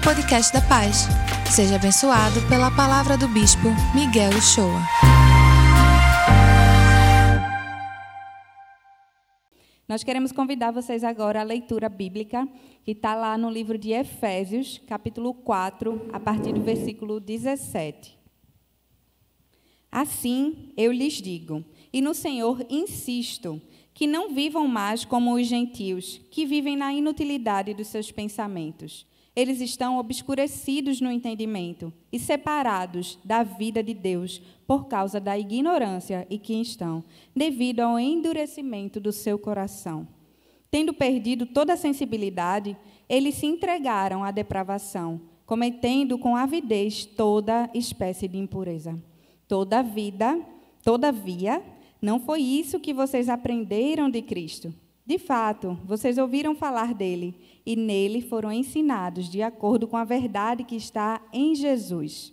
ao 0.00 0.14
podcast 0.14 0.52
da 0.52 0.62
Paz. 0.62 1.06
Seja 1.54 1.76
abençoado 1.76 2.40
pela 2.48 2.70
palavra 2.70 3.18
do 3.18 3.28
Bispo 3.28 3.68
Miguel 3.94 4.30
Uchoa. 4.30 4.80
Nós 9.86 10.02
queremos 10.02 10.32
convidar 10.32 10.70
vocês 10.70 11.04
agora 11.04 11.40
à 11.40 11.42
leitura 11.42 11.88
bíblica, 11.88 12.48
que 12.84 12.92
está 12.92 13.14
lá 13.14 13.36
no 13.36 13.50
livro 13.50 13.76
de 13.76 13.90
Efésios, 13.90 14.80
capítulo 14.86 15.34
4, 15.34 16.08
a 16.12 16.20
partir 16.20 16.52
do 16.52 16.62
versículo 16.62 17.20
17. 17.20 18.18
Assim 19.92 20.72
eu 20.76 20.92
lhes 20.92 21.14
digo, 21.14 21.64
e 21.92 22.00
no 22.00 22.14
Senhor 22.14 22.64
insisto, 22.70 23.60
que 23.92 24.06
não 24.06 24.32
vivam 24.32 24.66
mais 24.66 25.04
como 25.04 25.34
os 25.34 25.46
gentios, 25.46 26.20
que 26.30 26.46
vivem 26.46 26.76
na 26.76 26.92
inutilidade 26.92 27.74
dos 27.74 27.88
seus 27.88 28.10
pensamentos. 28.10 29.09
Eles 29.40 29.62
estão 29.62 29.96
obscurecidos 29.96 31.00
no 31.00 31.10
entendimento 31.10 31.90
e 32.12 32.18
separados 32.18 33.18
da 33.24 33.42
vida 33.42 33.82
de 33.82 33.94
Deus 33.94 34.38
por 34.66 34.86
causa 34.86 35.18
da 35.18 35.38
ignorância 35.38 36.26
em 36.28 36.38
que 36.38 36.52
estão, 36.60 37.02
devido 37.34 37.80
ao 37.80 37.98
endurecimento 37.98 39.00
do 39.00 39.10
seu 39.10 39.38
coração. 39.38 40.06
Tendo 40.70 40.92
perdido 40.92 41.46
toda 41.46 41.72
a 41.72 41.78
sensibilidade, 41.78 42.76
eles 43.08 43.36
se 43.36 43.46
entregaram 43.46 44.22
à 44.22 44.30
depravação, 44.30 45.18
cometendo 45.46 46.18
com 46.18 46.36
avidez 46.36 47.06
toda 47.06 47.70
espécie 47.72 48.28
de 48.28 48.36
impureza. 48.36 49.02
Toda 49.48 49.82
vida, 49.82 50.38
todavia, 50.84 51.62
não 52.02 52.20
foi 52.20 52.42
isso 52.42 52.78
que 52.78 52.92
vocês 52.92 53.30
aprenderam 53.30 54.10
de 54.10 54.20
Cristo. 54.20 54.70
De 55.06 55.18
fato, 55.18 55.78
vocês 55.86 56.18
ouviram 56.18 56.54
falar 56.54 56.92
dele 56.92 57.34
e 57.64 57.76
nele 57.76 58.20
foram 58.20 58.50
ensinados 58.52 59.28
de 59.28 59.42
acordo 59.42 59.86
com 59.86 59.96
a 59.96 60.04
verdade 60.04 60.64
que 60.64 60.76
está 60.76 61.20
em 61.32 61.54
Jesus. 61.54 62.32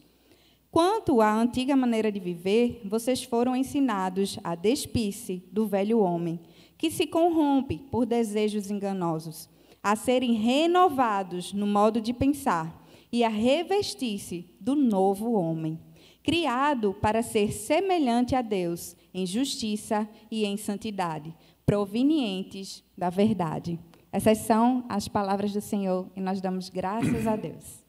Quanto 0.72 1.22
à 1.22 1.34
antiga 1.34 1.75
maneira 1.75 2.11
de 2.11 2.19
viver, 2.19 2.81
vocês 2.86 3.23
foram 3.23 3.56
ensinados 3.56 4.38
a 4.44 4.56
despir-se 4.56 5.44
do 5.52 5.66
velho 5.66 6.00
homem, 6.00 6.39
que 6.78 6.92
se 6.92 7.08
corrompe 7.08 7.78
por 7.89 8.06
desejos 8.06 8.69
enganosos, 8.69 9.50
a 9.81 9.95
serem 9.95 10.34
renovados 10.34 11.53
no 11.53 11.66
modo 11.66 12.00
de 12.00 12.14
pensar 12.14 12.86
e 13.12 13.23
a 13.23 13.30
revestir-se 13.30 14.45
do 14.59 14.75
novo 14.75 15.31
homem 15.31 15.80
criado 16.28 16.94
para 16.94 17.23
ser 17.23 17.53
semelhante 17.53 18.36
a 18.36 18.41
Deus 18.41 18.97
em 19.14 19.25
justiça 19.25 20.06
e 20.30 20.44
em 20.44 20.58
santidade, 20.58 21.34
provenientes 21.66 22.84
da 22.97 23.09
verdade. 23.09 23.80
Essas 24.11 24.39
são 24.39 24.86
as 24.89 25.08
palavras 25.08 25.53
do 25.53 25.61
Senhor 25.61 26.08
e 26.16 26.22
nós 26.22 26.41
damos 26.41 26.69
graças 26.69 27.27
a 27.27 27.36
Deus. 27.36 27.83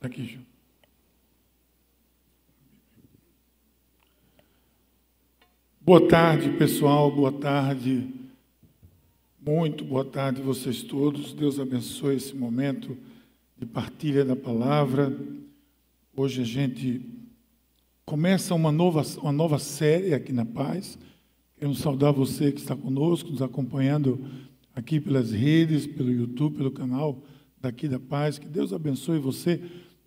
Aqui, 0.00 0.24
Ju. 0.24 0.40
Boa 5.80 6.08
tarde, 6.08 6.50
pessoal. 6.56 7.10
Boa 7.10 7.32
tarde. 7.32 8.08
Muito 9.40 9.84
boa 9.84 10.04
tarde 10.04 10.42
vocês 10.42 10.82
todos. 10.82 11.32
Deus 11.32 11.60
abençoe 11.60 12.16
esse 12.16 12.34
momento 12.34 12.96
de 13.56 13.66
partilha 13.66 14.24
da 14.24 14.34
palavra. 14.34 15.16
Hoje 16.16 16.42
a 16.42 16.44
gente 16.44 17.16
Começa 18.06 18.54
uma 18.54 18.70
nova, 18.70 19.02
uma 19.20 19.32
nova 19.32 19.58
série 19.58 20.14
aqui 20.14 20.32
na 20.32 20.44
Paz. 20.44 20.96
Queremos 21.56 21.80
saudar 21.80 22.12
você 22.12 22.52
que 22.52 22.60
está 22.60 22.76
conosco, 22.76 23.32
nos 23.32 23.42
acompanhando 23.42 24.24
aqui 24.76 25.00
pelas 25.00 25.32
redes, 25.32 25.86
pelo 25.86 26.12
YouTube, 26.12 26.58
pelo 26.58 26.70
canal 26.70 27.22
daqui 27.58 27.88
da 27.88 27.98
Paz. 27.98 28.38
Que 28.38 28.46
Deus 28.46 28.74
abençoe 28.74 29.18
você. 29.18 29.58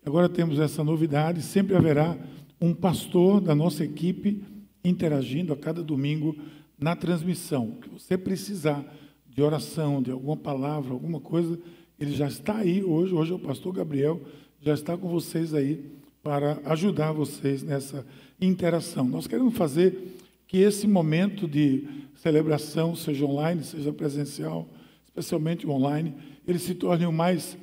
Agora 0.06 0.28
temos 0.28 0.60
essa 0.60 0.84
novidade: 0.84 1.42
sempre 1.42 1.74
haverá 1.74 2.16
um 2.60 2.72
pastor 2.72 3.40
da 3.40 3.54
nossa 3.54 3.84
equipe 3.84 4.42
interagindo 4.84 5.52
a 5.52 5.56
cada 5.56 5.82
domingo 5.82 6.36
na 6.78 6.94
transmissão. 6.94 7.72
Que 7.82 7.88
você 7.88 8.16
precisar 8.16 8.84
de 9.28 9.42
oração, 9.42 10.00
de 10.00 10.12
alguma 10.12 10.36
palavra, 10.36 10.92
alguma 10.92 11.20
coisa, 11.20 11.58
ele 11.98 12.12
já 12.12 12.28
está 12.28 12.58
aí 12.58 12.82
hoje. 12.84 13.12
Hoje 13.12 13.32
é 13.32 13.34
o 13.34 13.40
pastor 13.40 13.72
Gabriel, 13.74 14.20
já 14.62 14.72
está 14.72 14.96
com 14.96 15.08
vocês 15.08 15.52
aí 15.52 15.90
para 16.22 16.60
ajudar 16.66 17.12
vocês 17.12 17.62
nessa 17.62 18.06
interação. 18.40 19.04
Nós 19.04 19.26
queremos 19.26 19.56
fazer 19.56 20.16
que 20.50 20.58
esse 20.58 20.84
momento 20.88 21.46
de 21.46 21.86
celebração, 22.16 22.96
seja 22.96 23.24
online, 23.24 23.62
seja 23.62 23.92
presencial, 23.92 24.68
especialmente 25.04 25.64
online, 25.64 26.12
ele 26.44 26.58
se 26.58 26.74
torne 26.74 27.06
o 27.06 27.12
mais, 27.12 27.56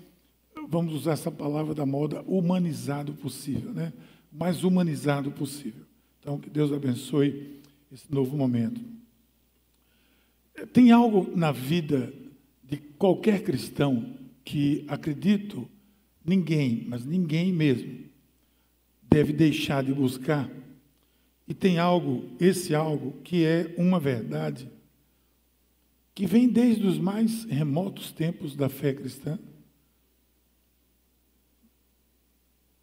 vamos 0.70 0.94
usar 0.94 1.12
essa 1.12 1.30
palavra 1.30 1.76
da 1.76 1.86
moda, 1.86 2.24
humanizado 2.26 3.14
possível, 3.14 3.74
né? 3.74 3.92
O 4.32 4.38
mais 4.38 4.64
humanizado 4.64 5.30
possível. 5.32 5.84
Então, 6.22 6.40
que 6.40 6.50
Deus 6.50 6.72
abençoe 6.72 7.60
esse 7.92 8.10
novo 8.10 8.38
momento. 8.38 8.80
Tem 10.72 10.90
algo 10.90 11.30
na 11.36 11.52
vida 11.52 12.14
de 12.64 12.78
qualquer 12.78 13.44
cristão 13.44 14.16
que 14.46 14.86
acredito 14.88 15.68
ninguém, 16.26 16.86
mas 16.88 17.04
ninguém 17.04 17.52
mesmo, 17.52 18.06
deve 19.10 19.34
deixar 19.34 19.84
de 19.84 19.94
buscar. 19.94 20.50
E 21.48 21.54
tem 21.54 21.80
algo, 21.80 22.26
esse 22.40 22.76
algo, 22.76 23.14
que 23.24 23.46
é 23.46 23.74
uma 23.78 24.00
verdade, 24.00 24.70
que 26.14 26.26
vem 26.26 26.50
desde 26.50 26.86
os 26.86 26.98
mais 26.98 27.46
remotos 27.46 28.12
tempos 28.12 28.56
da 28.56 28.68
fé 28.68 28.94
cristã, 28.94 29.40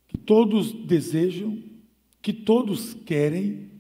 que 0.08 0.16
todos 0.16 0.72
desejam, 0.72 1.62
que 2.22 2.32
todos 2.32 2.94
querem, 2.94 3.70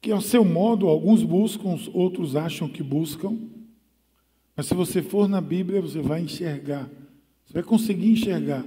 que 0.00 0.10
ao 0.10 0.20
seu 0.20 0.44
modo 0.44 0.88
alguns 0.88 1.22
buscam, 1.22 1.76
outros 1.92 2.36
acham 2.36 2.68
que 2.68 2.82
buscam, 2.82 3.36
mas 4.56 4.66
se 4.66 4.74
você 4.74 5.02
for 5.02 5.28
na 5.28 5.40
Bíblia, 5.40 5.80
você 5.80 6.00
vai 6.00 6.22
enxergar, 6.22 6.88
você 7.44 7.54
vai 7.54 7.62
conseguir 7.62 8.10
enxergar 8.10 8.64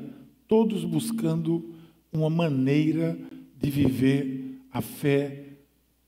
todos 0.47 0.83
buscando 0.83 1.73
uma 2.11 2.29
maneira 2.29 3.17
de 3.63 3.69
viver 3.69 4.59
a 4.73 4.81
fé 4.81 5.45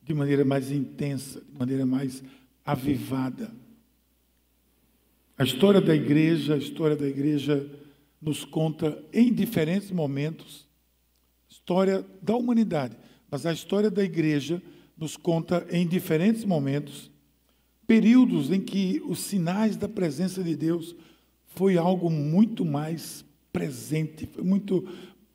de 0.04 0.14
maneira 0.14 0.44
mais 0.44 0.72
intensa, 0.72 1.40
de 1.40 1.58
maneira 1.58 1.86
mais 1.86 2.22
avivada. 2.66 3.50
A 5.38 5.44
história 5.44 5.80
da 5.80 5.96
igreja, 5.96 6.56
a 6.56 6.58
história 6.58 6.98
da 6.98 7.08
igreja 7.08 7.66
nos 8.22 8.44
conta 8.44 9.02
em 9.14 9.34
diferentes 9.34 9.90
momentos, 9.90 10.68
história 11.48 12.06
da 12.22 12.36
humanidade, 12.36 12.98
mas 13.32 13.46
a 13.46 13.54
história 13.54 13.90
da 13.90 14.04
igreja 14.04 14.62
nos 14.98 15.16
conta 15.16 15.66
em 15.72 15.88
diferentes 15.88 16.44
momentos, 16.44 17.10
períodos 17.88 18.52
em 18.52 18.60
que 18.60 19.02
os 19.06 19.20
sinais 19.20 19.78
da 19.78 19.88
presença 19.88 20.44
de 20.44 20.56
Deus 20.58 20.94
foi 21.46 21.78
algo 21.78 22.10
muito 22.10 22.66
mais 22.66 23.24
presente, 23.54 24.30
muito 24.44 24.86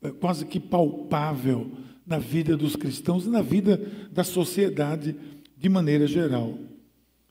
é, 0.03 0.11
quase 0.11 0.45
que 0.45 0.59
palpável 0.59 1.71
na 2.11 2.19
vida 2.19 2.57
dos 2.57 2.75
cristãos 2.75 3.25
e 3.25 3.29
na 3.29 3.41
vida 3.41 3.81
da 4.11 4.21
sociedade 4.21 5.15
de 5.57 5.69
maneira 5.69 6.05
geral. 6.05 6.59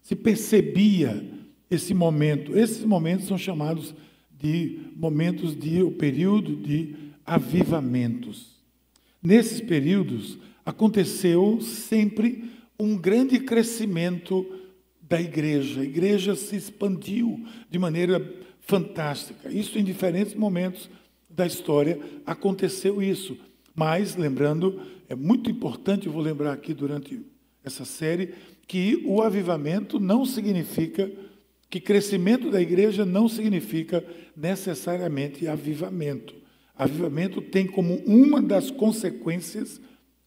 Se 0.01 0.17
percebia 0.17 1.23
esse 1.71 1.93
momento, 1.93 2.57
esses 2.57 2.83
momentos 2.83 3.27
são 3.27 3.37
chamados 3.37 3.95
de 4.31 4.81
momentos 4.97 5.55
de 5.55 5.83
o 5.83 5.91
período 5.91 6.57
de 6.57 6.95
avivamentos. 7.27 8.57
Nesses 9.23 9.61
períodos 9.61 10.39
aconteceu 10.65 11.61
sempre 11.61 12.51
um 12.79 12.97
grande 12.97 13.39
crescimento 13.39 14.47
da 15.03 15.21
igreja. 15.21 15.83
A 15.83 15.85
igreja 15.85 16.35
se 16.35 16.57
expandiu 16.57 17.45
de 17.69 17.79
maneira 17.79 18.35
fantástica. 18.61 19.51
Isso 19.51 19.79
em 19.79 19.85
diferentes 19.85 20.35
momentos 20.35 20.89
da 21.29 21.47
história 21.47 22.01
aconteceu 22.25 23.03
isso. 23.03 23.37
Mas, 23.81 24.15
lembrando, 24.15 24.79
é 25.09 25.15
muito 25.15 25.51
importante, 25.51 26.07
eu 26.07 26.13
vou 26.13 26.21
lembrar 26.21 26.53
aqui 26.53 26.75
durante 26.75 27.25
essa 27.65 27.87
série, 27.87 28.35
que 28.69 29.03
o 29.07 29.23
avivamento 29.23 29.99
não 29.99 30.27
significa, 30.27 31.11
que 31.71 31.81
crescimento 31.81 32.51
da 32.51 32.61
igreja 32.61 33.07
não 33.07 33.27
significa 33.27 34.05
necessariamente 34.37 35.49
avivamento. 35.49 36.35
Avivamento 36.77 37.41
tem 37.41 37.67
como 37.67 37.95
uma 38.05 38.43
das 38.43 38.71
consequências 38.71 39.81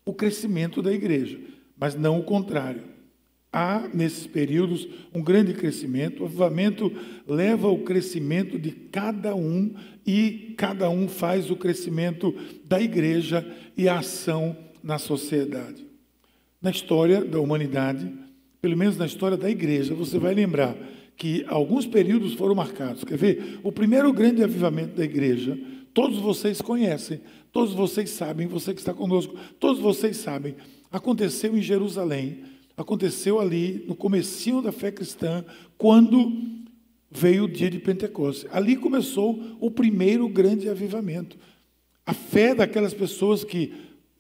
o 0.04 0.16
crescimento 0.16 0.82
da 0.82 0.92
igreja, 0.92 1.40
mas 1.78 1.94
não 1.94 2.20
o 2.20 2.24
contrário 2.24 2.93
há, 3.54 3.88
nesses 3.94 4.26
períodos, 4.26 4.88
um 5.14 5.22
grande 5.22 5.54
crescimento. 5.54 6.24
O 6.24 6.26
avivamento 6.26 6.92
leva 7.28 7.68
ao 7.68 7.78
crescimento 7.78 8.58
de 8.58 8.72
cada 8.72 9.36
um 9.36 9.72
e 10.06 10.56
cada 10.58 10.90
um 10.90 11.08
faz 11.08 11.52
o 11.52 11.56
crescimento 11.56 12.36
da 12.66 12.82
igreja 12.82 13.46
e 13.78 13.88
a 13.88 14.00
ação 14.00 14.58
na 14.82 14.98
sociedade. 14.98 15.86
Na 16.60 16.72
história 16.72 17.24
da 17.24 17.40
humanidade, 17.40 18.12
pelo 18.60 18.76
menos 18.76 18.98
na 18.98 19.06
história 19.06 19.38
da 19.38 19.50
igreja, 19.50 19.94
você 19.94 20.18
vai 20.18 20.34
lembrar 20.34 20.76
que 21.16 21.46
alguns 21.48 21.86
períodos 21.86 22.34
foram 22.34 22.56
marcados. 22.56 23.04
Quer 23.04 23.18
ver? 23.18 23.60
O 23.62 23.72
primeiro 23.72 24.12
grande 24.12 24.44
avivamento 24.44 24.96
da 24.96 25.04
igreja, 25.04 25.58
todos 25.94 26.18
vocês 26.18 26.60
conhecem, 26.60 27.22
todos 27.52 27.74
vocês 27.74 28.10
sabem, 28.10 28.48
você 28.48 28.74
que 28.74 28.80
está 28.80 28.94
conosco, 28.94 29.36
todos 29.60 29.80
vocês 29.80 30.18
sabem, 30.18 30.56
aconteceu 30.92 31.56
em 31.56 31.62
Jerusalém, 31.62 32.44
aconteceu 32.76 33.40
ali 33.40 33.84
no 33.88 33.96
comecinho 33.96 34.62
da 34.62 34.72
fé 34.72 34.92
cristã, 34.92 35.44
quando 35.78 36.32
veio 37.10 37.46
o 37.46 37.50
dia 37.50 37.70
de 37.70 37.80
Pentecostes. 37.80 38.48
Ali 38.52 38.76
começou 38.76 39.58
o 39.60 39.70
primeiro 39.70 40.28
grande 40.28 40.70
avivamento. 40.70 41.38
A 42.06 42.14
fé 42.14 42.56
daquelas 42.56 42.94
pessoas 42.94 43.44
que 43.44 43.74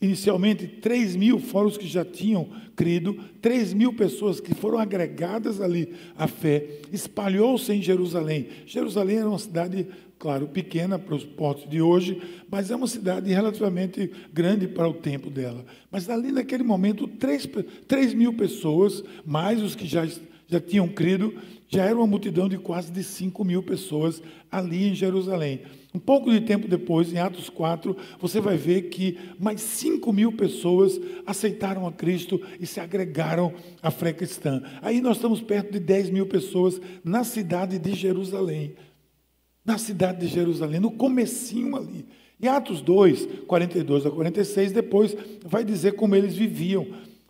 Inicialmente, 0.03 0.67
3 0.67 1.15
mil 1.15 1.39
foram 1.39 1.69
os 1.69 1.77
que 1.77 1.88
já 1.88 2.03
tinham 2.03 2.50
crido, 2.75 3.17
3 3.41 3.73
mil 3.73 3.94
pessoas 3.94 4.41
que 4.41 4.53
foram 4.53 4.77
agregadas 4.77 5.61
ali 5.61 5.94
à 6.17 6.27
fé, 6.27 6.81
espalhou-se 6.91 7.71
em 7.71 7.81
Jerusalém. 7.81 8.47
Jerusalém 8.65 9.19
era 9.19 9.29
uma 9.29 9.39
cidade, 9.39 9.88
claro, 10.24 10.48
pequena 10.48 10.98
para 10.98 11.16
os 11.16 11.25
portos 11.25 11.70
de 11.70 11.81
hoje, 11.81 12.22
mas 12.50 12.72
é 12.72 12.75
uma 12.78 12.88
cidade 12.88 13.30
relativamente 13.30 14.10
grande 14.31 14.70
para 14.70 14.88
o 14.88 14.94
tempo 14.94 15.30
dela. 15.30 15.66
Mas 15.92 16.10
ali 16.10 16.31
naquele 16.31 16.64
momento, 16.64 17.10
3, 17.10 17.50
3 17.86 18.14
mil 18.14 18.31
pessoas, 18.31 19.04
mais 19.25 19.62
os 19.62 19.75
que 19.75 19.86
já, 19.86 20.08
já 20.48 20.62
tinham 20.62 20.88
crido, 20.88 21.34
já 21.68 21.84
era 21.84 21.98
uma 21.98 22.08
multidão 22.08 22.48
de 22.48 22.58
quase 22.58 22.90
de 22.90 23.04
5 23.04 23.44
mil 23.44 23.62
pessoas 23.62 24.24
ali 24.50 24.88
em 24.88 24.96
Jerusalém. 24.96 25.64
Um 25.94 26.00
pouco 26.00 26.31
de 26.31 26.40
tempo 26.40 26.70
depois, 26.70 27.12
em 27.12 27.18
Atos 27.18 27.50
4, 27.50 27.94
você 28.18 28.40
vai 28.40 28.56
ver 28.56 28.84
que 28.84 29.18
mais 29.38 29.60
5 29.60 30.14
mil 30.14 30.31
pessoas 30.31 31.02
aceitaram 31.25 31.86
a 31.86 31.92
Cristo 31.92 32.42
e 32.62 32.66
se 32.66 32.80
agregaram 32.80 33.54
à 33.81 33.92
fé 33.92 34.14
cristã. 34.14 34.64
Aí 34.81 35.02
nós 35.02 35.18
estamos 35.18 35.42
perto 35.42 35.74
de 35.74 35.81
10 35.81 36.12
mil 36.12 36.28
pessoas 36.28 36.80
na 37.04 37.25
cidade 37.25 37.78
de 37.78 37.94
Jerusalém. 37.94 38.74
Na 39.65 39.77
cidade 39.77 40.19
de 40.19 40.27
Jerusalém, 40.27 40.80
no 40.80 40.92
comecinho 40.92 41.75
ali. 41.75 42.06
Em 42.42 42.48
Atos 42.48 42.81
2, 42.81 43.27
42 43.48 44.06
a 44.06 44.12
46, 44.12 44.71
depois 44.71 45.15
vai 45.45 45.63
dizer 45.63 45.94
como 45.94 46.15
eles 46.15 46.36
viviam. 46.36 46.86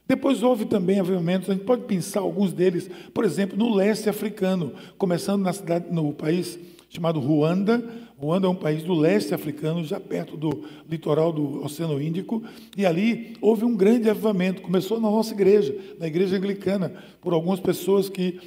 Depois 0.08 0.42
houve 0.42 0.66
também 0.66 1.00
avivamentos, 1.00 1.50
a 1.50 1.54
gente 1.54 1.66
pode 1.66 1.84
pensar 1.84 2.22
alguns 2.22 2.52
deles, 2.52 2.90
por 3.14 3.24
exemplo, 3.24 3.58
no 3.58 3.74
leste 3.74 4.10
africano, 4.10 4.74
começando 4.98 5.44
na 5.44 5.54
cidade, 5.54 5.92
no 5.92 6.12
país 6.14 6.60
chamado 6.90 7.20
Ruanda, 7.20 7.84
Ruanda 8.24 8.48
é 8.48 8.50
um 8.50 8.56
país 8.56 8.84
do 8.84 8.94
leste 8.94 9.34
africano, 9.34 9.84
já 9.84 10.00
perto 10.00 10.38
do 10.38 10.64
litoral 10.90 11.34
do 11.34 11.62
Oceano 11.64 12.02
Índico, 12.02 12.42
e 12.78 12.86
ali 12.86 13.36
houve 13.42 13.66
um 13.66 13.76
grande 13.76 14.10
avivamento. 14.10 14.62
Começou 14.62 14.98
na 14.98 15.10
nossa 15.10 15.34
igreja, 15.34 15.76
na 16.00 16.08
igreja 16.08 16.38
anglicana, 16.38 16.94
por 17.20 17.34
algumas 17.34 17.60
pessoas 17.60 18.08
que 18.08 18.40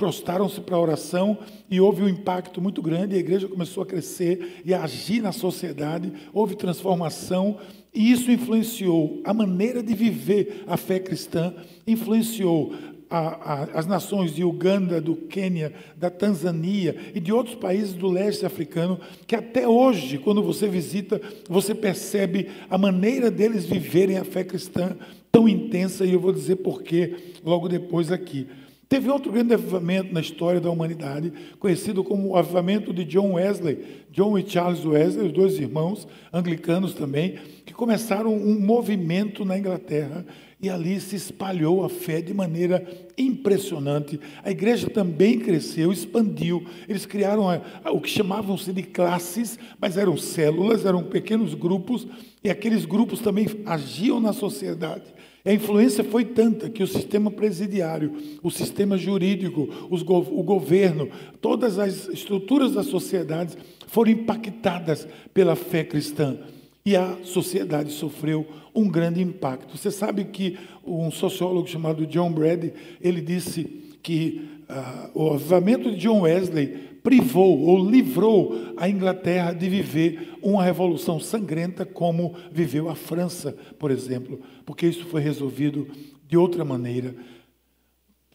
prostaram-se 0.00 0.62
para 0.62 0.76
a 0.76 0.80
oração 0.80 1.36
e 1.70 1.78
houve 1.78 2.02
um 2.02 2.08
impacto 2.08 2.58
muito 2.58 2.80
grande. 2.80 3.14
A 3.14 3.18
igreja 3.18 3.46
começou 3.46 3.82
a 3.82 3.86
crescer 3.86 4.62
e 4.64 4.72
a 4.72 4.82
agir 4.82 5.20
na 5.20 5.30
sociedade, 5.30 6.10
houve 6.32 6.56
transformação 6.56 7.58
e 7.92 8.10
isso 8.10 8.30
influenciou 8.30 9.20
a 9.24 9.34
maneira 9.34 9.82
de 9.82 9.94
viver 9.94 10.64
a 10.66 10.78
fé 10.78 10.98
cristã, 10.98 11.52
influenciou 11.86 12.72
a, 13.10 13.18
a, 13.18 13.62
as 13.78 13.86
nações 13.86 14.34
de 14.34 14.42
Uganda, 14.42 15.02
do 15.02 15.14
Quênia, 15.14 15.74
da 15.98 16.08
Tanzânia 16.08 16.96
e 17.14 17.20
de 17.20 17.30
outros 17.30 17.56
países 17.56 17.92
do 17.92 18.08
leste 18.08 18.46
africano, 18.46 18.98
que 19.26 19.36
até 19.36 19.68
hoje, 19.68 20.16
quando 20.16 20.42
você 20.42 20.66
visita, 20.66 21.20
você 21.46 21.74
percebe 21.74 22.48
a 22.70 22.78
maneira 22.78 23.30
deles 23.30 23.66
viverem 23.66 24.16
a 24.16 24.24
fé 24.24 24.44
cristã 24.44 24.96
tão 25.30 25.46
intensa, 25.46 26.06
e 26.06 26.14
eu 26.14 26.20
vou 26.20 26.32
dizer 26.32 26.56
porquê 26.56 27.16
logo 27.44 27.68
depois 27.68 28.10
aqui. 28.10 28.46
Teve 28.90 29.08
outro 29.08 29.30
grande 29.30 29.54
avivamento 29.54 30.12
na 30.12 30.20
história 30.20 30.60
da 30.60 30.68
humanidade, 30.68 31.32
conhecido 31.60 32.02
como 32.02 32.30
o 32.30 32.36
avivamento 32.36 32.92
de 32.92 33.04
John 33.04 33.34
Wesley, 33.34 33.78
John 34.10 34.36
e 34.36 34.44
Charles 34.44 34.84
Wesley, 34.84 35.28
os 35.28 35.32
dois 35.32 35.60
irmãos 35.60 36.08
anglicanos 36.32 36.92
também, 36.92 37.38
que 37.64 37.72
começaram 37.72 38.34
um 38.34 38.58
movimento 38.58 39.44
na 39.44 39.56
Inglaterra 39.56 40.26
e 40.60 40.68
ali 40.68 41.00
se 41.00 41.14
espalhou 41.14 41.84
a 41.84 41.88
fé 41.88 42.20
de 42.20 42.34
maneira 42.34 42.84
impressionante. 43.16 44.18
A 44.42 44.50
igreja 44.50 44.90
também 44.90 45.38
cresceu, 45.38 45.92
expandiu. 45.92 46.66
Eles 46.88 47.06
criaram 47.06 47.44
o 47.92 48.00
que 48.00 48.10
chamavam-se 48.10 48.72
de 48.72 48.82
classes, 48.82 49.56
mas 49.80 49.96
eram 49.96 50.16
células, 50.16 50.84
eram 50.84 51.04
pequenos 51.04 51.54
grupos, 51.54 52.08
e 52.42 52.50
aqueles 52.50 52.84
grupos 52.84 53.20
também 53.20 53.46
agiam 53.64 54.18
na 54.18 54.32
sociedade. 54.32 55.19
A 55.44 55.52
influência 55.52 56.04
foi 56.04 56.24
tanta 56.24 56.68
que 56.68 56.82
o 56.82 56.86
sistema 56.86 57.30
presidiário, 57.30 58.12
o 58.42 58.50
sistema 58.50 58.98
jurídico, 58.98 59.68
o 59.90 60.42
governo, 60.42 61.08
todas 61.40 61.78
as 61.78 62.08
estruturas 62.08 62.72
da 62.72 62.82
sociedade 62.82 63.56
foram 63.86 64.10
impactadas 64.10 65.08
pela 65.32 65.56
fé 65.56 65.82
cristã. 65.82 66.38
E 66.84 66.96
a 66.96 67.18
sociedade 67.24 67.92
sofreu 67.92 68.46
um 68.74 68.88
grande 68.88 69.22
impacto. 69.22 69.76
Você 69.76 69.90
sabe 69.90 70.24
que 70.24 70.58
um 70.84 71.10
sociólogo 71.10 71.68
chamado 71.68 72.06
John 72.06 72.32
Brady, 72.32 72.72
ele 73.00 73.20
disse 73.20 73.64
que 74.02 74.48
uh, 74.68 75.10
o 75.22 75.34
avivamento 75.34 75.90
de 75.90 75.96
John 75.96 76.22
Wesley 76.22 76.89
privou 77.02 77.60
ou 77.60 77.88
livrou 77.88 78.74
a 78.76 78.88
Inglaterra 78.88 79.52
de 79.52 79.68
viver 79.68 80.34
uma 80.42 80.62
revolução 80.62 81.18
sangrenta 81.18 81.84
como 81.84 82.34
viveu 82.52 82.88
a 82.88 82.94
França, 82.94 83.56
por 83.78 83.90
exemplo, 83.90 84.40
porque 84.64 84.86
isso 84.86 85.04
foi 85.06 85.20
resolvido 85.20 85.88
de 86.26 86.36
outra 86.36 86.64
maneira. 86.64 87.14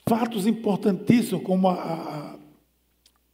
Fatos 0.08 0.46
importantíssimos 0.46 1.44
como 1.44 1.68
a, 1.68 1.74
a, 1.74 2.36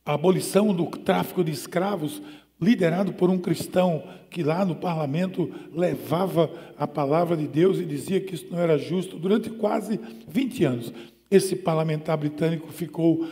a 0.06 0.14
abolição 0.14 0.74
do 0.74 0.86
tráfico 0.86 1.44
de 1.44 1.52
escravos 1.52 2.22
liderado 2.62 3.14
por 3.14 3.30
um 3.30 3.40
cristão 3.40 4.04
que 4.30 4.44
lá 4.44 4.64
no 4.64 4.76
parlamento 4.76 5.52
levava 5.74 6.50
a 6.78 6.88
palavra 6.88 7.36
de 7.36 7.48
Deus 7.48 7.80
e 7.80 7.86
dizia 7.86 8.22
que 8.22 8.36
isso 8.36 8.46
não 8.52 8.60
era 8.60 8.78
justo 8.78 9.18
durante 9.18 9.50
quase 9.50 10.00
20 10.28 10.64
anos. 10.64 10.94
Esse 11.30 11.56
parlamentar 11.56 12.18
britânico 12.18 12.72
ficou 12.72 13.28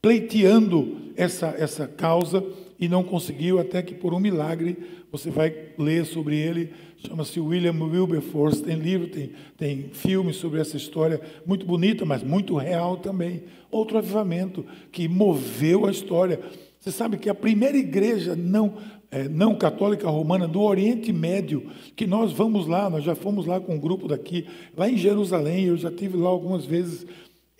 pleiteando 0.00 1.12
essa, 1.16 1.48
essa 1.58 1.86
causa 1.86 2.44
e 2.78 2.88
não 2.88 3.02
conseguiu, 3.02 3.58
até 3.58 3.82
que 3.82 3.94
por 3.94 4.14
um 4.14 4.18
milagre, 4.18 4.76
você 5.12 5.30
vai 5.30 5.52
ler 5.76 6.06
sobre 6.06 6.36
ele, 6.36 6.70
chama-se 6.96 7.38
William 7.38 7.74
Wilberforce, 7.78 8.62
tem 8.62 8.76
livro, 8.76 9.08
tem, 9.08 9.32
tem 9.58 9.90
filme 9.92 10.32
sobre 10.32 10.60
essa 10.60 10.76
história, 10.76 11.20
muito 11.44 11.66
bonita, 11.66 12.06
mas 12.06 12.22
muito 12.22 12.56
real 12.56 12.96
também. 12.96 13.42
Outro 13.70 13.98
avivamento 13.98 14.64
que 14.90 15.08
moveu 15.08 15.86
a 15.86 15.90
história. 15.90 16.40
Você 16.78 16.90
sabe 16.90 17.18
que 17.18 17.28
a 17.28 17.34
primeira 17.34 17.76
igreja 17.76 18.34
não, 18.34 18.74
é, 19.10 19.28
não 19.28 19.54
católica 19.54 20.08
romana 20.08 20.48
do 20.48 20.62
Oriente 20.62 21.12
Médio, 21.12 21.70
que 21.94 22.06
nós 22.06 22.32
vamos 22.32 22.66
lá, 22.66 22.88
nós 22.88 23.04
já 23.04 23.14
fomos 23.14 23.44
lá 23.44 23.60
com 23.60 23.74
um 23.74 23.80
grupo 23.80 24.08
daqui, 24.08 24.46
lá 24.74 24.88
em 24.88 24.96
Jerusalém, 24.96 25.66
eu 25.66 25.76
já 25.76 25.90
tive 25.90 26.16
lá 26.16 26.30
algumas 26.30 26.64
vezes. 26.64 27.06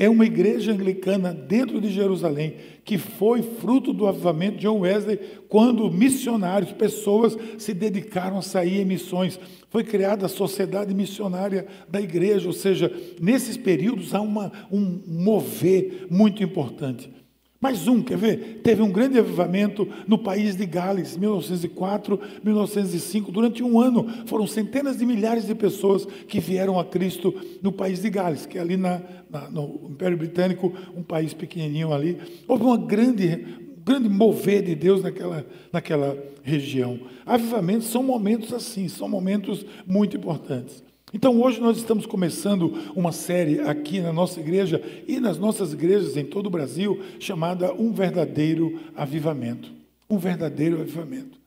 É 0.00 0.08
uma 0.08 0.24
igreja 0.24 0.72
anglicana 0.72 1.30
dentro 1.34 1.78
de 1.78 1.90
Jerusalém, 1.90 2.54
que 2.86 2.96
foi 2.96 3.42
fruto 3.42 3.92
do 3.92 4.06
avivamento 4.06 4.56
de 4.56 4.62
John 4.62 4.80
Wesley, 4.80 5.20
quando 5.46 5.90
missionários, 5.90 6.72
pessoas 6.72 7.36
se 7.58 7.74
dedicaram 7.74 8.38
a 8.38 8.42
sair 8.42 8.80
em 8.80 8.84
missões. 8.86 9.38
Foi 9.68 9.84
criada 9.84 10.24
a 10.24 10.28
sociedade 10.30 10.94
missionária 10.94 11.66
da 11.86 12.00
igreja, 12.00 12.46
ou 12.46 12.54
seja, 12.54 12.90
nesses 13.20 13.58
períodos 13.58 14.14
há 14.14 14.22
uma, 14.22 14.50
um 14.72 15.02
mover 15.06 16.06
muito 16.08 16.42
importante. 16.42 17.10
Mais 17.60 17.86
um, 17.86 18.02
quer 18.02 18.16
ver? 18.16 18.62
Teve 18.64 18.80
um 18.80 18.90
grande 18.90 19.18
avivamento 19.18 19.86
no 20.08 20.16
país 20.16 20.56
de 20.56 20.64
Gales, 20.64 21.14
1904, 21.18 22.18
1905. 22.42 23.30
Durante 23.30 23.62
um 23.62 23.78
ano, 23.78 24.08
foram 24.24 24.46
centenas 24.46 24.96
de 24.96 25.04
milhares 25.04 25.46
de 25.46 25.54
pessoas 25.54 26.06
que 26.06 26.40
vieram 26.40 26.80
a 26.80 26.86
Cristo 26.86 27.34
no 27.60 27.70
país 27.70 28.00
de 28.00 28.08
Gales, 28.08 28.46
que 28.46 28.56
é 28.56 28.62
ali 28.62 28.78
na, 28.78 29.02
na, 29.28 29.50
no 29.50 29.88
Império 29.90 30.16
Britânico, 30.16 30.72
um 30.96 31.02
país 31.02 31.34
pequenininho 31.34 31.92
ali. 31.92 32.16
Houve 32.48 32.64
uma 32.64 32.78
grande, 32.78 33.44
um 33.78 33.84
grande 33.84 34.08
mover 34.08 34.62
de 34.62 34.74
Deus 34.74 35.02
naquela, 35.02 35.44
naquela 35.70 36.16
região. 36.42 36.98
Avivamentos 37.26 37.88
são 37.88 38.02
momentos 38.02 38.54
assim, 38.54 38.88
são 38.88 39.06
momentos 39.06 39.66
muito 39.86 40.16
importantes. 40.16 40.82
Então, 41.12 41.40
hoje 41.40 41.60
nós 41.60 41.76
estamos 41.76 42.06
começando 42.06 42.72
uma 42.94 43.10
série 43.10 43.60
aqui 43.60 44.00
na 44.00 44.12
nossa 44.12 44.38
igreja 44.38 44.80
e 45.08 45.18
nas 45.18 45.38
nossas 45.38 45.72
igrejas 45.72 46.16
em 46.16 46.24
todo 46.24 46.46
o 46.46 46.50
Brasil, 46.50 47.00
chamada 47.18 47.74
Um 47.74 47.92
Verdadeiro 47.92 48.78
Avivamento. 48.94 49.72
Um 50.08 50.18
verdadeiro 50.18 50.80
avivamento. 50.80 51.38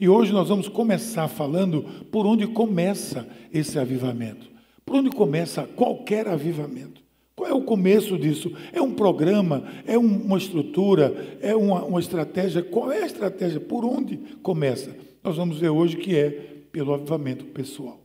E 0.00 0.08
hoje 0.08 0.32
nós 0.32 0.48
vamos 0.48 0.68
começar 0.68 1.26
falando 1.26 1.82
por 2.12 2.26
onde 2.26 2.46
começa 2.46 3.28
esse 3.52 3.76
avivamento. 3.78 4.48
Por 4.84 4.96
onde 4.96 5.10
começa 5.10 5.64
qualquer 5.64 6.28
avivamento. 6.28 7.02
Qual 7.34 7.48
é 7.48 7.52
o 7.52 7.62
começo 7.62 8.16
disso? 8.16 8.52
É 8.72 8.80
um 8.80 8.92
programa? 8.92 9.64
É 9.84 9.98
uma 9.98 10.38
estrutura? 10.38 11.36
É 11.40 11.56
uma, 11.56 11.84
uma 11.84 11.98
estratégia? 11.98 12.62
Qual 12.62 12.92
é 12.92 13.02
a 13.02 13.06
estratégia? 13.06 13.58
Por 13.58 13.84
onde 13.84 14.16
começa? 14.42 14.96
Nós 15.22 15.36
vamos 15.36 15.58
ver 15.58 15.70
hoje 15.70 15.96
que 15.96 16.16
é 16.16 16.30
pelo 16.70 16.94
avivamento 16.94 17.44
pessoal. 17.46 18.03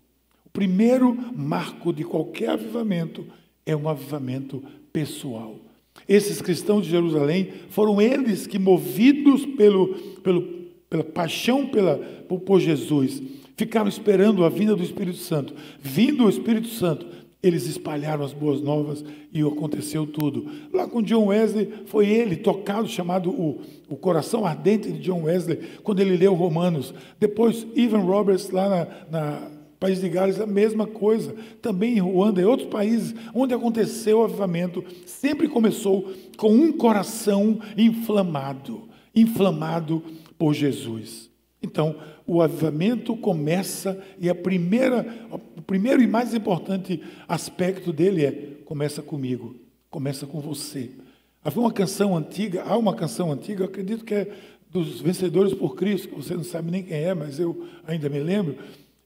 O 0.50 0.52
primeiro 0.52 1.16
marco 1.36 1.94
de 1.94 2.04
qualquer 2.04 2.50
avivamento 2.50 3.24
é 3.66 3.76
um 3.76 3.88
avivamento 3.88 4.64
pessoal. 4.92 5.56
Esses 6.08 6.42
cristãos 6.42 6.86
de 6.86 6.90
Jerusalém 6.90 7.50
foram 7.70 8.02
eles 8.02 8.48
que, 8.48 8.58
movidos 8.58 9.46
pelo, 9.46 9.90
pelo, 10.24 10.42
pela 10.90 11.04
paixão 11.04 11.68
pela, 11.68 11.98
por, 12.28 12.40
por 12.40 12.60
Jesus, 12.60 13.22
ficaram 13.56 13.88
esperando 13.88 14.44
a 14.44 14.50
vinda 14.50 14.76
do 14.76 14.84
Espírito 14.84 15.18
Santo. 15.18 15.54
Vindo 15.80 16.26
o 16.26 16.30
Espírito 16.30 16.68
Santo, 16.70 17.06
eles 17.44 17.68
espalharam 17.68 18.26
as 18.26 18.34
boas 18.34 18.60
novas 18.60 19.06
e 19.32 19.42
aconteceu 19.42 20.08
tudo. 20.08 20.50
Lá 20.74 20.88
com 20.88 21.04
John 21.04 21.28
Wesley, 21.28 21.72
foi 21.86 22.08
ele 22.08 22.36
tocado, 22.36 22.88
chamado 22.88 23.30
o, 23.30 23.62
o 23.88 23.96
coração 23.96 24.48
ardente 24.48 24.92
de 24.92 25.00
John 25.00 25.26
Wesley, 25.26 25.60
quando 25.84 26.00
ele 26.00 26.18
leu 26.18 26.34
Romanos. 26.34 26.92
Depois, 27.20 27.68
Ivan 27.76 28.00
Roberts, 28.00 28.50
lá 28.50 28.68
na, 28.68 28.88
na 29.12 29.59
País 29.80 30.02
de 30.02 30.10
Gales, 30.10 30.42
a 30.42 30.46
mesma 30.46 30.86
coisa. 30.86 31.36
Também 31.62 31.98
em 31.98 32.00
Ruanda 32.00 32.42
e 32.42 32.46
outros 32.46 32.70
países 32.70 33.16
onde 33.34 33.54
aconteceu 33.54 34.20
o 34.20 34.24
avivamento, 34.24 34.84
sempre 35.06 35.48
começou 35.48 36.12
com 36.38 36.52
um 36.52 36.72
coração 36.72 37.60
inflamado 37.78 38.90
inflamado 39.16 40.04
por 40.38 40.54
Jesus. 40.54 41.30
Então, 41.62 41.96
o 42.26 42.42
avivamento 42.42 43.18
começa, 43.18 44.02
e 44.20 44.30
a 44.30 44.36
primeira, 44.36 45.28
o 45.58 45.62
primeiro 45.62 46.02
e 46.02 46.08
mais 46.08 46.34
importante 46.34 47.02
aspecto 47.28 47.92
dele 47.92 48.26
é: 48.26 48.32
começa 48.66 49.02
comigo, 49.02 49.56
começa 49.90 50.26
com 50.26 50.40
você. 50.40 50.92
Havia 51.44 51.62
uma 51.62 51.74
canção 51.74 52.16
antiga, 52.16 52.64
há 52.64 52.78
uma 52.78 52.96
canção 52.96 53.32
antiga, 53.32 53.66
acredito 53.66 54.06
que 54.06 54.14
é 54.14 54.32
dos 54.70 55.02
Vencedores 55.02 55.54
por 55.54 55.76
Cristo, 55.76 56.10
que 56.10 56.16
você 56.16 56.36
não 56.36 56.44
sabe 56.44 56.70
nem 56.70 56.84
quem 56.84 56.98
é, 56.98 57.14
mas 57.14 57.40
eu 57.40 57.66
ainda 57.88 58.08
me 58.08 58.20
lembro, 58.20 58.56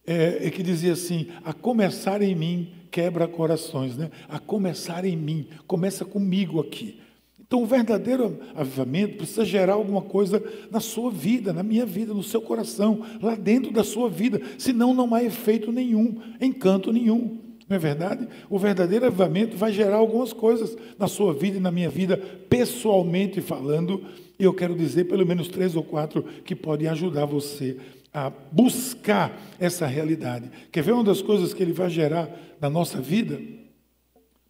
é, 0.05 0.48
é 0.48 0.50
que 0.50 0.63
dizia 0.63 0.93
assim: 0.93 1.27
a 1.43 1.53
começar 1.53 2.22
em 2.22 2.36
mim 2.36 2.72
quebra 2.93 3.27
corações, 3.27 3.98
né? 3.98 4.12
A 4.29 4.38
começar 4.38 5.03
em 5.03 5.17
mim, 5.17 5.48
começa 5.65 6.05
comigo 6.05 6.60
aqui. 6.60 7.00
Então, 7.39 7.63
o 7.63 7.65
verdadeiro 7.65 8.39
avivamento 8.55 9.17
precisa 9.17 9.43
gerar 9.43 9.74
alguma 9.74 10.01
coisa 10.01 10.43
na 10.72 10.79
sua 10.79 11.12
vida, 11.12 11.51
na 11.51 11.63
minha 11.63 11.86
vida, 11.86 12.13
no 12.13 12.24
seu 12.24 12.41
coração, 12.41 13.01
lá 13.22 13.36
dentro 13.36 13.72
da 13.72 13.83
sua 13.83 14.10
vida. 14.10 14.41
Senão, 14.57 14.93
não 14.93 15.13
há 15.13 15.24
efeito 15.24 15.72
nenhum, 15.72 16.19
encanto 16.39 16.91
nenhum. 16.91 17.39
Não 17.67 17.75
é 17.75 17.79
verdade? 17.79 18.27
O 18.50 18.60
verdadeiro 18.60 19.05
avivamento 19.05 19.57
vai 19.57 19.72
gerar 19.74 19.98
algumas 19.98 20.33
coisas 20.33 20.77
na 20.98 21.07
sua 21.07 21.33
vida 21.33 21.57
e 21.57 21.62
na 21.62 21.72
minha 21.72 21.89
vida, 21.89 22.17
pessoalmente 22.17 23.41
falando. 23.41 24.03
E 24.39 24.43
eu 24.43 24.53
quero 24.53 24.75
dizer 24.75 25.05
pelo 25.05 25.25
menos 25.25 25.48
três 25.48 25.75
ou 25.75 25.83
quatro 25.83 26.24
que 26.43 26.55
podem 26.55 26.88
ajudar 26.88 27.25
você 27.25 27.77
a 28.13 28.29
buscar 28.29 29.41
essa 29.60 29.88
realidade. 29.88 30.50
Quer 30.72 30.84
ver 30.84 30.91
uma 30.93 31.03
das 31.03 31.22
coisas 31.22 31.53
que 31.53 31.63
ele 31.63 31.74
vai 31.74 31.89
gerar 31.89 32.29
na 32.62 32.70
nossa 32.70 33.01
vida? 33.01 33.41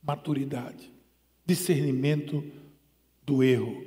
Maturidade, 0.06 0.92
discernimento 1.46 2.44
do 3.26 3.42
erro. 3.42 3.86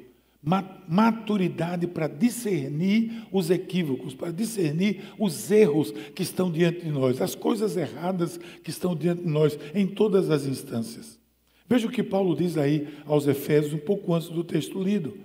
Maturidade 0.88 1.88
para 1.88 2.06
discernir 2.06 3.26
os 3.33 3.50
equívocos, 3.50 4.14
para 4.14 4.30
discernir 4.30 5.02
os 5.18 5.50
erros 5.50 5.90
que 6.14 6.23
estão 6.23 6.50
diante 6.50 6.83
de 6.83 6.90
nós, 6.90 7.21
as 7.21 7.35
coisas 7.35 7.76
erradas 7.76 8.38
que 8.62 8.71
estão 8.71 8.95
diante 8.95 9.23
de 9.23 9.28
nós, 9.28 9.59
em 9.75 9.87
todas 9.87 10.30
as 10.30 10.47
instâncias. 10.47 11.18
Veja 11.68 11.88
o 11.88 11.90
que 11.90 12.02
Paulo 12.02 12.37
diz 12.37 12.56
aí 12.56 12.87
aos 13.04 13.26
Efésios, 13.26 13.75
um 13.75 13.78
pouco 13.78 14.14
antes 14.14 14.28
do 14.28 14.45
texto 14.45 14.80
lido. 14.80 15.18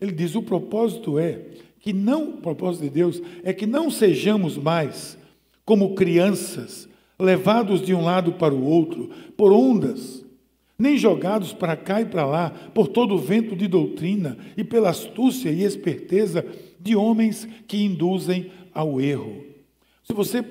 Ele 0.00 0.12
diz: 0.12 0.36
o 0.36 0.42
propósito 0.42 1.18
é 1.18 1.46
que 1.80 1.92
não, 1.92 2.30
o 2.30 2.36
propósito 2.38 2.82
de 2.82 2.90
Deus 2.90 3.20
é 3.42 3.52
que 3.52 3.66
não 3.66 3.90
sejamos 3.90 4.56
mais 4.56 5.18
como 5.64 5.94
crianças, 5.94 6.88
levados 7.18 7.82
de 7.82 7.94
um 7.94 8.04
lado 8.04 8.32
para 8.34 8.54
o 8.54 8.64
outro 8.64 9.10
por 9.36 9.52
ondas 9.52 10.24
nem 10.80 10.96
jogados 10.96 11.52
para 11.52 11.76
cá 11.76 12.00
e 12.00 12.06
para 12.06 12.24
lá 12.24 12.48
por 12.72 12.88
todo 12.88 13.14
o 13.14 13.18
vento 13.18 13.54
de 13.54 13.68
doutrina 13.68 14.38
e 14.56 14.64
pela 14.64 14.88
astúcia 14.88 15.50
e 15.50 15.62
esperteza 15.62 16.44
de 16.80 16.96
homens 16.96 17.46
que 17.68 17.84
induzem 17.84 18.50
ao 18.72 18.98
erro. 18.98 19.44
Se 20.02 20.14
você 20.14 20.42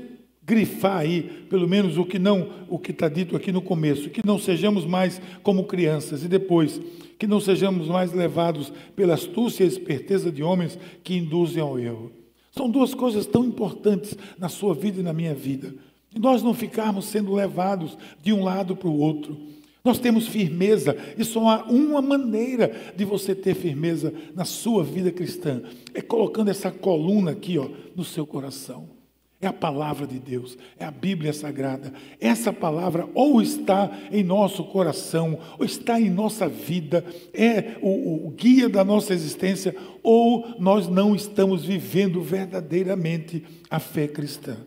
grifar 0.49 0.97
aí, 0.97 1.21
pelo 1.47 1.67
menos 1.67 1.95
o 1.95 2.03
que 2.03 2.17
não, 2.17 2.49
o 2.67 2.79
que 2.79 2.89
está 2.89 3.07
dito 3.07 3.35
aqui 3.35 3.51
no 3.51 3.61
começo, 3.61 4.09
que 4.09 4.25
não 4.25 4.39
sejamos 4.39 4.83
mais 4.83 5.21
como 5.43 5.65
crianças 5.65 6.23
e 6.23 6.27
depois 6.27 6.81
que 7.19 7.27
não 7.27 7.39
sejamos 7.39 7.87
mais 7.87 8.11
levados 8.13 8.73
pela 8.95 9.13
astúcia 9.13 9.63
e 9.63 9.67
esperteza 9.67 10.31
de 10.31 10.41
homens 10.41 10.79
que 11.03 11.15
induzem 11.15 11.61
ao 11.61 11.77
erro. 11.77 12.11
São 12.51 12.67
duas 12.67 12.95
coisas 12.95 13.27
tão 13.27 13.45
importantes 13.45 14.17
na 14.39 14.49
sua 14.49 14.73
vida 14.73 15.01
e 15.01 15.03
na 15.03 15.13
minha 15.13 15.35
vida. 15.35 15.75
E 16.15 16.17
nós 16.17 16.41
não 16.41 16.53
ficarmos 16.53 17.05
sendo 17.05 17.33
levados 17.33 17.95
de 18.23 18.33
um 18.33 18.43
lado 18.43 18.75
para 18.75 18.89
o 18.89 18.97
outro. 18.97 19.37
Nós 19.83 19.99
temos 19.99 20.27
firmeza, 20.27 20.97
e 21.17 21.23
só 21.23 21.47
há 21.47 21.63
uma 21.65 22.01
maneira 22.01 22.93
de 22.95 23.05
você 23.05 23.35
ter 23.35 23.53
firmeza 23.53 24.11
na 24.33 24.45
sua 24.45 24.83
vida 24.83 25.11
cristã: 25.11 25.61
é 25.93 26.01
colocando 26.01 26.49
essa 26.49 26.71
coluna 26.71 27.31
aqui 27.31 27.59
ó, 27.59 27.69
no 27.95 28.03
seu 28.03 28.25
coração. 28.25 28.98
É 29.41 29.47
a 29.47 29.53
palavra 29.53 30.05
de 30.05 30.19
Deus, 30.19 30.57
é 30.77 30.83
a 30.83 30.91
Bíblia 30.91 31.31
Sagrada. 31.31 31.93
Essa 32.19 32.51
palavra 32.51 33.07
ou 33.13 33.41
está 33.41 33.89
em 34.11 34.21
nosso 34.21 34.65
coração, 34.65 35.39
ou 35.57 35.65
está 35.65 35.99
em 35.99 36.09
nossa 36.09 36.49
vida, 36.49 37.05
é 37.33 37.77
o, 37.81 38.27
o 38.27 38.31
guia 38.31 38.67
da 38.67 38.83
nossa 38.83 39.13
existência, 39.13 39.73
ou 40.03 40.55
nós 40.59 40.89
não 40.89 41.15
estamos 41.15 41.63
vivendo 41.63 42.21
verdadeiramente 42.21 43.45
a 43.69 43.79
fé 43.79 44.09
cristã. 44.09 44.57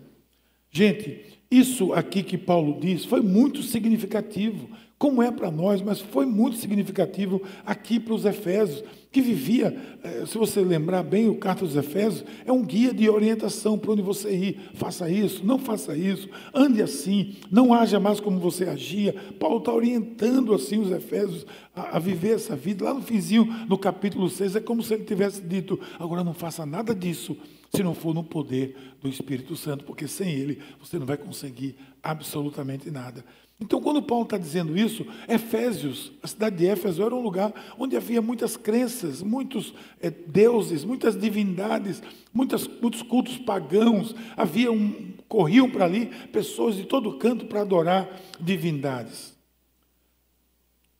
Gente, 0.70 1.20
isso 1.50 1.92
aqui 1.92 2.22
que 2.22 2.38
Paulo 2.38 2.80
diz 2.80 3.04
foi 3.04 3.20
muito 3.20 3.62
significativo 3.62 4.70
como 5.02 5.20
é 5.20 5.32
para 5.32 5.50
nós, 5.50 5.82
mas 5.82 6.00
foi 6.00 6.24
muito 6.24 6.58
significativo 6.58 7.42
aqui 7.66 7.98
para 7.98 8.14
os 8.14 8.24
Efésios, 8.24 8.84
que 9.10 9.20
vivia, 9.20 9.76
eh, 10.00 10.22
se 10.24 10.38
você 10.38 10.60
lembrar 10.60 11.02
bem, 11.02 11.28
o 11.28 11.34
Carta 11.34 11.66
dos 11.66 11.74
Efésios 11.74 12.24
é 12.46 12.52
um 12.52 12.62
guia 12.62 12.94
de 12.94 13.10
orientação 13.10 13.76
para 13.76 13.90
onde 13.90 14.00
você 14.00 14.32
ir. 14.32 14.60
Faça 14.74 15.10
isso, 15.10 15.44
não 15.44 15.58
faça 15.58 15.96
isso, 15.96 16.28
ande 16.54 16.80
assim, 16.80 17.34
não 17.50 17.74
haja 17.74 17.98
mais 17.98 18.20
como 18.20 18.38
você 18.38 18.62
agia. 18.62 19.12
Paulo 19.40 19.58
está 19.58 19.72
orientando 19.72 20.54
assim 20.54 20.78
os 20.78 20.92
Efésios 20.92 21.44
a, 21.74 21.96
a 21.96 21.98
viver 21.98 22.36
essa 22.36 22.54
vida. 22.54 22.84
Lá 22.84 22.94
no 22.94 23.02
finzinho, 23.02 23.44
no 23.68 23.76
capítulo 23.76 24.30
6, 24.30 24.54
é 24.54 24.60
como 24.60 24.84
se 24.84 24.94
ele 24.94 25.02
tivesse 25.02 25.42
dito: 25.42 25.80
agora 25.98 26.22
não 26.22 26.32
faça 26.32 26.64
nada 26.64 26.94
disso 26.94 27.36
se 27.74 27.82
não 27.82 27.94
for 27.94 28.14
no 28.14 28.22
poder 28.22 28.76
do 29.00 29.08
Espírito 29.08 29.56
Santo, 29.56 29.84
porque 29.84 30.06
sem 30.06 30.30
ele 30.30 30.60
você 30.78 30.98
não 30.98 31.06
vai 31.06 31.16
conseguir 31.16 31.74
absolutamente 32.02 32.90
nada. 32.90 33.24
Então, 33.62 33.80
quando 33.80 34.02
Paulo 34.02 34.24
está 34.24 34.36
dizendo 34.36 34.76
isso, 34.76 35.06
Efésios, 35.28 36.10
a 36.20 36.26
cidade 36.26 36.56
de 36.56 36.66
Éfeso 36.66 37.00
era 37.00 37.14
um 37.14 37.22
lugar 37.22 37.54
onde 37.78 37.96
havia 37.96 38.20
muitas 38.20 38.56
crenças, 38.56 39.22
muitos 39.22 39.72
é, 40.00 40.10
deuses, 40.10 40.84
muitas 40.84 41.16
divindades, 41.16 42.02
muitas, 42.34 42.66
muitos 42.66 43.02
cultos 43.02 43.38
pagãos. 43.38 44.16
Havia 44.36 44.72
um, 44.72 45.12
corriam 45.28 45.70
para 45.70 45.84
ali 45.84 46.06
pessoas 46.32 46.74
de 46.74 46.82
todo 46.82 47.16
canto 47.18 47.46
para 47.46 47.60
adorar 47.60 48.20
divindades. 48.40 49.32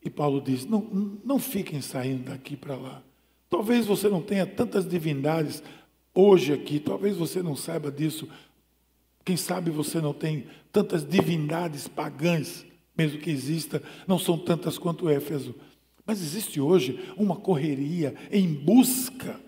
E 0.01 0.09
Paulo 0.09 0.39
diz: 0.39 0.65
não, 0.65 1.19
não 1.21 1.39
fiquem 1.39 1.81
saindo 1.81 2.29
daqui 2.29 2.55
para 2.55 2.77
lá. 2.77 3.03
Talvez 3.49 3.85
você 3.85 4.07
não 4.07 4.21
tenha 4.21 4.45
tantas 4.45 4.87
divindades 4.87 5.61
hoje 6.15 6.53
aqui, 6.53 6.79
talvez 6.79 7.17
você 7.17 7.43
não 7.43 7.57
saiba 7.57 7.91
disso, 7.91 8.29
quem 9.25 9.37
sabe 9.37 9.71
você 9.71 10.01
não 10.01 10.13
tem 10.13 10.45
tantas 10.71 11.07
divindades 11.07 11.87
pagãs, 11.87 12.65
mesmo 12.97 13.19
que 13.19 13.29
exista, 13.29 13.81
não 14.07 14.19
são 14.19 14.37
tantas 14.37 14.77
quanto 14.77 15.09
Éfeso. 15.09 15.55
Mas 16.05 16.21
existe 16.21 16.59
hoje 16.59 16.99
uma 17.17 17.35
correria 17.35 18.13
em 18.31 18.53
busca 18.53 19.39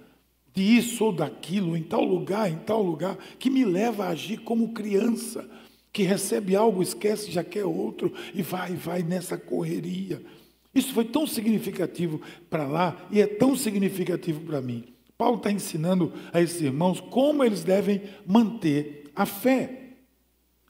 de 0.53 0.63
isso 0.63 1.03
ou 1.03 1.11
daquilo, 1.11 1.75
em 1.75 1.83
tal 1.83 2.03
lugar, 2.03 2.49
em 2.49 2.57
tal 2.57 2.81
lugar, 2.81 3.17
que 3.37 3.49
me 3.49 3.65
leva 3.65 4.05
a 4.05 4.09
agir 4.09 4.37
como 4.37 4.73
criança, 4.73 5.47
que 5.91 6.03
recebe 6.03 6.55
algo, 6.55 6.81
esquece, 6.81 7.29
já 7.29 7.43
quer 7.43 7.65
outro, 7.65 8.13
e 8.33 8.41
vai, 8.41 8.73
vai 8.73 9.03
nessa 9.03 9.37
correria. 9.37 10.21
Isso 10.73 10.93
foi 10.93 11.05
tão 11.05 11.27
significativo 11.27 12.21
para 12.49 12.65
lá 12.65 13.07
e 13.11 13.21
é 13.21 13.27
tão 13.27 13.55
significativo 13.55 14.41
para 14.41 14.61
mim. 14.61 14.85
Paulo 15.17 15.37
está 15.37 15.51
ensinando 15.51 16.11
a 16.33 16.41
esses 16.41 16.61
irmãos 16.61 16.99
como 16.99 17.43
eles 17.43 17.63
devem 17.63 18.01
manter 18.25 19.04
a 19.15 19.25
fé. 19.25 19.81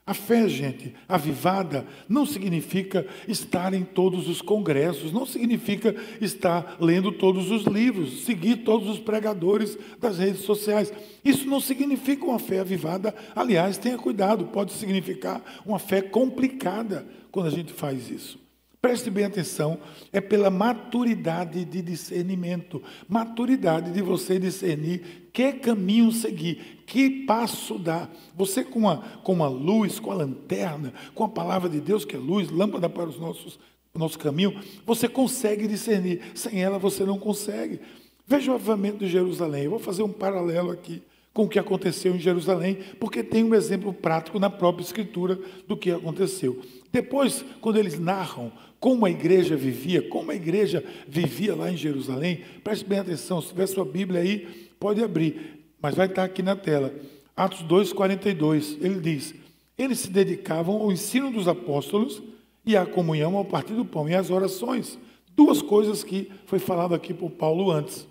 A 0.07 0.13
fé, 0.13 0.47
gente, 0.47 0.93
avivada, 1.09 1.83
não 2.07 2.27
significa 2.27 3.07
estar 3.27 3.73
em 3.73 3.83
todos 3.83 4.29
os 4.29 4.39
congressos, 4.39 5.11
não 5.11 5.25
significa 5.25 5.95
estar 6.21 6.77
lendo 6.79 7.11
todos 7.11 7.49
os 7.49 7.63
livros, 7.63 8.23
seguir 8.23 8.57
todos 8.57 8.87
os 8.87 8.99
pregadores 8.99 9.75
das 9.99 10.19
redes 10.19 10.41
sociais. 10.41 10.93
Isso 11.23 11.47
não 11.47 11.59
significa 11.59 12.23
uma 12.23 12.37
fé 12.37 12.59
avivada. 12.59 13.15
Aliás, 13.35 13.79
tenha 13.79 13.97
cuidado, 13.97 14.45
pode 14.45 14.73
significar 14.73 15.41
uma 15.65 15.79
fé 15.79 16.03
complicada 16.03 17.07
quando 17.31 17.47
a 17.47 17.51
gente 17.51 17.73
faz 17.73 18.11
isso. 18.11 18.44
Preste 18.85 19.09
bem 19.09 19.25
atenção, 19.25 19.79
é 20.13 20.21
pela 20.21 20.51
maturidade 20.51 21.65
de 21.65 21.81
discernimento, 21.81 22.83
maturidade 23.09 23.91
de 23.91 23.99
você 23.99 24.37
discernir 24.37 25.27
que 25.33 25.53
caminho 25.53 26.11
seguir, 26.11 26.83
que 26.85 27.09
passo 27.25 27.79
dar. 27.79 28.13
Você 28.35 28.63
com 28.63 28.87
a, 28.87 28.97
com 28.97 29.43
a 29.43 29.47
luz, 29.47 29.99
com 29.99 30.11
a 30.11 30.13
lanterna, 30.13 30.93
com 31.15 31.23
a 31.23 31.27
palavra 31.27 31.67
de 31.67 31.81
Deus 31.81 32.05
que 32.05 32.15
é 32.15 32.19
luz, 32.19 32.51
lâmpada 32.51 32.87
para 32.87 33.09
os 33.09 33.19
nossos 33.19 33.57
o 33.91 33.97
nosso 33.97 34.19
caminho, 34.19 34.61
você 34.85 35.07
consegue 35.07 35.67
discernir. 35.67 36.21
Sem 36.35 36.63
ela 36.63 36.77
você 36.77 37.03
não 37.03 37.17
consegue. 37.17 37.79
Veja 38.27 38.51
o 38.51 38.53
avivamento 38.53 38.99
de 38.99 39.07
Jerusalém. 39.07 39.63
Eu 39.63 39.71
vou 39.71 39.79
fazer 39.79 40.03
um 40.03 40.13
paralelo 40.13 40.69
aqui 40.69 41.01
com 41.35 41.43
o 41.43 41.49
que 41.49 41.59
aconteceu 41.59 42.15
em 42.15 42.19
Jerusalém, 42.19 42.77
porque 42.97 43.21
tem 43.21 43.43
um 43.43 43.53
exemplo 43.53 43.91
prático 43.91 44.39
na 44.39 44.49
própria 44.49 44.85
Escritura 44.85 45.37
do 45.67 45.75
que 45.75 45.91
aconteceu. 45.91 46.61
Depois, 46.93 47.43
quando 47.59 47.75
eles 47.75 47.99
narram 47.99 48.53
como 48.79 49.05
a 49.05 49.09
igreja 49.09 49.53
vivia, 49.53 50.01
como 50.01 50.31
a 50.31 50.35
igreja 50.35 50.81
vivia 51.05 51.53
lá 51.53 51.69
em 51.69 51.75
Jerusalém, 51.75 52.39
preste 52.63 52.85
bem 52.85 52.99
atenção, 52.99 53.41
se 53.41 53.49
tiver 53.49 53.67
sua 53.67 53.83
Bíblia 53.83 54.21
aí, 54.21 54.47
pode 54.79 55.03
abrir, 55.03 55.59
mas 55.81 55.93
vai 55.93 56.07
estar 56.07 56.23
aqui 56.23 56.41
na 56.41 56.55
tela. 56.55 56.95
Atos 57.35 57.63
2,42, 57.63 58.77
ele 58.79 59.01
diz: 59.01 59.35
Eles 59.77 59.99
se 59.99 60.09
dedicavam 60.09 60.81
ao 60.81 60.89
ensino 60.89 61.29
dos 61.29 61.49
apóstolos 61.49 62.23
e 62.65 62.77
à 62.77 62.85
comunhão 62.85 63.35
ao 63.35 63.43
partir 63.43 63.73
do 63.73 63.83
pão 63.83 64.07
e 64.07 64.15
às 64.15 64.29
orações. 64.29 64.97
Duas 65.35 65.61
coisas 65.61 66.01
que 66.01 66.31
foi 66.45 66.59
falado 66.59 66.95
aqui 66.95 67.13
por 67.13 67.29
Paulo 67.29 67.71
antes. 67.71 68.07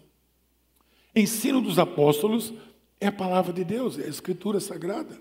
Ensino 1.17 1.63
dos 1.63 1.79
apóstolos 1.79 2.53
é 3.01 3.09
a 3.09 3.13
palavra 3.13 3.53
de 3.53 3.65
Deus, 3.65 3.99
é 3.99 4.05
a 4.05 4.09
escritura 4.09 4.61
sagrada. 4.61 5.19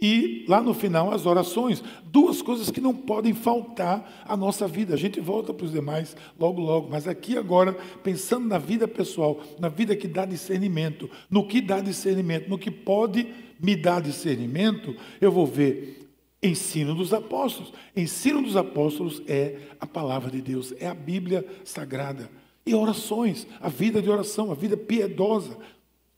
E 0.00 0.44
lá 0.48 0.60
no 0.60 0.74
final, 0.74 1.12
as 1.12 1.24
orações. 1.24 1.82
Duas 2.04 2.42
coisas 2.42 2.70
que 2.70 2.80
não 2.80 2.94
podem 2.94 3.32
faltar 3.32 4.24
à 4.26 4.36
nossa 4.36 4.66
vida. 4.66 4.92
A 4.94 4.98
gente 4.98 5.20
volta 5.20 5.54
para 5.54 5.64
os 5.64 5.72
demais 5.72 6.16
logo, 6.38 6.60
logo. 6.60 6.90
Mas 6.90 7.06
aqui 7.06 7.38
agora, 7.38 7.72
pensando 8.02 8.46
na 8.46 8.58
vida 8.58 8.86
pessoal, 8.88 9.40
na 9.58 9.68
vida 9.68 9.96
que 9.96 10.08
dá 10.08 10.24
discernimento, 10.24 11.08
no 11.30 11.46
que 11.46 11.60
dá 11.60 11.80
discernimento, 11.80 12.48
no 12.48 12.58
que 12.58 12.70
pode 12.70 13.26
me 13.60 13.76
dar 13.76 14.02
discernimento, 14.02 14.94
eu 15.20 15.30
vou 15.30 15.46
ver 15.46 16.10
ensino 16.42 16.94
dos 16.94 17.14
apóstolos. 17.14 17.72
Ensino 17.96 18.42
dos 18.42 18.56
apóstolos 18.56 19.22
é 19.26 19.58
a 19.80 19.86
palavra 19.86 20.30
de 20.30 20.42
Deus, 20.42 20.74
é 20.78 20.86
a 20.86 20.94
Bíblia 20.94 21.46
sagrada. 21.64 22.28
E 22.66 22.74
orações, 22.74 23.46
a 23.60 23.68
vida 23.68 24.02
de 24.02 24.10
oração, 24.10 24.50
a 24.50 24.54
vida 24.54 24.76
piedosa, 24.76 25.56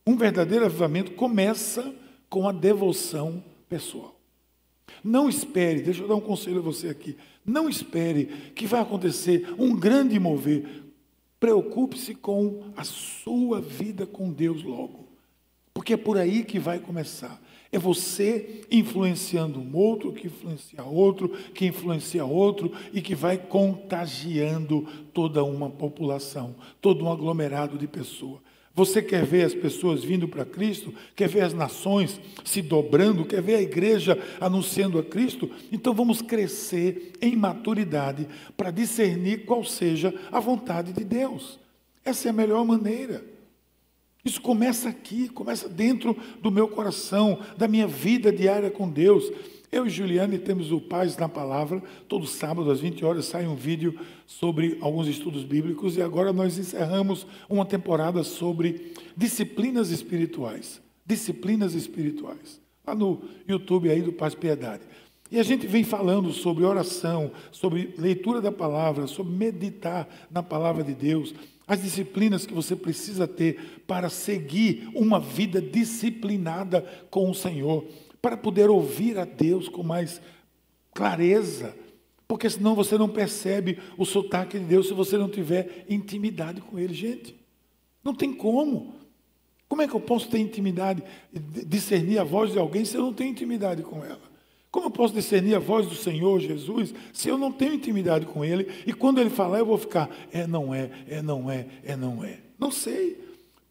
um 0.06 0.16
verdadeiro 0.16 0.64
avivamento 0.64 1.12
começa 1.12 1.92
com 2.28 2.48
a 2.48 2.52
devoção 2.52 3.42
pessoal. 3.68 4.14
Não 5.02 5.28
espere, 5.28 5.82
deixa 5.82 6.02
eu 6.02 6.08
dar 6.08 6.14
um 6.14 6.20
conselho 6.20 6.58
a 6.58 6.62
você 6.62 6.88
aqui. 6.88 7.16
Não 7.44 7.68
espere 7.68 8.26
que 8.54 8.66
vai 8.66 8.80
acontecer 8.80 9.52
um 9.58 9.74
grande 9.74 10.18
mover. 10.18 10.84
Preocupe-se 11.40 12.14
com 12.14 12.62
a 12.76 12.84
sua 12.84 13.60
vida 13.60 14.06
com 14.06 14.30
Deus 14.30 14.62
logo. 14.62 15.06
Porque 15.74 15.92
é 15.92 15.96
por 15.96 16.16
aí 16.16 16.44
que 16.44 16.58
vai 16.58 16.78
começar. 16.78 17.40
É 17.70 17.78
você 17.78 18.64
influenciando 18.70 19.60
um 19.60 19.76
outro, 19.76 20.12
que 20.12 20.28
influencia 20.28 20.82
outro, 20.84 21.28
que 21.52 21.66
influencia 21.66 22.24
outro 22.24 22.72
e 22.92 23.02
que 23.02 23.14
vai 23.14 23.36
contagiando 23.36 24.86
toda 25.12 25.44
uma 25.44 25.68
população, 25.68 26.54
todo 26.80 27.04
um 27.04 27.12
aglomerado 27.12 27.76
de 27.76 27.86
pessoas. 27.86 28.40
Você 28.76 29.00
quer 29.00 29.24
ver 29.24 29.46
as 29.46 29.54
pessoas 29.54 30.04
vindo 30.04 30.28
para 30.28 30.44
Cristo? 30.44 30.92
Quer 31.16 31.30
ver 31.30 31.40
as 31.40 31.54
nações 31.54 32.20
se 32.44 32.60
dobrando? 32.60 33.24
Quer 33.24 33.40
ver 33.40 33.54
a 33.54 33.62
igreja 33.62 34.22
anunciando 34.38 34.98
a 34.98 35.02
Cristo? 35.02 35.50
Então 35.72 35.94
vamos 35.94 36.20
crescer 36.20 37.14
em 37.22 37.34
maturidade 37.34 38.28
para 38.54 38.70
discernir 38.70 39.46
qual 39.46 39.64
seja 39.64 40.14
a 40.30 40.38
vontade 40.38 40.92
de 40.92 41.04
Deus. 41.04 41.58
Essa 42.04 42.28
é 42.28 42.30
a 42.30 42.34
melhor 42.34 42.66
maneira. 42.66 43.24
Isso 44.22 44.42
começa 44.42 44.90
aqui, 44.90 45.30
começa 45.30 45.70
dentro 45.70 46.14
do 46.42 46.50
meu 46.50 46.68
coração, 46.68 47.38
da 47.56 47.66
minha 47.66 47.86
vida 47.86 48.30
diária 48.30 48.70
com 48.70 48.90
Deus. 48.90 49.24
Eu 49.70 49.86
e 49.86 49.90
Juliane 49.90 50.38
temos 50.38 50.70
o 50.70 50.80
Paz 50.80 51.16
na 51.16 51.28
Palavra. 51.28 51.82
Todo 52.08 52.26
sábado, 52.26 52.70
às 52.70 52.80
20 52.80 53.04
horas, 53.04 53.24
sai 53.24 53.46
um 53.46 53.56
vídeo 53.56 53.98
sobre 54.26 54.78
alguns 54.80 55.08
estudos 55.08 55.42
bíblicos. 55.42 55.96
E 55.96 56.02
agora 56.02 56.32
nós 56.32 56.56
encerramos 56.56 57.26
uma 57.48 57.66
temporada 57.66 58.22
sobre 58.22 58.92
disciplinas 59.16 59.90
espirituais. 59.90 60.80
Disciplinas 61.04 61.74
espirituais. 61.74 62.60
Lá 62.86 62.94
no 62.94 63.22
YouTube 63.48 63.90
aí 63.90 64.02
do 64.02 64.12
Paz 64.12 64.34
Piedade. 64.34 64.82
E 65.30 65.40
a 65.40 65.42
gente 65.42 65.66
vem 65.66 65.82
falando 65.82 66.32
sobre 66.32 66.64
oração, 66.64 67.32
sobre 67.50 67.92
leitura 67.98 68.40
da 68.40 68.52
palavra, 68.52 69.08
sobre 69.08 69.32
meditar 69.32 70.08
na 70.30 70.40
palavra 70.42 70.84
de 70.84 70.94
Deus, 70.94 71.34
as 71.66 71.82
disciplinas 71.82 72.46
que 72.46 72.54
você 72.54 72.76
precisa 72.76 73.26
ter 73.26 73.82
para 73.88 74.08
seguir 74.08 74.88
uma 74.94 75.18
vida 75.18 75.60
disciplinada 75.60 76.82
com 77.10 77.28
o 77.28 77.34
Senhor 77.34 77.84
para 78.20 78.36
poder 78.36 78.70
ouvir 78.70 79.18
a 79.18 79.24
Deus 79.24 79.68
com 79.68 79.82
mais 79.82 80.20
clareza, 80.92 81.76
porque 82.26 82.50
senão 82.50 82.74
você 82.74 82.98
não 82.98 83.08
percebe 83.08 83.78
o 83.96 84.04
sotaque 84.04 84.58
de 84.58 84.64
Deus 84.64 84.88
se 84.88 84.94
você 84.94 85.16
não 85.16 85.28
tiver 85.28 85.84
intimidade 85.88 86.60
com 86.60 86.78
Ele, 86.78 86.94
gente. 86.94 87.36
Não 88.02 88.14
tem 88.14 88.32
como. 88.32 88.94
Como 89.68 89.82
é 89.82 89.88
que 89.88 89.94
eu 89.94 90.00
posso 90.00 90.28
ter 90.28 90.38
intimidade, 90.38 91.02
discernir 91.66 92.18
a 92.18 92.24
voz 92.24 92.52
de 92.52 92.58
alguém 92.58 92.84
se 92.84 92.96
eu 92.96 93.02
não 93.02 93.12
tenho 93.12 93.30
intimidade 93.30 93.82
com 93.82 94.04
ela? 94.04 94.20
Como 94.70 94.86
eu 94.86 94.90
posso 94.90 95.14
discernir 95.14 95.54
a 95.54 95.58
voz 95.58 95.86
do 95.86 95.94
Senhor 95.94 96.38
Jesus 96.38 96.94
se 97.12 97.28
eu 97.28 97.38
não 97.38 97.50
tenho 97.50 97.74
intimidade 97.74 98.26
com 98.26 98.44
Ele? 98.44 98.68
E 98.86 98.92
quando 98.92 99.20
Ele 99.20 99.30
falar, 99.30 99.58
eu 99.58 99.66
vou 99.66 99.78
ficar, 99.78 100.08
é, 100.32 100.46
não 100.46 100.74
é, 100.74 100.90
é, 101.08 101.22
não 101.22 101.50
é, 101.50 101.66
é, 101.82 101.96
não 101.96 102.22
é. 102.22 102.40
Não 102.58 102.70
sei. 102.70 103.18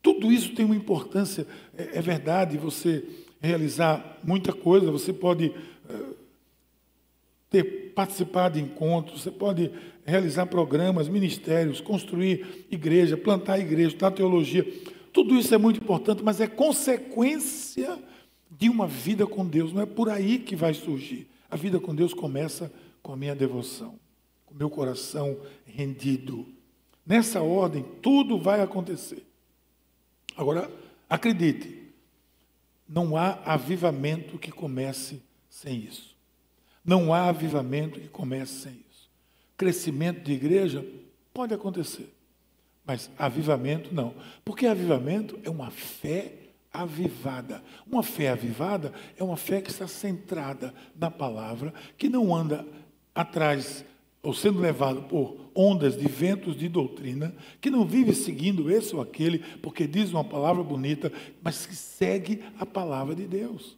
Tudo 0.01 0.31
isso 0.31 0.53
tem 0.53 0.65
uma 0.65 0.75
importância, 0.75 1.47
é, 1.77 1.99
é 1.99 2.01
verdade, 2.01 2.57
você 2.57 3.03
realizar 3.45 4.19
muita 4.23 4.51
coisa, 4.51 4.91
você 4.91 5.13
pode 5.13 5.47
uh, 5.47 6.15
ter 7.49 7.93
participado 7.93 8.59
de 8.59 8.65
encontros, 8.65 9.21
você 9.21 9.31
pode 9.31 9.71
realizar 10.05 10.45
programas, 10.45 11.07
ministérios, 11.07 11.79
construir 11.79 12.65
igreja, 12.69 13.15
plantar 13.15 13.59
igreja, 13.59 13.95
dar 13.97 14.11
teologia. 14.11 14.65
Tudo 15.13 15.35
isso 15.35 15.53
é 15.55 15.57
muito 15.57 15.79
importante, 15.79 16.21
mas 16.23 16.41
é 16.41 16.47
consequência 16.47 17.97
de 18.51 18.69
uma 18.69 18.87
vida 18.87 19.25
com 19.25 19.45
Deus. 19.45 19.71
Não 19.71 19.81
é 19.81 19.85
por 19.85 20.09
aí 20.09 20.39
que 20.39 20.55
vai 20.55 20.73
surgir. 20.73 21.27
A 21.49 21.55
vida 21.55 21.79
com 21.79 21.95
Deus 21.95 22.13
começa 22.13 22.71
com 23.01 23.13
a 23.13 23.17
minha 23.17 23.35
devoção, 23.35 23.97
com 24.45 24.53
o 24.53 24.57
meu 24.57 24.69
coração 24.69 25.37
rendido. 25.65 26.45
Nessa 27.05 27.41
ordem, 27.41 27.85
tudo 28.01 28.37
vai 28.37 28.61
acontecer. 28.61 29.23
Agora, 30.35 30.69
acredite, 31.09 31.84
não 32.87 33.17
há 33.17 33.39
avivamento 33.45 34.37
que 34.37 34.51
comece 34.51 35.21
sem 35.49 35.79
isso. 35.79 36.15
Não 36.83 37.13
há 37.13 37.29
avivamento 37.29 37.99
que 37.99 38.07
comece 38.07 38.53
sem 38.53 38.73
isso. 38.73 39.09
Crescimento 39.57 40.21
de 40.21 40.33
igreja 40.33 40.85
pode 41.33 41.53
acontecer, 41.53 42.13
mas 42.85 43.09
avivamento 43.17 43.93
não. 43.93 44.13
Porque 44.43 44.67
avivamento 44.67 45.39
é 45.43 45.49
uma 45.49 45.71
fé 45.71 46.33
avivada. 46.71 47.63
Uma 47.87 48.03
fé 48.03 48.29
avivada 48.29 48.93
é 49.17 49.23
uma 49.23 49.37
fé 49.37 49.61
que 49.61 49.71
está 49.71 49.87
centrada 49.87 50.73
na 50.95 51.09
palavra, 51.09 51.73
que 51.97 52.09
não 52.09 52.35
anda 52.35 52.65
atrás 53.13 53.85
ou 54.25 54.33
sendo 54.33 54.59
levado 54.59 55.03
por 55.03 55.37
ondas 55.53 55.95
de 55.95 56.07
ventos 56.07 56.57
de 56.57 56.67
doutrina, 56.67 57.33
que 57.61 57.69
não 57.69 57.85
vive 57.85 58.13
seguindo 58.13 58.71
esse 58.71 58.95
ou 58.95 59.01
aquele, 59.01 59.39
porque 59.61 59.85
diz 59.87 60.11
uma 60.11 60.23
palavra 60.23 60.63
bonita, 60.63 61.13
mas 61.41 61.65
que 61.65 61.75
segue 61.75 62.43
a 62.59 62.65
palavra 62.65 63.15
de 63.15 63.27
Deus. 63.27 63.77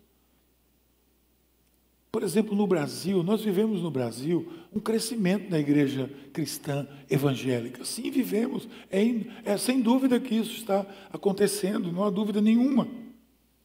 Por 2.09 2.23
exemplo, 2.23 2.55
no 2.55 2.65
Brasil, 2.65 3.21
nós 3.21 3.43
vivemos 3.43 3.81
no 3.81 3.91
Brasil 3.91 4.51
um 4.73 4.79
crescimento 4.79 5.49
da 5.49 5.59
igreja 5.59 6.09
cristã 6.33 6.87
evangélica. 7.09 7.83
Sim, 7.83 8.09
vivemos. 8.09 8.67
É, 8.89 9.01
é 9.43 9.57
sem 9.57 9.81
dúvida 9.81 10.19
que 10.19 10.33
isso 10.33 10.55
está 10.55 10.85
acontecendo, 11.11 11.91
não 11.91 12.05
há 12.05 12.09
dúvida 12.09 12.41
nenhuma. 12.41 12.87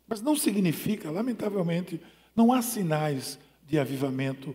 Mas 0.06 0.20
não 0.20 0.36
significa, 0.36 1.10
lamentavelmente, 1.10 2.00
não 2.34 2.52
há 2.52 2.60
sinais 2.60 3.38
de 3.66 3.78
avivamento 3.78 4.54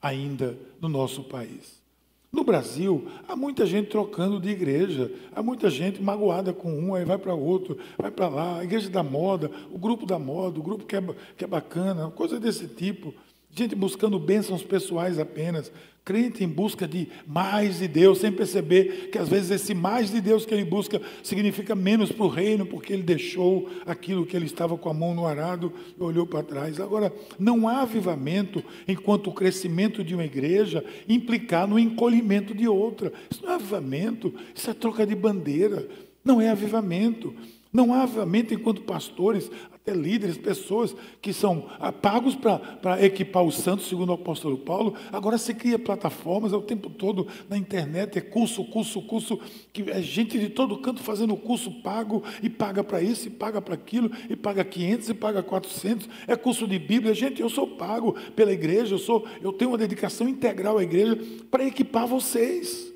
ainda 0.00 0.56
no 0.80 0.88
nosso 0.88 1.24
país. 1.24 1.84
No 2.30 2.44
Brasil, 2.44 3.06
há 3.26 3.34
muita 3.34 3.64
gente 3.64 3.88
trocando 3.88 4.38
de 4.38 4.50
igreja, 4.50 5.10
há 5.34 5.42
muita 5.42 5.70
gente 5.70 6.02
magoada 6.02 6.52
com 6.52 6.70
um, 6.70 6.94
aí 6.94 7.04
vai 7.04 7.16
para 7.16 7.34
outro, 7.34 7.78
vai 7.96 8.10
para 8.10 8.28
lá, 8.28 8.58
a 8.58 8.64
igreja 8.64 8.90
da 8.90 9.02
moda, 9.02 9.50
o 9.70 9.78
grupo 9.78 10.04
da 10.04 10.18
moda, 10.18 10.60
o 10.60 10.62
grupo 10.62 10.84
que 10.84 10.96
é, 10.96 11.02
que 11.36 11.44
é 11.44 11.46
bacana, 11.46 12.10
coisa 12.10 12.38
desse 12.38 12.66
tipo. 12.68 13.14
Gente 13.58 13.74
buscando 13.74 14.18
bênçãos 14.18 14.62
pessoais 14.62 15.18
apenas, 15.18 15.72
crente 16.04 16.44
em 16.44 16.48
busca 16.48 16.86
de 16.86 17.08
mais 17.26 17.78
de 17.78 17.88
Deus, 17.88 18.18
sem 18.18 18.30
perceber 18.30 19.08
que 19.10 19.16
às 19.16 19.30
vezes 19.30 19.50
esse 19.50 19.72
mais 19.72 20.10
de 20.10 20.20
Deus 20.20 20.44
que 20.44 20.52
ele 20.52 20.64
busca 20.66 21.00
significa 21.22 21.74
menos 21.74 22.12
para 22.12 22.26
o 22.26 22.28
reino, 22.28 22.66
porque 22.66 22.92
ele 22.92 23.02
deixou 23.02 23.70
aquilo 23.86 24.26
que 24.26 24.36
ele 24.36 24.44
estava 24.44 24.76
com 24.76 24.90
a 24.90 24.94
mão 24.94 25.14
no 25.14 25.26
arado 25.26 25.72
e 25.98 26.02
olhou 26.02 26.26
para 26.26 26.42
trás. 26.42 26.78
Agora, 26.78 27.10
não 27.38 27.66
há 27.66 27.80
avivamento 27.80 28.62
enquanto 28.86 29.30
o 29.30 29.32
crescimento 29.32 30.04
de 30.04 30.14
uma 30.14 30.26
igreja 30.26 30.84
implicar 31.08 31.66
no 31.66 31.78
encolhimento 31.78 32.54
de 32.54 32.68
outra. 32.68 33.10
Isso 33.30 33.42
não 33.42 33.52
é 33.52 33.54
avivamento, 33.54 34.34
isso 34.54 34.68
é 34.68 34.74
troca 34.74 35.06
de 35.06 35.14
bandeira. 35.14 35.88
Não 36.22 36.42
é 36.42 36.50
avivamento. 36.50 37.34
Não 37.72 37.94
há 37.94 38.02
avivamento 38.02 38.52
enquanto 38.52 38.82
pastores, 38.82 39.50
até 39.86 39.94
líderes, 39.94 40.36
pessoas 40.36 40.96
que 41.22 41.32
são 41.32 41.68
ah, 41.78 41.92
pagos 41.92 42.34
para 42.34 43.00
equipar 43.04 43.44
os 43.44 43.54
santos, 43.54 43.86
segundo 43.86 44.10
o 44.10 44.14
apóstolo 44.14 44.58
Paulo. 44.58 44.94
Agora 45.12 45.38
se 45.38 45.54
cria 45.54 45.78
plataformas 45.78 46.52
é 46.52 46.56
o 46.56 46.60
tempo 46.60 46.90
todo 46.90 47.28
na 47.48 47.56
internet, 47.56 48.18
é 48.18 48.20
curso, 48.20 48.64
curso, 48.64 49.00
curso, 49.02 49.38
que 49.72 49.88
é 49.88 50.02
gente 50.02 50.40
de 50.40 50.48
todo 50.48 50.78
canto 50.78 51.00
fazendo 51.00 51.36
curso 51.36 51.70
pago 51.82 52.24
e 52.42 52.50
paga 52.50 52.82
para 52.82 53.00
isso, 53.00 53.28
e 53.28 53.30
paga 53.30 53.62
para 53.62 53.74
aquilo, 53.74 54.10
e 54.28 54.34
paga 54.34 54.64
500 54.64 55.08
e 55.08 55.14
paga 55.14 55.40
400. 55.40 56.08
É 56.26 56.34
curso 56.34 56.66
de 56.66 56.80
Bíblia. 56.80 57.14
Gente, 57.14 57.40
eu 57.40 57.48
sou 57.48 57.68
pago 57.68 58.14
pela 58.34 58.52
igreja, 58.52 58.96
eu, 58.96 58.98
sou, 58.98 59.24
eu 59.40 59.52
tenho 59.52 59.70
uma 59.70 59.78
dedicação 59.78 60.28
integral 60.28 60.78
à 60.78 60.82
igreja 60.82 61.16
para 61.48 61.64
equipar 61.64 62.08
vocês, 62.08 62.92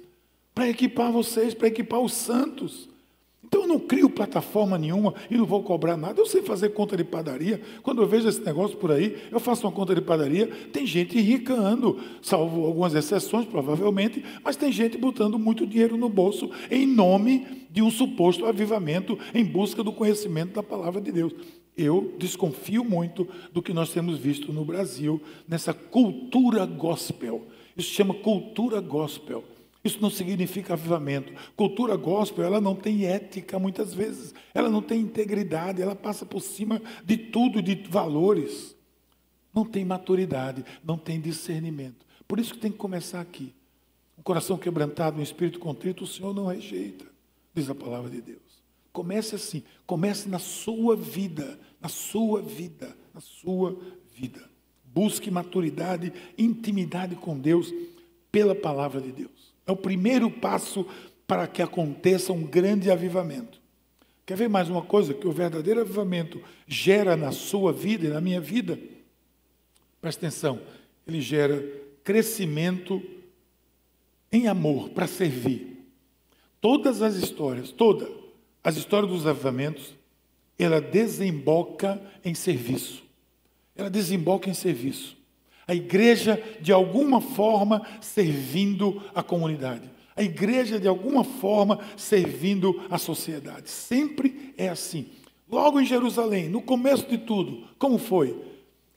para 0.52 0.68
equipar 0.68 1.12
vocês, 1.12 1.54
para 1.54 1.68
equipar 1.68 2.00
os 2.00 2.14
santos. 2.14 2.90
Então 3.50 3.62
eu 3.62 3.66
não 3.66 3.80
crio 3.80 4.08
plataforma 4.08 4.78
nenhuma 4.78 5.12
e 5.28 5.36
não 5.36 5.44
vou 5.44 5.60
cobrar 5.64 5.96
nada. 5.96 6.20
Eu 6.20 6.24
sei 6.24 6.40
fazer 6.40 6.68
conta 6.68 6.96
de 6.96 7.02
padaria. 7.02 7.60
Quando 7.82 8.00
eu 8.00 8.06
vejo 8.06 8.28
esse 8.28 8.40
negócio 8.42 8.76
por 8.76 8.92
aí, 8.92 9.18
eu 9.28 9.40
faço 9.40 9.66
uma 9.66 9.72
conta 9.72 9.92
de 9.92 10.00
padaria, 10.00 10.46
tem 10.72 10.86
gente 10.86 11.18
enricando, 11.18 11.98
salvo 12.22 12.64
algumas 12.64 12.94
exceções, 12.94 13.46
provavelmente, 13.46 14.24
mas 14.44 14.54
tem 14.54 14.70
gente 14.70 14.96
botando 14.96 15.36
muito 15.36 15.66
dinheiro 15.66 15.96
no 15.96 16.08
bolso 16.08 16.48
em 16.70 16.86
nome 16.86 17.66
de 17.68 17.82
um 17.82 17.90
suposto 17.90 18.46
avivamento 18.46 19.18
em 19.34 19.44
busca 19.44 19.82
do 19.82 19.92
conhecimento 19.92 20.52
da 20.52 20.62
palavra 20.62 21.00
de 21.00 21.10
Deus. 21.10 21.34
Eu 21.76 22.14
desconfio 22.18 22.84
muito 22.84 23.26
do 23.52 23.60
que 23.60 23.72
nós 23.72 23.92
temos 23.92 24.16
visto 24.16 24.52
no 24.52 24.64
Brasil, 24.64 25.20
nessa 25.48 25.74
cultura 25.74 26.64
gospel. 26.64 27.48
Isso 27.76 27.88
se 27.88 27.94
chama 27.96 28.14
cultura 28.14 28.80
gospel. 28.80 29.42
Isso 29.82 30.00
não 30.00 30.10
significa 30.10 30.74
avivamento. 30.74 31.32
Cultura 31.56 31.96
gospel, 31.96 32.44
ela 32.44 32.60
não 32.60 32.74
tem 32.74 33.06
ética 33.06 33.58
muitas 33.58 33.94
vezes. 33.94 34.34
Ela 34.52 34.68
não 34.68 34.82
tem 34.82 35.00
integridade, 35.00 35.80
ela 35.80 35.94
passa 35.94 36.26
por 36.26 36.40
cima 36.40 36.82
de 37.04 37.16
tudo, 37.16 37.62
de 37.62 37.74
valores. 37.88 38.76
Não 39.54 39.64
tem 39.64 39.84
maturidade, 39.84 40.64
não 40.84 40.98
tem 40.98 41.20
discernimento. 41.20 42.04
Por 42.28 42.38
isso 42.38 42.54
que 42.54 42.60
tem 42.60 42.70
que 42.70 42.78
começar 42.78 43.20
aqui. 43.20 43.54
Um 44.18 44.22
coração 44.22 44.58
quebrantado, 44.58 45.18
um 45.18 45.22
espírito 45.22 45.58
contrito, 45.58 46.04
o 46.04 46.06
Senhor 46.06 46.34
não 46.34 46.46
rejeita, 46.46 47.06
diz 47.54 47.70
a 47.70 47.74
palavra 47.74 48.10
de 48.10 48.20
Deus. 48.20 48.62
Comece 48.92 49.34
assim, 49.34 49.62
comece 49.86 50.28
na 50.28 50.38
sua 50.38 50.94
vida, 50.94 51.58
na 51.80 51.88
sua 51.88 52.42
vida, 52.42 52.94
na 53.14 53.20
sua 53.20 53.80
vida. 54.14 54.48
Busque 54.84 55.30
maturidade, 55.30 56.12
intimidade 56.36 57.16
com 57.16 57.38
Deus 57.38 57.72
pela 58.30 58.54
palavra 58.54 59.00
de 59.00 59.10
Deus. 59.10 59.39
É 59.70 59.72
o 59.72 59.76
primeiro 59.76 60.28
passo 60.28 60.84
para 61.28 61.46
que 61.46 61.62
aconteça 61.62 62.32
um 62.32 62.42
grande 62.42 62.90
avivamento. 62.90 63.60
Quer 64.26 64.36
ver 64.36 64.48
mais 64.48 64.68
uma 64.68 64.82
coisa 64.82 65.14
que 65.14 65.28
o 65.28 65.32
verdadeiro 65.32 65.80
avivamento 65.80 66.42
gera 66.66 67.16
na 67.16 67.30
sua 67.30 67.72
vida 67.72 68.08
e 68.08 68.10
na 68.10 68.20
minha 68.20 68.40
vida? 68.40 68.76
Presta 70.00 70.26
atenção, 70.26 70.60
ele 71.06 71.20
gera 71.20 71.64
crescimento 72.02 73.00
em 74.32 74.48
amor 74.48 74.88
para 74.88 75.06
servir. 75.06 75.86
Todas 76.60 77.00
as 77.00 77.14
histórias, 77.14 77.70
toda 77.70 78.10
as 78.64 78.76
histórias 78.76 79.12
dos 79.12 79.24
avivamentos, 79.24 79.94
ela 80.58 80.80
desemboca 80.80 82.02
em 82.24 82.34
serviço. 82.34 83.04
Ela 83.76 83.88
desemboca 83.88 84.50
em 84.50 84.54
serviço 84.54 85.19
a 85.70 85.74
igreja 85.74 86.42
de 86.60 86.72
alguma 86.72 87.20
forma 87.20 87.86
servindo 88.00 89.00
a 89.14 89.22
comunidade, 89.22 89.88
a 90.16 90.22
igreja 90.22 90.80
de 90.80 90.88
alguma 90.88 91.22
forma 91.22 91.78
servindo 91.96 92.82
a 92.90 92.98
sociedade. 92.98 93.70
Sempre 93.70 94.52
é 94.58 94.68
assim. 94.68 95.06
Logo 95.48 95.78
em 95.78 95.86
Jerusalém, 95.86 96.48
no 96.48 96.60
começo 96.60 97.08
de 97.08 97.18
tudo, 97.18 97.68
como 97.78 97.98
foi? 97.98 98.36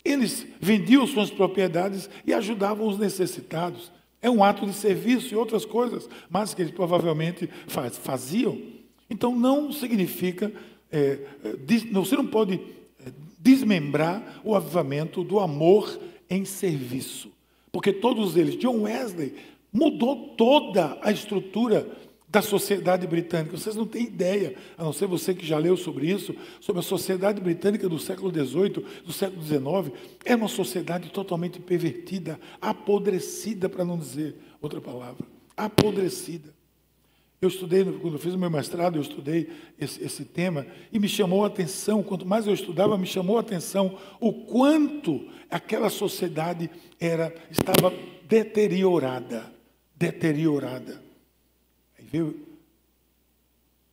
Eles 0.04 0.48
vendiam 0.60 1.06
suas 1.06 1.30
propriedades 1.30 2.10
e 2.26 2.34
ajudavam 2.34 2.88
os 2.88 2.98
necessitados. 2.98 3.92
É 4.20 4.28
um 4.28 4.44
ato 4.44 4.66
de 4.66 4.74
serviço 4.74 5.32
e 5.32 5.38
outras 5.38 5.66
coisas, 5.66 6.10
mas 6.28 6.56
que 6.56 6.64
eles 6.64 6.74
provavelmente 6.74 7.48
faz, 7.68 7.96
faziam. 7.98 8.60
Então 9.08 9.36
não 9.36 9.72
significa, 9.72 10.52
é, 10.92 11.20
é 11.44 11.56
você 11.92 12.16
não 12.16 12.26
pode 12.26 12.56
é, 12.56 13.12
desmembrar 13.38 14.42
o 14.44 14.56
avivamento 14.56 15.24
do 15.24 15.40
amor 15.40 16.00
em 16.34 16.46
serviço. 16.46 17.32
Porque 17.72 17.91
todos 17.91 18.36
eles, 18.38 18.58
John 18.58 18.82
Wesley, 18.82 19.36
mudou 19.72 20.30
toda 20.36 20.98
a 21.02 21.12
estrutura 21.12 21.88
da 22.30 22.41
sociedade 22.41 23.06
britânica. 23.06 23.56
Vocês 23.56 23.76
não 23.76 23.86
têm 23.86 24.06
ideia, 24.06 24.56
a 24.76 24.84
não 24.84 24.91
ser 24.91 25.06
você 25.08 25.36
que 25.36 25.46
já 25.46 25.58
leu 25.58 25.78
sobre 25.78 26.12
isso, 26.12 26.36
sobre 26.60 26.80
a 26.80 26.84
sociedade 26.84 27.39
britânica 27.39 27.88
do 27.88 28.00
século 28.00 28.32
XVIII, 28.32 28.86
do 29.06 29.13
século 29.13 29.43
XIX. 29.43 29.96
É 30.26 30.36
uma 30.36 30.48
sociedade 30.48 31.10
totalmente 31.10 31.60
pervertida, 31.60 32.39
apodrecida, 32.60 33.69
para 33.69 33.86
não 33.86 33.98
dizer 33.98 34.36
outra 34.62 34.82
palavra. 34.82 35.26
Apodrecida. 35.56 36.53
Eu 37.44 37.50
estudei, 37.50 37.84
quando 37.84 38.14
eu 38.14 38.20
fiz 38.20 38.34
o 38.34 38.38
meu 38.38 38.50
mestrado, 38.50 38.96
eu 38.96 39.02
estudei 39.02 39.50
esse, 39.78 40.02
esse, 40.02 40.24
tema 40.24 40.66
e 40.94 40.98
me 40.98 41.10
chamou 41.10 41.44
a 41.44 41.48
atenção, 41.48 42.02
quanto 42.02 42.26
mais 42.26 42.48
eu 42.48 42.54
estudava, 42.54 42.98
me 42.98 43.06
chamou 43.06 43.36
a 43.36 43.42
atenção 43.42 44.00
o 44.18 44.32
quanto 44.32 45.28
aquela 45.50 45.90
sociedade 45.90 46.72
era, 46.98 47.36
estava 47.52 47.92
deteriorada. 48.30 49.52
Deteriorada. 49.94 51.04
Aí 52.00 52.06
veio 52.06 52.48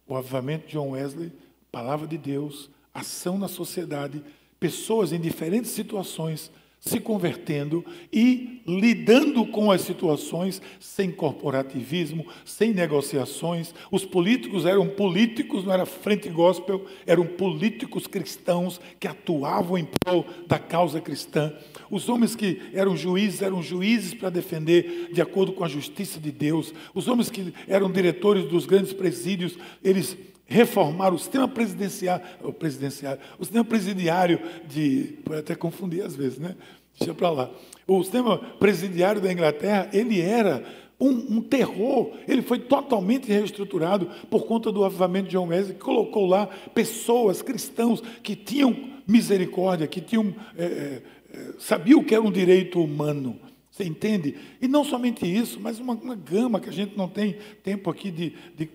o 0.07 0.15
avivamento 0.15 0.69
de 0.69 0.75
John 0.75 0.91
Wesley, 0.91 1.33
palavra 1.73 2.07
de 2.07 2.19
Deus, 2.19 2.71
ação 2.95 3.37
na 3.37 3.49
sociedade, 3.49 4.23
pessoas 4.61 5.13
em 5.13 5.21
diferentes 5.21 5.73
situações 5.73 6.53
se 6.81 6.99
convertendo 6.99 7.85
e 8.11 8.63
lidando 8.67 9.47
com 9.47 9.71
as 9.71 9.83
situações 9.83 10.63
sem 10.81 11.13
corporativismo, 11.13 12.27
sem 12.43 12.73
negociações. 12.73 13.75
Os 13.91 14.07
políticos 14.07 14.65
eram 14.65 14.89
políticos, 14.89 15.63
não 15.63 15.75
era 15.75 15.85
frente 15.85 16.31
gospel, 16.31 16.87
eram 17.07 17.27
políticos 17.27 18.07
cristãos 18.07 18.81
que 18.99 19.07
atuavam 19.07 19.77
em 19.77 19.85
prol 19.85 20.25
da 20.47 20.59
causa 20.59 21.03
cristã. 21.03 21.53
Os 21.91 22.09
homens 22.09 22.35
que 22.35 22.63
eram 22.73 22.97
juízes 22.97 23.43
eram 23.43 23.63
juízes 23.63 24.15
para 24.15 24.31
defender 24.31 25.11
de 25.13 25.21
acordo 25.21 25.53
com 25.53 25.63
a 25.63 25.69
justiça 25.69 26.19
de 26.19 26.33
Deus. 26.33 26.73
Os 26.95 27.09
homens 27.09 27.29
que 27.29 27.53
eram 27.69 27.91
diretores 27.91 28.47
dos 28.47 28.65
grandes 28.65 28.95
presídios, 28.95 29.59
eles 29.85 30.17
reformar 30.51 31.15
o 31.15 31.19
sistema 31.19 31.47
presidenciário, 31.47 32.27
o 32.43 32.49
o 32.49 33.45
sistema 33.45 33.65
presidiário 33.65 34.41
de, 34.69 35.19
pode 35.25 35.39
até 35.39 35.55
confundir 35.55 36.05
às 36.05 36.17
vezes, 36.17 36.39
né? 36.39 36.57
Deixa 36.99 37.15
para 37.15 37.31
lá. 37.31 37.51
O 37.87 38.03
sistema 38.03 38.37
presidiário 38.37 39.21
da 39.21 39.33
Inglaterra, 39.33 39.89
ele 39.93 40.21
era 40.21 40.65
um, 41.01 41.37
um, 41.37 41.41
terror, 41.41 42.11
ele 42.27 42.43
foi 42.43 42.59
totalmente 42.59 43.29
reestruturado 43.29 44.11
por 44.29 44.45
conta 44.45 44.73
do 44.73 44.85
avivamento 44.85 45.29
de 45.29 45.37
John 45.37 45.47
Wesley, 45.47 45.75
que 45.75 45.81
colocou 45.81 46.27
lá 46.27 46.49
pessoas, 46.75 47.41
cristãos, 47.41 48.03
que 48.23 48.35
tinham 48.35 48.77
misericórdia, 49.07 49.87
que 49.87 50.01
tinham, 50.01 50.35
é, 50.59 50.65
é, 50.65 51.03
é 51.33 51.53
sabiam 51.61 52.03
que 52.03 52.15
era 52.15 52.23
um 52.23 52.31
direito 52.31 52.83
humano. 52.83 53.39
Você 53.71 53.85
entende? 53.85 54.37
E 54.61 54.67
não 54.67 54.85
somente 54.85 55.25
isso, 55.25 55.61
mas 55.61 55.79
uma, 55.79 55.95
uma 55.95 56.17
gama 56.17 56.59
que 56.59 56.69
a 56.69 56.73
gente 56.73 56.99
não 56.99 57.09
tem 57.09 57.37
tempo 57.63 57.89
aqui 57.89 58.11
de, 58.11 58.35
de 58.57 58.69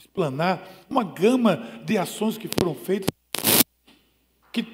explanar, 0.00 0.66
uma 0.88 1.04
gama 1.04 1.56
de 1.84 1.98
ações 1.98 2.38
que 2.38 2.48
foram 2.48 2.74
feitas 2.74 3.10
que 4.50 4.66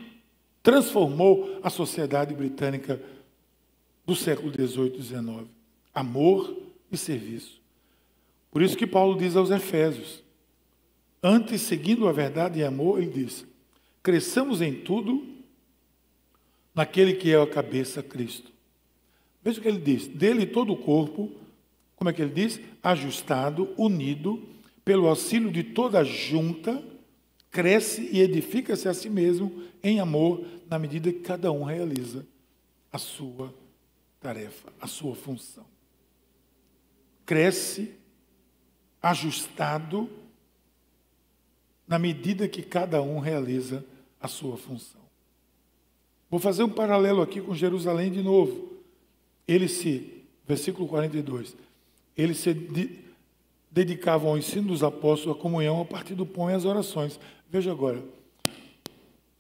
transformou 0.63 1.59
a 1.63 1.69
sociedade 1.69 2.33
britânica 2.33 3.03
do 4.05 4.15
século 4.15 4.53
XVIII 4.53 4.97
e 4.97 5.03
XIX. 5.03 5.49
Amor 5.93 6.57
e 6.93 6.97
serviço. 6.97 7.61
Por 8.53 8.63
isso 8.63 8.77
que 8.77 8.87
Paulo 8.87 9.19
diz 9.19 9.35
aos 9.35 9.51
Efésios, 9.51 10.23
antes, 11.21 11.61
seguindo 11.63 12.07
a 12.07 12.13
verdade 12.13 12.61
e 12.61 12.65
amor, 12.65 13.03
ele 13.03 13.11
diz, 13.11 13.45
cresçamos 14.03 14.63
em 14.63 14.73
tudo 14.73 15.27
naquele 16.73 17.15
que 17.15 17.33
é 17.33 17.41
a 17.41 17.47
cabeça, 17.47 18.01
Cristo. 18.01 18.53
Veja 19.43 19.59
o 19.59 19.63
que 19.63 19.69
ele 19.69 19.81
diz, 19.81 20.07
dele 20.07 20.47
todo 20.47 20.73
o 20.73 20.77
corpo, 20.77 21.33
como 21.97 22.11
é 22.11 22.13
que 22.13 22.23
ele 22.23 22.33
diz? 22.33 22.61
Ajustado, 22.83 23.75
unido, 23.77 24.56
pelo 24.87 25.09
auxílio 25.09 25.51
de 25.51 25.65
toda 25.65 25.99
a 25.99 26.05
junta, 26.05 26.81
cresce 27.51 28.09
e 28.13 28.21
edifica-se 28.21 28.89
a 28.89 28.95
si 28.95 29.11
mesmo 29.11 29.65
em 29.83 29.99
amor, 29.99 30.47
na 30.71 30.79
medida 30.79 31.13
que 31.13 31.19
cada 31.19 31.51
um 31.51 31.65
realiza 31.65 32.25
a 32.93 32.97
sua 32.97 33.53
tarefa, 34.21 34.73
a 34.81 34.87
sua 34.87 35.17
função. 35.17 35.67
Cresce 37.25 37.97
ajustado 39.03 40.09
na 41.89 41.99
medida 41.99 42.47
que 42.47 42.63
cada 42.63 43.03
um 43.03 43.19
realiza 43.19 43.85
a 44.21 44.29
sua 44.29 44.57
função. 44.57 45.01
Vou 46.31 46.39
fazer 46.39 46.63
um 46.63 46.71
paralelo 46.71 47.23
aqui 47.23 47.41
com 47.41 47.57
Jerusalém 47.57 48.13
de 48.13 48.23
novo. 48.23 48.77
Ele 49.49 49.67
se, 49.67 50.23
versículo 50.47 50.87
42, 50.87 51.57
ele 52.17 52.35
se 52.35 52.55
dedicavam 53.77 54.31
ao 54.31 54.39
ensino 54.39 54.69
dos 54.69 54.83
apóstolos, 54.83 55.37
a 55.37 55.43
comunhão, 55.43 55.83
a 55.83 55.85
partir 55.85 56.15
do 56.15 56.25
pão 56.25 56.51
e 56.51 56.55
as 56.55 56.65
orações. 56.65 57.21
Veja 57.47 57.71
agora, 57.71 58.03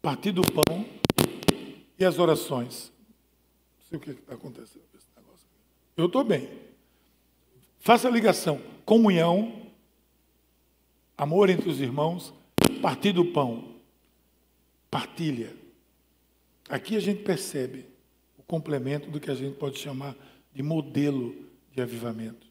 partir 0.02 0.30
do 0.30 0.42
pão 0.42 0.84
e 1.98 2.04
as 2.04 2.18
orações. 2.18 2.92
Não 3.78 3.86
sei 3.88 3.96
o 3.96 4.00
que 4.00 4.10
está 4.10 4.34
acontecendo 4.34 4.82
com 4.92 4.98
esse 4.98 5.06
negócio. 5.16 5.46
Eu 5.96 6.04
estou 6.04 6.22
bem. 6.22 6.50
Faça 7.78 8.08
a 8.08 8.10
ligação. 8.10 8.60
Comunhão, 8.84 9.70
amor 11.16 11.48
entre 11.48 11.70
os 11.70 11.80
irmãos, 11.80 12.34
partir 12.82 13.12
do 13.12 13.24
pão, 13.24 13.76
partilha. 14.90 15.56
Aqui 16.68 16.94
a 16.94 17.00
gente 17.00 17.22
percebe 17.22 17.86
o 18.36 18.42
complemento 18.42 19.08
do 19.08 19.18
que 19.18 19.30
a 19.30 19.34
gente 19.34 19.56
pode 19.56 19.78
chamar 19.78 20.14
de 20.52 20.62
modelo 20.62 21.34
de 21.72 21.80
avivamento. 21.80 22.45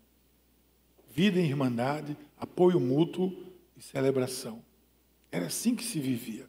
Vida 1.15 1.39
em 1.39 1.45
irmandade, 1.45 2.17
apoio 2.37 2.77
mútuo 2.77 3.33
e 3.77 3.81
celebração. 3.81 4.61
Era 5.31 5.45
assim 5.45 5.73
que 5.73 5.83
se 5.85 5.97
vivia. 5.97 6.45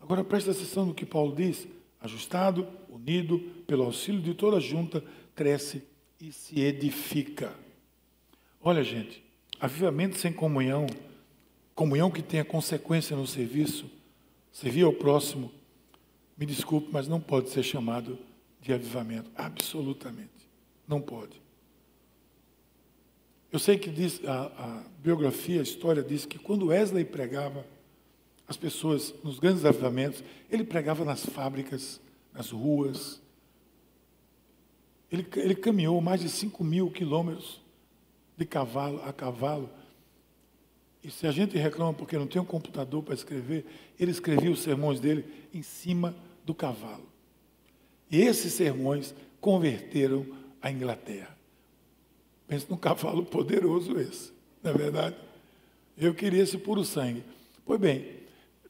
Agora 0.00 0.24
preste 0.24 0.48
atenção 0.48 0.86
no 0.86 0.94
que 0.94 1.04
Paulo 1.04 1.36
diz: 1.36 1.68
ajustado, 2.00 2.66
unido, 2.88 3.38
pelo 3.66 3.84
auxílio 3.84 4.22
de 4.22 4.32
toda 4.32 4.56
a 4.56 4.60
junta, 4.60 5.04
cresce 5.34 5.82
e 6.18 6.32
se 6.32 6.62
edifica. 6.62 7.54
Olha, 8.58 8.82
gente, 8.82 9.22
avivamento 9.60 10.16
sem 10.16 10.32
comunhão, 10.32 10.86
comunhão 11.74 12.10
que 12.10 12.22
tenha 12.22 12.42
consequência 12.42 13.14
no 13.14 13.26
serviço, 13.26 13.84
servir 14.50 14.84
ao 14.84 14.94
próximo, 14.94 15.52
me 16.38 16.46
desculpe, 16.46 16.88
mas 16.90 17.06
não 17.06 17.20
pode 17.20 17.50
ser 17.50 17.62
chamado 17.62 18.18
de 18.62 18.72
avivamento. 18.72 19.30
Absolutamente. 19.36 20.48
Não 20.88 21.02
pode. 21.02 21.44
Eu 23.52 23.58
sei 23.58 23.78
que 23.78 23.90
diz, 23.90 24.20
a, 24.24 24.46
a 24.46 24.82
biografia, 25.02 25.60
a 25.60 25.62
história 25.62 26.02
diz 26.02 26.26
que 26.26 26.38
quando 26.38 26.66
Wesley 26.66 27.04
pregava, 27.04 27.64
as 28.48 28.56
pessoas, 28.56 29.14
nos 29.24 29.38
grandes 29.38 29.64
avivamentos, 29.64 30.22
ele 30.50 30.64
pregava 30.64 31.04
nas 31.04 31.24
fábricas, 31.26 32.00
nas 32.32 32.50
ruas. 32.50 33.20
Ele, 35.10 35.26
ele 35.36 35.54
caminhou 35.54 36.00
mais 36.00 36.20
de 36.20 36.28
5 36.28 36.62
mil 36.62 36.90
quilômetros 36.90 37.60
de 38.36 38.44
cavalo 38.44 39.02
a 39.04 39.12
cavalo. 39.12 39.68
E 41.02 41.10
se 41.10 41.26
a 41.26 41.32
gente 41.32 41.56
reclama 41.56 41.94
porque 41.94 42.18
não 42.18 42.26
tem 42.26 42.40
um 42.40 42.44
computador 42.44 43.02
para 43.02 43.14
escrever, 43.14 43.64
ele 43.98 44.10
escrevia 44.10 44.50
os 44.50 44.60
sermões 44.60 45.00
dele 45.00 45.24
em 45.52 45.62
cima 45.62 46.14
do 46.44 46.54
cavalo. 46.54 47.06
E 48.10 48.20
esses 48.20 48.52
sermões 48.52 49.14
converteram 49.40 50.26
a 50.60 50.70
Inglaterra. 50.70 51.35
Pense 52.46 52.66
num 52.70 52.76
cavalo 52.76 53.24
poderoso 53.24 53.98
esse, 53.98 54.32
não 54.62 54.70
é 54.70 54.74
verdade? 54.74 55.16
Eu 55.96 56.14
queria 56.14 56.42
esse 56.42 56.58
puro 56.58 56.84
sangue. 56.84 57.24
Pois 57.64 57.80
bem, 57.80 58.20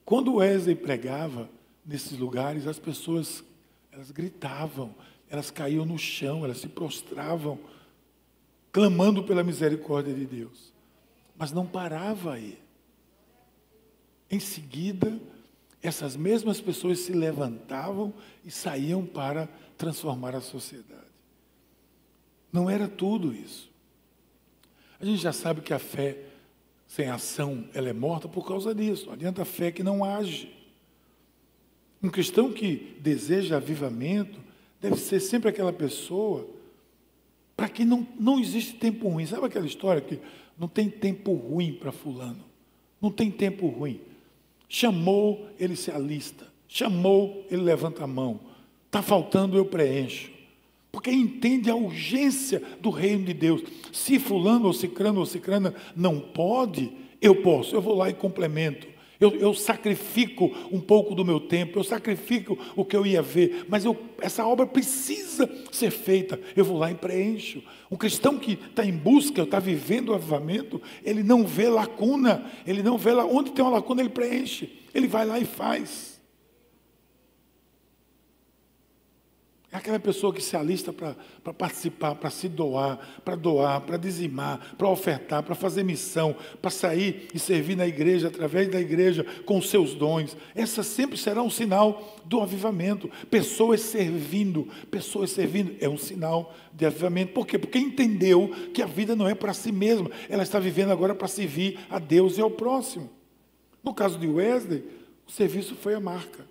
quando 0.05 0.37
Wesley 0.37 0.75
pregava 0.75 1.51
nesses 1.85 2.19
lugares, 2.19 2.67
as 2.67 2.79
pessoas 2.79 3.45
elas 3.93 4.11
gritavam, 4.11 4.95
elas 5.29 5.51
caíam 5.51 5.85
no 5.85 5.99
chão, 5.99 6.45
elas 6.45 6.59
se 6.59 6.69
prostravam, 6.69 7.59
clamando 8.71 9.25
pela 9.25 9.43
misericórdia 9.43 10.15
de 10.15 10.27
Deus. 10.27 10.73
Mas 11.37 11.51
não 11.53 11.67
parava 11.67 12.35
aí. 12.35 12.59
Em 14.31 14.41
seguida, 14.41 15.19
essas 15.83 16.17
mesmas 16.17 16.61
pessoas 16.61 16.99
se 17.01 17.13
levantavam 17.13 18.13
e 18.45 18.51
saíam 18.51 19.05
para 19.05 19.49
transformar 19.79 20.35
a 20.35 20.41
sociedade. 20.41 21.06
Não 22.57 22.71
era 22.71 22.89
tudo 22.89 23.35
isso. 23.35 23.71
A 24.99 25.05
gente 25.05 25.21
já 25.21 25.31
sabe 25.31 25.61
que 25.61 25.75
a 25.75 25.79
fé 25.79 26.17
sem 26.87 27.07
ação 27.07 27.69
ela 27.75 27.91
é 27.91 27.93
morta 27.93 28.27
por 28.27 28.49
causa 28.49 28.75
disso. 28.75 29.05
Não 29.05 29.13
adianta 29.13 29.43
a 29.43 29.45
fé 29.45 29.71
que 29.71 29.83
não 29.83 30.03
age. 30.03 30.57
Um 32.03 32.09
cristão 32.09 32.51
que 32.51 32.97
deseja 32.99 33.59
avivamento 33.59 34.41
deve 34.81 34.97
ser 34.97 35.21
sempre 35.21 35.51
aquela 35.51 35.71
pessoa 35.71 36.49
para 37.55 37.69
que 37.69 37.85
não, 37.85 38.09
não 38.19 38.41
existe 38.41 38.73
tempo 38.77 39.07
ruim. 39.07 39.27
Sabe 39.27 39.45
aquela 39.45 39.67
história 39.67 40.01
que 40.01 40.19
não 40.59 40.67
tem 40.67 40.89
tempo 40.89 41.35
ruim 41.35 41.75
para 41.75 41.93
fulano? 41.93 42.43
Não 43.03 43.11
tem 43.11 43.31
tempo 43.31 43.67
ruim. 43.67 44.01
Chamou, 44.67 45.47
ele 45.59 45.77
se 45.77 45.91
alista. 45.91 46.51
Chamou, 46.67 47.47
ele 47.51 47.61
levanta 47.61 48.03
a 48.05 48.07
mão. 48.07 48.41
Está 48.87 49.03
faltando, 49.03 49.59
eu 49.59 49.67
preencho. 49.67 50.36
Porque 50.91 51.11
entende 51.11 51.71
a 51.71 51.75
urgência 51.75 52.63
do 52.81 52.91
reino 52.91 53.25
de 53.25 53.35
Deus. 53.35 53.63
Se 53.93 54.19
fulano 54.19 54.67
ou 54.67 54.73
cicrano 54.73 55.21
ou 55.21 55.27
cicrana 55.27 55.75
não 55.95 56.19
pode, 56.19 56.91
eu 57.21 57.43
posso. 57.43 57.75
Eu 57.75 57.83
vou 57.83 57.95
lá 57.95 58.09
e 58.09 58.15
complemento. 58.15 58.87
Eu, 59.19 59.35
eu, 59.37 59.55
sacrifico 59.55 60.55
um 60.71 60.81
pouco 60.81 61.15
do 61.15 61.25
meu 61.25 61.41
tempo, 61.41 61.79
eu 61.79 61.85
sacrifico 61.85 62.59
o 62.77 62.85
que 62.85 62.95
eu 62.95 63.07
ia 63.07 63.23
ver, 63.23 63.65
mas 63.67 63.83
eu, 63.85 63.97
essa 64.21 64.47
obra 64.47 64.67
precisa 64.67 65.49
ser 65.73 65.91
feita. 65.91 66.39
Eu 66.55 66.65
vou 66.65 66.77
lá 66.77 66.91
e 66.91 66.95
preencho. 66.95 67.63
Um 67.91 67.97
cristão 67.97 68.39
que 68.39 68.53
está 68.53 68.85
em 68.85 68.93
busca, 68.93 69.43
está 69.43 69.59
vivendo 69.59 70.11
o 70.11 70.15
avivamento, 70.15 70.83
ele 71.03 71.23
não 71.23 71.47
vê 71.47 71.69
lacuna, 71.69 72.45
ele 72.67 72.83
não 72.83 72.99
vê 72.99 73.13
lá 73.13 73.25
onde 73.25 73.53
tem 73.53 73.65
uma 73.65 73.71
lacuna, 73.71 74.03
ele 74.03 74.11
preenche. 74.11 74.81
Ele 74.95 75.09
vai 75.09 75.25
lá 75.25 75.39
e 75.39 75.47
faz. 75.47 76.17
É 79.66 79.66
aquela 79.77 79.99
pessoa 80.01 80.33
que 80.33 80.43
se 80.43 80.57
alista 80.57 80.93
para 80.93 81.15
participar, 81.53 82.15
para 82.15 82.31
se 82.31 82.49
doar, 82.49 83.21
para 83.25 83.37
doar, 83.37 83.83
para 83.83 83.97
dizimar, 83.97 84.75
para 84.77 84.89
ofertar, 84.89 85.43
para 85.43 85.55
fazer 85.55 85.83
missão, 85.83 86.35
para 86.63 86.71
sair 86.71 87.29
e 87.35 87.39
servir 87.39 87.77
na 87.77 87.87
igreja, 87.87 88.29
através 88.29 88.71
da 88.71 88.81
igreja, 88.81 89.25
com 89.45 89.61
seus 89.61 89.95
dons. 89.95 90.37
Essa 90.55 90.83
sempre 90.83 91.19
será 91.19 91.43
um 91.43 91.51
sinal 91.51 92.17
do 92.25 92.41
avivamento. 92.41 93.11
Pessoas 93.31 93.83
servindo, 93.83 94.67
pessoas 94.91 95.31
servindo, 95.31 95.77
é 95.79 95.89
um 95.89 95.99
sinal 95.99 96.55
de 96.73 96.87
avivamento. 96.87 97.33
Por 97.33 97.47
quê? 97.47 97.59
Porque 97.59 97.79
entendeu 97.79 98.51
que 98.73 98.83
a 98.83 98.87
vida 98.87 99.15
não 99.15 99.29
é 99.29 99.35
para 99.35 99.53
si 99.53 99.71
mesma, 99.71 100.11
ela 100.29 100.43
está 100.43 100.59
vivendo 100.59 100.91
agora 100.91 101.15
para 101.15 101.29
servir 101.29 101.79
a 101.91 101.99
Deus 101.99 102.39
e 102.39 102.41
ao 102.41 102.51
próximo. 102.51 103.11
No 103.85 103.93
caso 103.93 104.19
de 104.19 104.27
Wesley, 104.27 104.85
o 105.27 105.31
serviço 105.31 105.75
foi 105.75 105.95
a 105.95 106.01
marca. 106.01 106.47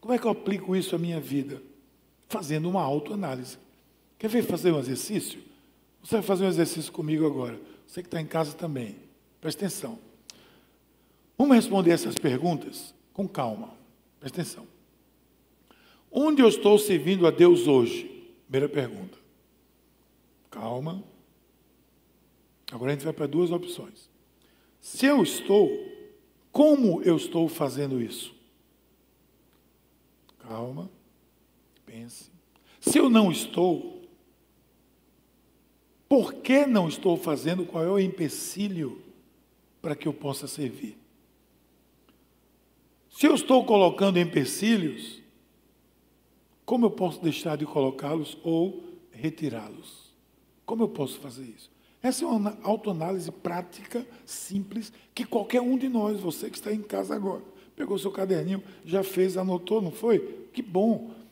Como 0.00 0.14
é 0.14 0.18
que 0.18 0.26
eu 0.26 0.30
aplico 0.30 0.74
isso 0.74 0.94
à 0.96 0.98
minha 0.98 1.20
vida? 1.20 1.62
Fazendo 2.28 2.68
uma 2.68 2.82
autoanálise. 2.82 3.58
Quer 4.18 4.28
ver 4.28 4.44
fazer 4.44 4.72
um 4.72 4.78
exercício? 4.78 5.42
Você 6.02 6.16
vai 6.16 6.22
fazer 6.22 6.44
um 6.44 6.48
exercício 6.48 6.92
comigo 6.92 7.26
agora. 7.26 7.60
Você 7.86 8.02
que 8.02 8.08
está 8.08 8.20
em 8.20 8.26
casa 8.26 8.54
também. 8.54 8.96
Presta 9.40 9.64
atenção. 9.64 9.98
Vamos 11.36 11.56
responder 11.56 11.90
essas 11.90 12.16
perguntas 12.16 12.94
com 13.12 13.28
calma. 13.28 13.74
Presta 14.20 14.40
atenção. 14.40 14.66
Onde 16.10 16.42
eu 16.42 16.48
estou 16.48 16.78
servindo 16.78 17.26
a 17.26 17.30
Deus 17.30 17.66
hoje? 17.66 18.04
Primeira 18.48 18.68
pergunta. 18.68 19.18
Calma. 20.50 21.02
Agora 22.70 22.92
a 22.92 22.94
gente 22.94 23.04
vai 23.04 23.12
para 23.12 23.26
duas 23.26 23.50
opções. 23.50 24.08
Se 24.80 25.06
eu 25.06 25.22
estou, 25.22 25.70
como 26.52 27.02
eu 27.02 27.16
estou 27.16 27.48
fazendo 27.48 28.00
isso? 28.00 28.34
Calma. 30.38 30.90
Pense. 31.94 32.28
Se 32.80 32.98
eu 32.98 33.08
não 33.08 33.30
estou, 33.30 34.02
por 36.08 36.34
que 36.34 36.66
não 36.66 36.88
estou 36.88 37.16
fazendo? 37.16 37.64
Qual 37.64 37.84
é 37.84 37.88
o 37.88 38.00
empecilho 38.00 39.00
para 39.80 39.94
que 39.94 40.08
eu 40.08 40.12
possa 40.12 40.48
servir? 40.48 40.98
Se 43.08 43.26
eu 43.28 43.34
estou 43.36 43.64
colocando 43.64 44.18
empecilhos, 44.18 45.22
como 46.66 46.86
eu 46.86 46.90
posso 46.90 47.22
deixar 47.22 47.56
de 47.56 47.64
colocá-los 47.64 48.36
ou 48.42 48.82
retirá-los? 49.12 50.12
Como 50.66 50.82
eu 50.82 50.88
posso 50.88 51.20
fazer 51.20 51.44
isso? 51.44 51.70
Essa 52.02 52.24
é 52.24 52.26
uma 52.26 52.58
autoanálise 52.64 53.30
prática, 53.30 54.04
simples, 54.26 54.92
que 55.14 55.24
qualquer 55.24 55.60
um 55.60 55.78
de 55.78 55.88
nós, 55.88 56.18
você 56.18 56.50
que 56.50 56.56
está 56.56 56.72
em 56.72 56.82
casa 56.82 57.14
agora, 57.14 57.44
pegou 57.76 57.96
seu 57.96 58.10
caderninho, 58.10 58.64
já 58.84 59.04
fez, 59.04 59.36
anotou, 59.36 59.80
não 59.80 59.92
foi? 59.92 60.48
Que 60.52 60.60
bom. 60.60 61.22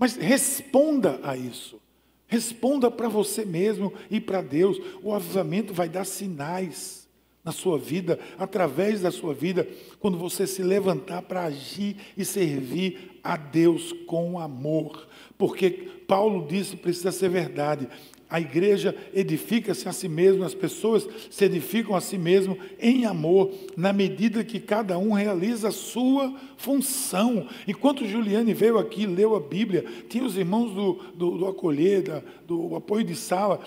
Mas 0.00 0.16
responda 0.16 1.20
a 1.22 1.36
isso. 1.36 1.78
Responda 2.26 2.90
para 2.90 3.06
você 3.06 3.44
mesmo 3.44 3.92
e 4.10 4.18
para 4.18 4.40
Deus. 4.40 4.80
O 5.02 5.12
avivamento 5.12 5.74
vai 5.74 5.90
dar 5.90 6.06
sinais 6.06 7.06
na 7.44 7.52
sua 7.52 7.78
vida, 7.78 8.18
através 8.38 9.02
da 9.02 9.10
sua 9.10 9.34
vida, 9.34 9.68
quando 9.98 10.16
você 10.16 10.46
se 10.46 10.62
levantar 10.62 11.22
para 11.22 11.44
agir 11.44 11.96
e 12.16 12.24
servir 12.24 13.20
a 13.22 13.36
Deus 13.36 13.92
com 14.06 14.38
amor. 14.38 15.06
Porque 15.36 15.70
Paulo 16.06 16.46
disse, 16.46 16.76
precisa 16.76 17.12
ser 17.12 17.28
verdade. 17.28 17.86
A 18.30 18.40
igreja 18.40 18.94
edifica-se 19.12 19.88
a 19.88 19.92
si 19.92 20.08
mesma, 20.08 20.46
as 20.46 20.54
pessoas 20.54 21.08
se 21.28 21.44
edificam 21.44 21.96
a 21.96 22.00
si 22.00 22.16
mesmo 22.16 22.56
em 22.78 23.04
amor, 23.04 23.50
na 23.76 23.92
medida 23.92 24.44
que 24.44 24.60
cada 24.60 24.96
um 24.96 25.12
realiza 25.12 25.68
a 25.68 25.72
sua 25.72 26.32
função. 26.56 27.48
Enquanto 27.66 28.06
Juliane 28.06 28.54
veio 28.54 28.78
aqui, 28.78 29.04
leu 29.04 29.34
a 29.34 29.40
Bíblia, 29.40 29.84
tinha 30.08 30.24
os 30.24 30.36
irmãos 30.36 30.72
do, 30.72 30.92
do, 31.14 31.38
do 31.38 31.46
acolher, 31.48 32.22
do 32.46 32.76
apoio 32.76 33.04
de 33.04 33.16
sala, 33.16 33.60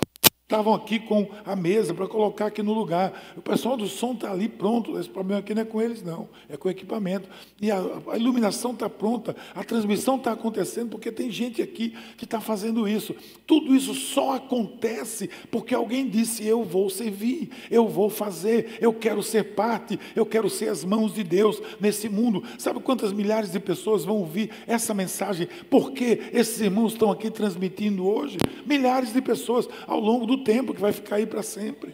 Estavam 0.44 0.74
aqui 0.74 1.00
com 1.00 1.30
a 1.46 1.56
mesa 1.56 1.94
para 1.94 2.06
colocar 2.06 2.48
aqui 2.48 2.62
no 2.62 2.74
lugar. 2.74 3.34
O 3.36 3.42
pessoal 3.42 3.78
do 3.78 3.88
som 3.88 4.12
está 4.12 4.30
ali 4.30 4.50
pronto. 4.50 5.00
Esse 5.00 5.10
problema 5.10 5.40
aqui 5.40 5.56
não 5.56 5.62
é 5.62 5.66
com 5.66 5.82
eles, 5.82 6.04
não. 6.04 6.28
É 6.50 6.58
com 6.58 6.68
o 6.68 6.72
equipamento. 6.72 7.30
E 7.62 7.72
a, 7.72 7.82
a 8.12 8.18
iluminação 8.18 8.72
está 8.72 8.90
pronta. 8.90 9.36
A 9.56 9.64
transmissão 9.64 10.18
está 10.18 10.34
acontecendo 10.34 10.90
porque 10.90 11.12
tem 11.14 11.32
gente 11.32 11.62
aqui 11.62 11.96
que 12.18 12.26
está 12.26 12.42
fazendo 12.42 12.88
isso. 12.88 13.16
Tudo 13.48 13.74
isso 13.74 13.94
só 13.94 14.36
acontece 14.36 15.30
porque 15.50 15.74
alguém 15.74 16.10
disse: 16.10 16.46
Eu 16.46 16.62
vou 16.64 16.90
servir, 16.90 17.50
eu 17.72 17.88
vou 17.88 18.10
fazer, 18.10 18.78
eu 18.82 18.94
quero 18.94 19.24
ser 19.24 19.56
parte, 19.56 19.98
eu 20.14 20.26
quero 20.26 20.50
ser 20.50 20.68
as 20.68 20.84
mãos 20.84 21.14
de 21.14 21.24
Deus 21.24 21.62
nesse 21.80 22.10
mundo. 22.10 22.44
Sabe 22.58 22.82
quantas 22.82 23.14
milhares 23.14 23.54
de 23.54 23.62
pessoas 23.62 24.04
vão 24.04 24.18
ouvir 24.18 24.52
essa 24.68 24.94
mensagem? 24.94 25.48
Porque 25.70 26.22
esses 26.34 26.60
irmãos 26.60 26.92
estão 26.92 27.10
aqui 27.10 27.32
transmitindo 27.32 28.06
hoje? 28.06 28.38
Milhares 28.66 29.14
de 29.14 29.22
pessoas 29.22 29.70
ao 29.88 30.02
longo 30.02 30.26
do 30.26 30.33
do 30.36 30.44
tempo 30.44 30.74
que 30.74 30.82
vai 30.82 30.92
ficar 30.92 31.18
aí 31.18 31.26
para 31.26 31.44
sempre. 31.44 31.94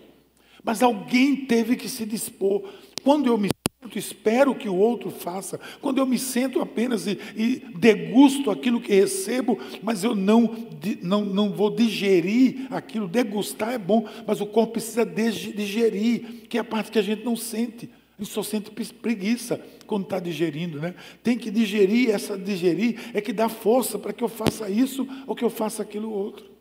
Mas 0.63 0.81
alguém 0.81 1.35
teve 1.35 1.75
que 1.75 1.89
se 1.89 2.05
dispor. 2.05 2.63
Quando 3.03 3.27
eu 3.27 3.37
me 3.37 3.49
sento, 3.81 3.97
espero 3.97 4.55
que 4.55 4.67
o 4.67 4.75
outro 4.75 5.09
faça. 5.09 5.59
Quando 5.81 5.99
eu 5.99 6.05
me 6.05 6.17
sento 6.17 6.61
apenas 6.61 7.07
e, 7.07 7.17
e 7.35 7.55
degusto 7.77 8.51
aquilo 8.51 8.81
que 8.81 8.93
recebo, 8.93 9.57
mas 9.81 10.03
eu 10.03 10.15
não, 10.15 10.67
não, 11.01 11.25
não 11.25 11.51
vou 11.51 11.69
digerir 11.69 12.67
aquilo. 12.69 13.07
Degustar 13.07 13.73
é 13.73 13.77
bom, 13.77 14.07
mas 14.27 14.41
o 14.41 14.45
corpo 14.45 14.73
precisa 14.73 15.05
digerir, 15.05 16.45
que 16.49 16.57
é 16.57 16.61
a 16.61 16.65
parte 16.65 16.91
que 16.91 16.99
a 16.99 17.03
gente 17.03 17.23
não 17.23 17.35
sente. 17.35 17.89
A 18.17 18.23
gente 18.23 18.33
só 18.33 18.43
sente 18.43 18.69
preguiça 18.69 19.61
quando 19.87 20.03
está 20.03 20.19
digerindo, 20.19 20.77
né? 20.77 20.93
Tem 21.23 21.37
que 21.37 21.49
digerir, 21.49 22.09
essa 22.09 22.37
digerir 22.37 22.99
é 23.13 23.21
que 23.21 23.31
dá 23.31 23.47
força 23.47 23.97
para 23.97 24.11
que 24.11 24.21
eu 24.21 24.27
faça 24.27 24.69
isso 24.69 25.07
ou 25.25 25.33
que 25.33 25.43
eu 25.43 25.49
faça 25.49 25.81
aquilo 25.81 26.11
outro 26.11 26.58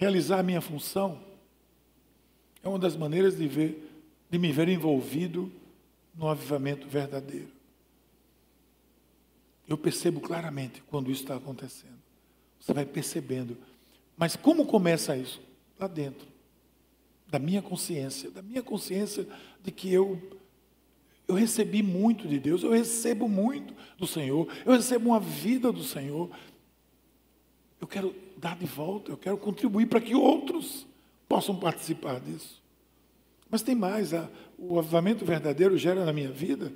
realizar 0.00 0.38
a 0.38 0.42
minha 0.42 0.62
função 0.62 1.20
é 2.62 2.68
uma 2.68 2.78
das 2.78 2.96
maneiras 2.96 3.36
de 3.36 3.46
ver, 3.46 3.86
de 4.30 4.38
me 4.38 4.50
ver 4.50 4.70
envolvido 4.70 5.52
no 6.14 6.26
avivamento 6.26 6.88
verdadeiro. 6.88 7.50
Eu 9.68 9.76
percebo 9.76 10.18
claramente 10.18 10.82
quando 10.88 11.10
isso 11.10 11.22
está 11.22 11.36
acontecendo. 11.36 12.00
Você 12.58 12.72
vai 12.72 12.86
percebendo. 12.86 13.58
Mas 14.16 14.36
como 14.36 14.64
começa 14.64 15.14
isso? 15.16 15.40
Lá 15.78 15.86
dentro. 15.86 16.26
Da 17.28 17.38
minha 17.38 17.60
consciência. 17.60 18.30
Da 18.30 18.40
minha 18.40 18.62
consciência 18.62 19.28
de 19.62 19.70
que 19.70 19.92
eu, 19.92 20.18
eu 21.28 21.34
recebi 21.34 21.82
muito 21.82 22.26
de 22.26 22.40
Deus. 22.40 22.62
Eu 22.62 22.70
recebo 22.70 23.28
muito 23.28 23.74
do 23.98 24.06
Senhor. 24.06 24.48
Eu 24.64 24.72
recebo 24.72 25.10
uma 25.10 25.20
vida 25.20 25.70
do 25.70 25.84
Senhor. 25.84 26.30
Eu 27.78 27.86
quero 27.86 28.14
dar 28.40 28.56
de 28.56 28.66
volta, 28.66 29.12
eu 29.12 29.16
quero 29.16 29.36
contribuir 29.36 29.86
para 29.86 30.00
que 30.00 30.14
outros 30.14 30.86
possam 31.28 31.54
participar 31.54 32.18
disso. 32.18 32.60
Mas 33.50 33.62
tem 33.62 33.74
mais, 33.74 34.14
a, 34.14 34.28
o 34.58 34.78
avivamento 34.78 35.24
verdadeiro 35.24 35.76
gera 35.76 36.04
na 36.04 36.12
minha 36.12 36.30
vida 36.30 36.72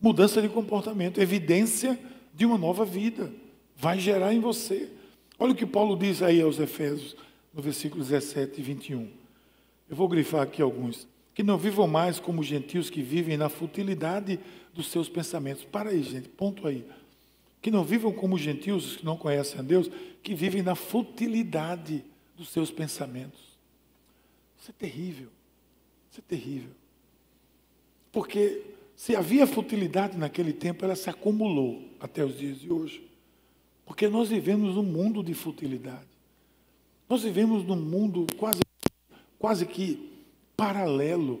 mudança 0.00 0.40
de 0.40 0.48
comportamento, 0.48 1.20
evidência 1.20 1.98
de 2.34 2.46
uma 2.46 2.56
nova 2.56 2.84
vida. 2.84 3.30
Vai 3.76 4.00
gerar 4.00 4.32
em 4.32 4.40
você. 4.40 4.90
Olha 5.38 5.52
o 5.52 5.56
que 5.56 5.66
Paulo 5.66 5.96
diz 5.96 6.22
aí 6.22 6.40
aos 6.40 6.58
Efésios, 6.58 7.14
no 7.52 7.60
versículo 7.60 8.02
17 8.02 8.60
e 8.60 8.62
21. 8.62 9.08
Eu 9.88 9.96
vou 9.96 10.08
grifar 10.08 10.42
aqui 10.42 10.62
alguns. 10.62 11.06
Que 11.34 11.42
não 11.42 11.58
vivam 11.58 11.86
mais 11.86 12.18
como 12.18 12.42
gentios 12.42 12.90
que 12.90 13.02
vivem 13.02 13.36
na 13.36 13.48
futilidade 13.48 14.40
dos 14.74 14.88
seus 14.88 15.08
pensamentos. 15.08 15.64
Para 15.64 15.90
aí, 15.90 16.02
gente, 16.02 16.28
ponto 16.28 16.66
aí. 16.66 16.84
Que 17.60 17.70
não 17.70 17.84
vivam 17.84 18.12
como 18.12 18.38
gentios 18.38 18.96
que 18.96 19.04
não 19.04 19.16
conhecem 19.16 19.58
a 19.58 19.62
Deus, 19.62 19.90
que 20.22 20.34
vivem 20.34 20.62
na 20.62 20.74
futilidade 20.74 22.04
dos 22.36 22.48
seus 22.48 22.70
pensamentos. 22.70 23.40
Isso 24.58 24.70
é 24.70 24.74
terrível. 24.74 25.28
Isso 26.10 26.20
é 26.20 26.22
terrível. 26.26 26.70
Porque 28.12 28.62
se 28.96 29.14
havia 29.14 29.46
futilidade 29.46 30.18
naquele 30.18 30.52
tempo, 30.52 30.84
ela 30.84 30.96
se 30.96 31.08
acumulou 31.08 31.88
até 32.00 32.24
os 32.24 32.36
dias 32.36 32.60
de 32.60 32.72
hoje. 32.72 33.08
Porque 33.86 34.08
nós 34.08 34.28
vivemos 34.28 34.74
num 34.74 34.82
mundo 34.82 35.22
de 35.22 35.34
futilidade. 35.34 36.08
Nós 37.08 37.22
vivemos 37.22 37.64
num 37.64 37.76
mundo 37.76 38.26
quase, 38.36 38.60
quase 39.38 39.66
que 39.66 40.10
paralelo 40.56 41.40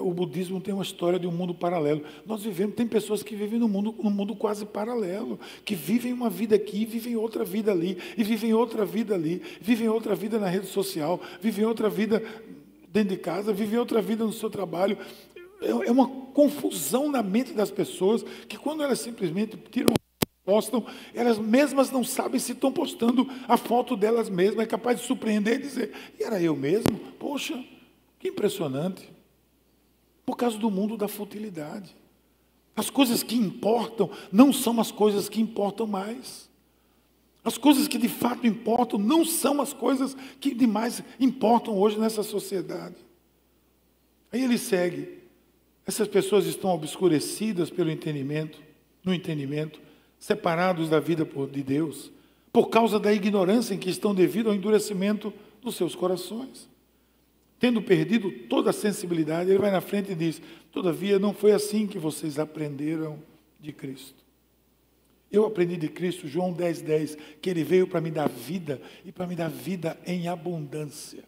o 0.00 0.12
budismo 0.12 0.60
tem 0.60 0.72
uma 0.72 0.82
história 0.82 1.18
de 1.18 1.26
um 1.26 1.32
mundo 1.32 1.54
paralelo. 1.54 2.02
Nós 2.26 2.42
vivemos, 2.42 2.74
tem 2.74 2.86
pessoas 2.86 3.22
que 3.22 3.34
vivem 3.34 3.58
num 3.58 3.68
mundo, 3.68 3.94
num 4.02 4.10
mundo 4.10 4.34
quase 4.34 4.64
paralelo, 4.64 5.38
que 5.64 5.74
vivem 5.74 6.12
uma 6.12 6.30
vida 6.30 6.56
aqui, 6.56 6.84
vivem 6.84 7.16
outra 7.16 7.44
vida 7.44 7.72
ali, 7.72 7.98
e 8.16 8.24
vivem 8.24 8.54
outra 8.54 8.84
vida 8.84 9.14
ali, 9.14 9.42
vivem 9.60 9.88
outra 9.88 10.14
vida 10.14 10.38
na 10.38 10.48
rede 10.48 10.66
social, 10.66 11.20
vivem 11.40 11.64
outra 11.64 11.90
vida 11.90 12.22
dentro 12.88 13.10
de 13.10 13.16
casa, 13.16 13.52
vivem 13.52 13.78
outra 13.78 14.00
vida 14.00 14.24
no 14.24 14.32
seu 14.32 14.48
trabalho. 14.48 14.96
É, 15.60 15.70
é 15.70 15.90
uma 15.90 16.08
confusão 16.08 17.10
na 17.10 17.22
mente 17.22 17.52
das 17.52 17.70
pessoas 17.70 18.22
que 18.48 18.56
quando 18.56 18.82
elas 18.82 19.00
simplesmente 19.00 19.56
tiram 19.70 19.94
postam, 20.44 20.84
elas 21.14 21.38
mesmas 21.38 21.90
não 21.90 22.02
sabem 22.02 22.40
se 22.40 22.50
estão 22.50 22.72
postando 22.72 23.28
a 23.46 23.56
foto 23.56 23.96
delas 23.96 24.28
mesmas, 24.28 24.64
é 24.64 24.66
capaz 24.66 24.98
de 25.00 25.06
surpreender 25.06 25.54
e 25.54 25.62
dizer, 25.62 25.92
e 26.18 26.24
era 26.24 26.42
eu 26.42 26.56
mesmo? 26.56 26.98
Poxa, 27.18 27.62
que 28.18 28.28
impressionante 28.28 29.08
por 30.24 30.36
causa 30.36 30.58
do 30.58 30.70
mundo 30.70 30.96
da 30.96 31.08
futilidade. 31.08 31.94
As 32.74 32.88
coisas 32.88 33.22
que 33.22 33.36
importam 33.36 34.10
não 34.30 34.52
são 34.52 34.80
as 34.80 34.90
coisas 34.90 35.28
que 35.28 35.40
importam 35.40 35.86
mais. 35.86 36.48
As 37.44 37.58
coisas 37.58 37.88
que 37.88 37.98
de 37.98 38.08
fato 38.08 38.46
importam 38.46 38.98
não 38.98 39.24
são 39.24 39.60
as 39.60 39.72
coisas 39.72 40.16
que 40.40 40.54
demais 40.54 41.02
importam 41.18 41.76
hoje 41.76 41.98
nessa 41.98 42.22
sociedade. 42.22 42.96
Aí 44.32 44.42
ele 44.42 44.56
segue. 44.56 45.20
Essas 45.84 46.06
pessoas 46.06 46.46
estão 46.46 46.70
obscurecidas 46.70 47.68
pelo 47.68 47.90
entendimento, 47.90 48.62
no 49.04 49.12
entendimento, 49.12 49.80
separados 50.18 50.88
da 50.88 51.00
vida 51.00 51.28
de 51.50 51.62
Deus, 51.62 52.12
por 52.52 52.68
causa 52.68 53.00
da 53.00 53.12
ignorância 53.12 53.74
em 53.74 53.78
que 53.78 53.90
estão 53.90 54.14
devido 54.14 54.48
ao 54.48 54.54
endurecimento 54.54 55.32
dos 55.60 55.74
seus 55.74 55.96
corações 55.96 56.71
tendo 57.62 57.80
perdido 57.80 58.28
toda 58.48 58.70
a 58.70 58.72
sensibilidade, 58.72 59.48
ele 59.48 59.60
vai 59.60 59.70
na 59.70 59.80
frente 59.80 60.10
e 60.10 60.16
diz: 60.16 60.42
Todavia, 60.72 61.16
não 61.16 61.32
foi 61.32 61.52
assim 61.52 61.86
que 61.86 61.96
vocês 61.96 62.36
aprenderam 62.36 63.22
de 63.60 63.72
Cristo. 63.72 64.20
Eu 65.30 65.46
aprendi 65.46 65.76
de 65.76 65.88
Cristo, 65.88 66.26
João 66.26 66.52
10, 66.52 66.82
10, 66.82 67.18
que 67.40 67.48
ele 67.48 67.62
veio 67.62 67.86
para 67.86 68.00
me 68.00 68.10
dar 68.10 68.28
vida 68.28 68.82
e 69.04 69.12
para 69.12 69.28
me 69.28 69.36
dar 69.36 69.48
vida 69.48 69.96
em 70.04 70.26
abundância. 70.26 71.22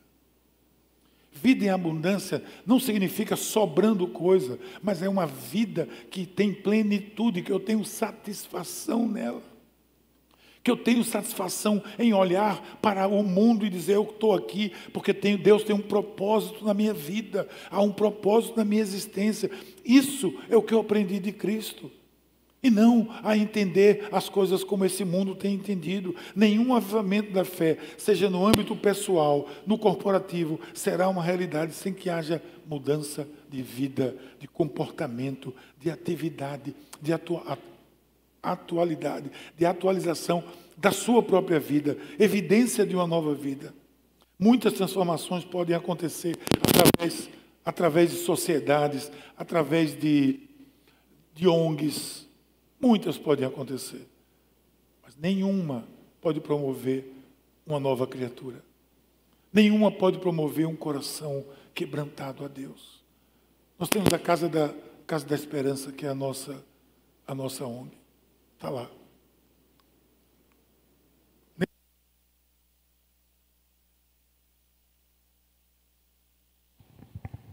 Vida 1.30 1.66
em 1.66 1.70
abundância 1.70 2.42
não 2.66 2.80
significa 2.80 3.36
sobrando 3.36 4.08
coisa, 4.08 4.58
mas 4.82 5.02
é 5.02 5.08
uma 5.08 5.26
vida 5.26 5.88
que 6.10 6.26
tem 6.26 6.52
plenitude, 6.52 7.42
que 7.42 7.52
eu 7.52 7.60
tenho 7.60 7.84
satisfação 7.84 9.06
nela 9.06 9.53
que 10.64 10.70
eu 10.70 10.76
tenho 10.78 11.04
satisfação 11.04 11.82
em 11.98 12.14
olhar 12.14 12.78
para 12.80 13.06
o 13.06 13.22
mundo 13.22 13.66
e 13.66 13.70
dizer 13.70 13.96
eu 13.96 14.04
estou 14.04 14.32
aqui 14.32 14.72
porque 14.94 15.12
tenho, 15.12 15.36
Deus 15.36 15.62
tem 15.62 15.76
um 15.76 15.80
propósito 15.80 16.64
na 16.64 16.72
minha 16.72 16.94
vida, 16.94 17.46
há 17.70 17.82
um 17.82 17.92
propósito 17.92 18.56
na 18.56 18.64
minha 18.64 18.80
existência. 18.80 19.50
Isso 19.84 20.32
é 20.48 20.56
o 20.56 20.62
que 20.62 20.72
eu 20.72 20.80
aprendi 20.80 21.20
de 21.20 21.32
Cristo. 21.32 21.90
E 22.62 22.70
não 22.70 23.10
a 23.22 23.36
entender 23.36 24.08
as 24.10 24.30
coisas 24.30 24.64
como 24.64 24.86
esse 24.86 25.04
mundo 25.04 25.34
tem 25.34 25.54
entendido. 25.54 26.16
Nenhum 26.34 26.74
avivamento 26.74 27.30
da 27.30 27.44
fé, 27.44 27.76
seja 27.98 28.30
no 28.30 28.46
âmbito 28.46 28.74
pessoal, 28.74 29.46
no 29.66 29.76
corporativo, 29.76 30.58
será 30.72 31.10
uma 31.10 31.22
realidade 31.22 31.74
sem 31.74 31.92
que 31.92 32.08
haja 32.08 32.42
mudança 32.66 33.28
de 33.50 33.60
vida, 33.60 34.16
de 34.40 34.48
comportamento, 34.48 35.54
de 35.78 35.90
atividade, 35.90 36.74
de 37.02 37.12
atuação 37.12 37.73
atualidade, 38.52 39.30
de 39.56 39.64
atualização 39.64 40.44
da 40.76 40.90
sua 40.90 41.22
própria 41.22 41.60
vida, 41.60 41.96
evidência 42.18 42.84
de 42.84 42.94
uma 42.94 43.06
nova 43.06 43.34
vida. 43.34 43.74
Muitas 44.38 44.72
transformações 44.72 45.44
podem 45.44 45.74
acontecer 45.76 46.36
através, 46.60 47.30
através 47.64 48.10
de 48.10 48.16
sociedades, 48.16 49.10
através 49.36 49.98
de, 49.98 50.40
de 51.34 51.46
ONGs. 51.46 52.26
Muitas 52.80 53.16
podem 53.16 53.46
acontecer. 53.46 54.06
Mas 55.02 55.16
nenhuma 55.16 55.86
pode 56.20 56.40
promover 56.40 57.10
uma 57.66 57.78
nova 57.78 58.06
criatura. 58.06 58.62
Nenhuma 59.52 59.90
pode 59.90 60.18
promover 60.18 60.66
um 60.66 60.74
coração 60.74 61.44
quebrantado 61.72 62.44
a 62.44 62.48
Deus. 62.48 63.02
Nós 63.78 63.88
temos 63.88 64.12
a 64.12 64.18
Casa 64.18 64.48
da, 64.48 64.74
Casa 65.06 65.26
da 65.26 65.34
Esperança, 65.34 65.92
que 65.92 66.04
é 66.04 66.08
a 66.08 66.14
nossa, 66.14 66.64
a 67.26 67.34
nossa 67.34 67.64
ONG. 67.64 68.03
Está 68.64 68.72
lá. 68.72 68.90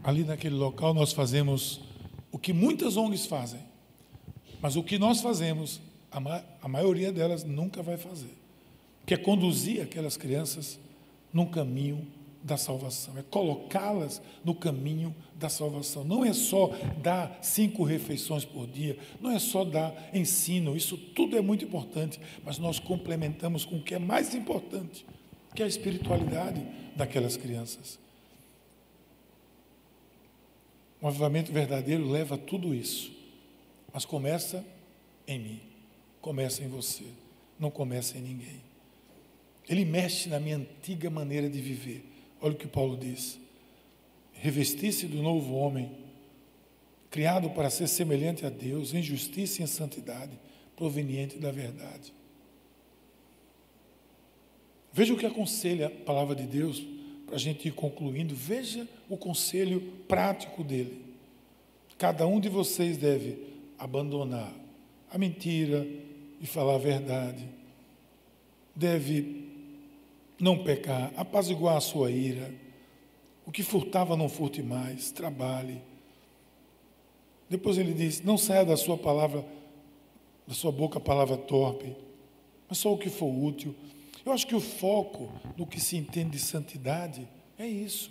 Ali 0.02 0.24
naquele 0.24 0.54
local 0.54 0.94
nós 0.94 1.12
fazemos 1.12 1.82
o 2.32 2.38
que 2.38 2.54
muitas 2.54 2.96
ONGs 2.96 3.26
fazem, 3.26 3.60
mas 4.62 4.74
o 4.74 4.82
que 4.82 4.98
nós 4.98 5.20
fazemos, 5.20 5.82
a, 6.10 6.18
ma 6.18 6.42
a 6.62 6.66
maioria 6.66 7.12
delas 7.12 7.44
nunca 7.44 7.82
vai 7.82 7.98
fazer, 7.98 8.34
que 9.04 9.12
é 9.12 9.18
conduzir 9.18 9.82
aquelas 9.82 10.16
crianças 10.16 10.80
num 11.30 11.44
caminho 11.44 12.10
da 12.42 12.56
salvação, 12.56 13.16
é 13.16 13.22
colocá-las 13.22 14.20
no 14.44 14.54
caminho 14.54 15.14
da 15.34 15.48
salvação. 15.48 16.02
Não 16.02 16.24
é 16.24 16.32
só 16.32 16.68
dar 17.00 17.38
cinco 17.40 17.84
refeições 17.84 18.44
por 18.44 18.66
dia, 18.66 18.98
não 19.20 19.30
é 19.30 19.38
só 19.38 19.64
dar 19.64 20.10
ensino, 20.12 20.76
isso 20.76 20.96
tudo 20.96 21.36
é 21.36 21.40
muito 21.40 21.64
importante, 21.64 22.20
mas 22.44 22.58
nós 22.58 22.78
complementamos 22.78 23.64
com 23.64 23.76
o 23.76 23.82
que 23.82 23.94
é 23.94 23.98
mais 23.98 24.34
importante, 24.34 25.06
que 25.54 25.62
é 25.62 25.64
a 25.64 25.68
espiritualidade 25.68 26.66
daquelas 26.96 27.36
crianças. 27.36 27.98
Um 31.00 31.08
avivamento 31.08 31.52
verdadeiro 31.52 32.08
leva 32.08 32.36
tudo 32.36 32.74
isso, 32.74 33.12
mas 33.92 34.04
começa 34.04 34.64
em 35.26 35.38
mim, 35.38 35.60
começa 36.20 36.62
em 36.62 36.68
você, 36.68 37.04
não 37.58 37.70
começa 37.70 38.18
em 38.18 38.22
ninguém. 38.22 38.62
Ele 39.68 39.84
mexe 39.84 40.28
na 40.28 40.40
minha 40.40 40.56
antiga 40.56 41.08
maneira 41.08 41.48
de 41.48 41.60
viver. 41.60 42.11
Olha 42.42 42.54
o 42.54 42.58
que 42.58 42.66
Paulo 42.66 42.96
diz: 42.96 43.38
revestir-se 44.32 45.06
do 45.06 45.22
novo 45.22 45.54
homem, 45.54 45.92
criado 47.08 47.48
para 47.50 47.70
ser 47.70 47.86
semelhante 47.86 48.44
a 48.44 48.50
Deus, 48.50 48.92
em 48.92 49.00
justiça 49.00 49.60
e 49.60 49.64
em 49.64 49.68
santidade, 49.68 50.36
proveniente 50.74 51.38
da 51.38 51.52
verdade. 51.52 52.12
Veja 54.92 55.14
o 55.14 55.16
que 55.16 55.24
aconselha 55.24 55.86
a 55.86 55.90
palavra 55.90 56.34
de 56.34 56.42
Deus, 56.42 56.82
para 57.24 57.36
a 57.36 57.38
gente 57.38 57.68
ir 57.68 57.72
concluindo. 57.72 58.34
Veja 58.34 58.86
o 59.08 59.16
conselho 59.16 59.80
prático 60.08 60.64
dele. 60.64 61.00
Cada 61.96 62.26
um 62.26 62.40
de 62.40 62.48
vocês 62.48 62.96
deve 62.96 63.38
abandonar 63.78 64.52
a 65.10 65.16
mentira 65.16 65.86
e 66.40 66.46
falar 66.46 66.74
a 66.74 66.78
verdade. 66.78 67.46
Deve 68.74 69.41
não 70.42 70.58
pecar, 70.64 71.12
apaziguar 71.16 71.76
a 71.76 71.80
sua 71.80 72.10
ira. 72.10 72.52
O 73.46 73.52
que 73.52 73.62
furtava, 73.62 74.16
não 74.16 74.28
furte 74.28 74.60
mais, 74.60 75.12
trabalhe. 75.12 75.80
Depois 77.48 77.78
ele 77.78 77.94
diz: 77.94 78.20
Não 78.22 78.36
saia 78.36 78.64
da 78.64 78.76
sua 78.76 78.98
palavra, 78.98 79.46
da 80.44 80.52
sua 80.52 80.72
boca 80.72 80.98
a 80.98 81.00
palavra 81.00 81.36
torpe, 81.36 81.94
mas 82.68 82.78
só 82.78 82.92
o 82.92 82.98
que 82.98 83.08
for 83.08 83.26
útil. 83.26 83.72
Eu 84.26 84.32
acho 84.32 84.44
que 84.44 84.54
o 84.54 84.60
foco 84.60 85.32
no 85.56 85.64
que 85.64 85.78
se 85.78 85.96
entende 85.96 86.30
de 86.30 86.38
santidade 86.40 87.28
é 87.56 87.66
isso. 87.66 88.10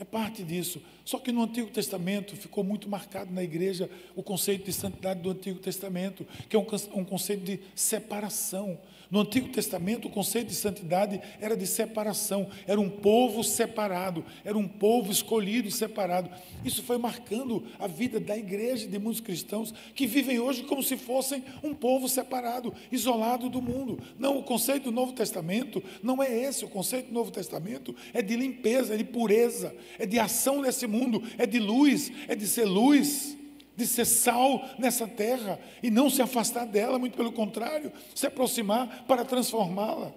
É 0.00 0.04
parte 0.04 0.42
disso. 0.42 0.82
Só 1.04 1.20
que 1.20 1.30
no 1.30 1.44
Antigo 1.44 1.70
Testamento 1.70 2.34
ficou 2.34 2.64
muito 2.64 2.88
marcado 2.88 3.32
na 3.32 3.42
igreja 3.42 3.88
o 4.16 4.22
conceito 4.22 4.64
de 4.64 4.72
santidade 4.72 5.20
do 5.20 5.30
Antigo 5.30 5.60
Testamento, 5.60 6.26
que 6.48 6.56
é 6.56 6.58
um 6.58 7.04
conceito 7.04 7.44
de 7.44 7.60
separação. 7.76 8.80
No 9.12 9.20
Antigo 9.20 9.50
Testamento, 9.50 10.08
o 10.08 10.10
conceito 10.10 10.48
de 10.48 10.54
santidade 10.54 11.20
era 11.38 11.54
de 11.54 11.66
separação, 11.66 12.48
era 12.66 12.80
um 12.80 12.88
povo 12.88 13.44
separado, 13.44 14.24
era 14.42 14.56
um 14.56 14.66
povo 14.66 15.12
escolhido 15.12 15.68
e 15.68 15.70
separado. 15.70 16.30
Isso 16.64 16.82
foi 16.82 16.96
marcando 16.96 17.62
a 17.78 17.86
vida 17.86 18.18
da 18.18 18.34
igreja 18.38 18.88
de 18.88 18.98
muitos 18.98 19.20
cristãos 19.20 19.74
que 19.94 20.06
vivem 20.06 20.40
hoje 20.40 20.62
como 20.62 20.82
se 20.82 20.96
fossem 20.96 21.44
um 21.62 21.74
povo 21.74 22.08
separado, 22.08 22.72
isolado 22.90 23.50
do 23.50 23.60
mundo. 23.60 24.00
Não, 24.18 24.38
o 24.38 24.42
conceito 24.42 24.84
do 24.84 24.92
Novo 24.92 25.12
Testamento 25.12 25.82
não 26.02 26.22
é 26.22 26.34
esse. 26.44 26.64
O 26.64 26.70
conceito 26.70 27.08
do 27.08 27.12
Novo 27.12 27.30
Testamento 27.30 27.94
é 28.14 28.22
de 28.22 28.34
limpeza, 28.34 28.94
é 28.94 28.96
de 28.96 29.04
pureza, 29.04 29.76
é 29.98 30.06
de 30.06 30.18
ação 30.18 30.62
nesse 30.62 30.86
mundo, 30.86 31.22
é 31.36 31.44
de 31.44 31.58
luz, 31.58 32.10
é 32.28 32.34
de 32.34 32.46
ser 32.46 32.64
luz 32.64 33.36
de 33.76 33.86
ser 33.86 34.04
sal 34.04 34.62
nessa 34.78 35.06
terra 35.06 35.58
e 35.82 35.90
não 35.90 36.10
se 36.10 36.20
afastar 36.20 36.66
dela, 36.66 36.98
muito 36.98 37.16
pelo 37.16 37.32
contrário, 37.32 37.92
se 38.14 38.26
aproximar 38.26 39.04
para 39.06 39.24
transformá-la. 39.24 40.12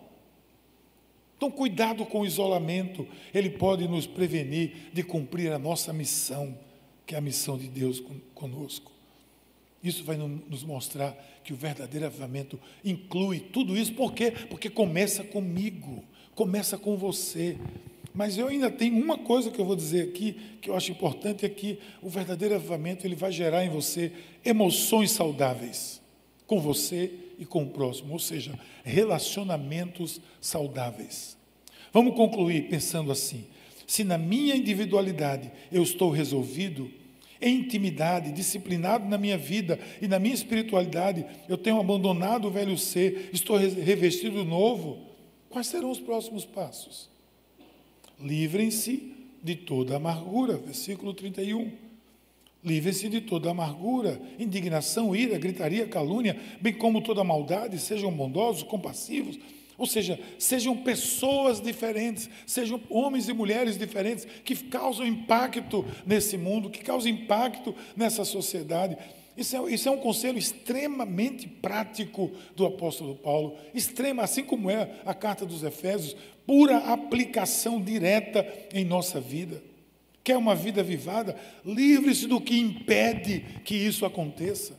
Então, 1.37 1.51
cuidado 1.51 2.05
com 2.05 2.21
o 2.21 2.25
isolamento, 2.25 3.07
ele 3.33 3.49
pode 3.49 3.87
nos 3.87 4.07
prevenir 4.07 4.89
de 4.93 5.03
cumprir 5.03 5.51
a 5.51 5.59
nossa 5.59 5.91
missão, 5.91 6.57
que 7.05 7.13
é 7.13 7.17
a 7.17 7.21
missão 7.21 7.57
de 7.57 7.67
Deus 7.67 8.01
conosco. 8.33 8.91
Isso 9.83 10.03
vai 10.03 10.17
nos 10.17 10.63
mostrar 10.63 11.15
que 11.43 11.53
o 11.53 11.55
verdadeiro 11.55 12.07
avivamento 12.07 12.59
inclui 12.83 13.39
tudo 13.39 13.77
isso, 13.77 13.93
por 13.93 14.13
quê? 14.13 14.31
Porque 14.31 14.69
começa 14.69 15.23
comigo, 15.23 16.03
começa 16.33 16.77
com 16.77 16.97
você. 16.97 17.57
Mas 18.15 18.37
eu 18.37 18.47
ainda 18.47 18.71
tenho 18.71 18.95
uma 18.95 19.17
coisa 19.17 19.51
que 19.51 19.59
eu 19.59 19.65
vou 19.65 19.75
dizer 19.75 20.07
aqui, 20.07 20.37
que 20.61 20.69
eu 20.69 20.75
acho 20.75 20.89
importante, 20.89 21.45
é 21.45 21.49
que 21.49 21.77
o 22.01 22.07
verdadeiro 22.07 22.55
avivamento 22.55 23.05
ele 23.05 23.15
vai 23.15 23.31
gerar 23.31 23.65
em 23.65 23.69
você 23.69 24.11
emoções 24.43 25.11
saudáveis 25.11 26.01
com 26.47 26.59
você 26.59 27.11
e 27.37 27.45
com 27.45 27.63
o 27.63 27.69
próximo, 27.69 28.13
ou 28.13 28.19
seja, 28.19 28.57
relacionamentos 28.83 30.21
saudáveis. 30.39 31.37
Vamos 31.91 32.15
concluir 32.15 32.69
pensando 32.69 33.11
assim: 33.11 33.45
se 33.85 34.03
na 34.03 34.17
minha 34.17 34.55
individualidade 34.55 35.51
eu 35.71 35.83
estou 35.83 36.09
resolvido, 36.09 36.89
em 37.41 37.59
intimidade, 37.59 38.31
disciplinado 38.31 39.07
na 39.09 39.17
minha 39.17 39.37
vida 39.37 39.77
e 40.01 40.07
na 40.07 40.17
minha 40.17 40.33
espiritualidade, 40.33 41.25
eu 41.49 41.57
tenho 41.57 41.79
abandonado 41.79 42.47
o 42.47 42.51
velho 42.51 42.77
ser, 42.77 43.29
estou 43.33 43.57
revestido 43.57 44.37
do 44.37 44.45
novo, 44.45 44.99
quais 45.49 45.67
serão 45.67 45.91
os 45.91 45.99
próximos 45.99 46.45
passos? 46.45 47.14
Livrem-se 48.19 49.13
de 49.43 49.55
toda 49.55 49.97
amargura, 49.97 50.57
versículo 50.57 51.13
31. 51.13 51.71
Livrem-se 52.63 53.09
de 53.09 53.21
toda 53.21 53.51
amargura, 53.51 54.19
indignação, 54.39 55.15
ira, 55.15 55.37
gritaria, 55.37 55.87
calúnia, 55.87 56.35
bem 56.59 56.73
como 56.73 57.01
toda 57.01 57.23
maldade, 57.23 57.77
sejam 57.77 58.11
bondosos, 58.11 58.63
compassivos, 58.63 59.37
ou 59.77 59.85
seja, 59.85 60.19
sejam 60.39 60.75
pessoas 60.77 61.61
diferentes, 61.61 62.29
sejam 62.47 62.81
homens 62.89 63.27
e 63.27 63.33
mulheres 63.33 63.77
diferentes, 63.77 64.25
que 64.43 64.55
causam 64.55 65.05
impacto 65.05 65.85
nesse 66.05 66.37
mundo, 66.37 66.69
que 66.69 66.83
causam 66.83 67.11
impacto 67.11 67.75
nessa 67.95 68.23
sociedade. 68.23 68.97
Isso 69.37 69.55
é, 69.55 69.73
isso 69.73 69.89
é, 69.89 69.91
um 69.91 69.97
conselho 69.97 70.37
extremamente 70.37 71.47
prático 71.47 72.31
do 72.55 72.65
apóstolo 72.65 73.15
Paulo, 73.15 73.57
extrema, 73.73 74.23
assim 74.23 74.43
como 74.43 74.71
é 74.71 75.01
a 75.05 75.13
carta 75.13 75.45
dos 75.45 75.63
Efésios, 75.63 76.15
pura 76.45 76.77
aplicação 76.77 77.81
direta 77.81 78.47
em 78.73 78.85
nossa 78.85 79.19
vida. 79.19 79.61
Quer 80.23 80.37
uma 80.37 80.55
vida 80.55 80.81
vivada? 80.81 81.35
Livre-se 81.63 82.27
do 82.27 82.39
que 82.39 82.57
impede 82.57 83.45
que 83.63 83.75
isso 83.75 84.05
aconteça. 84.05 84.73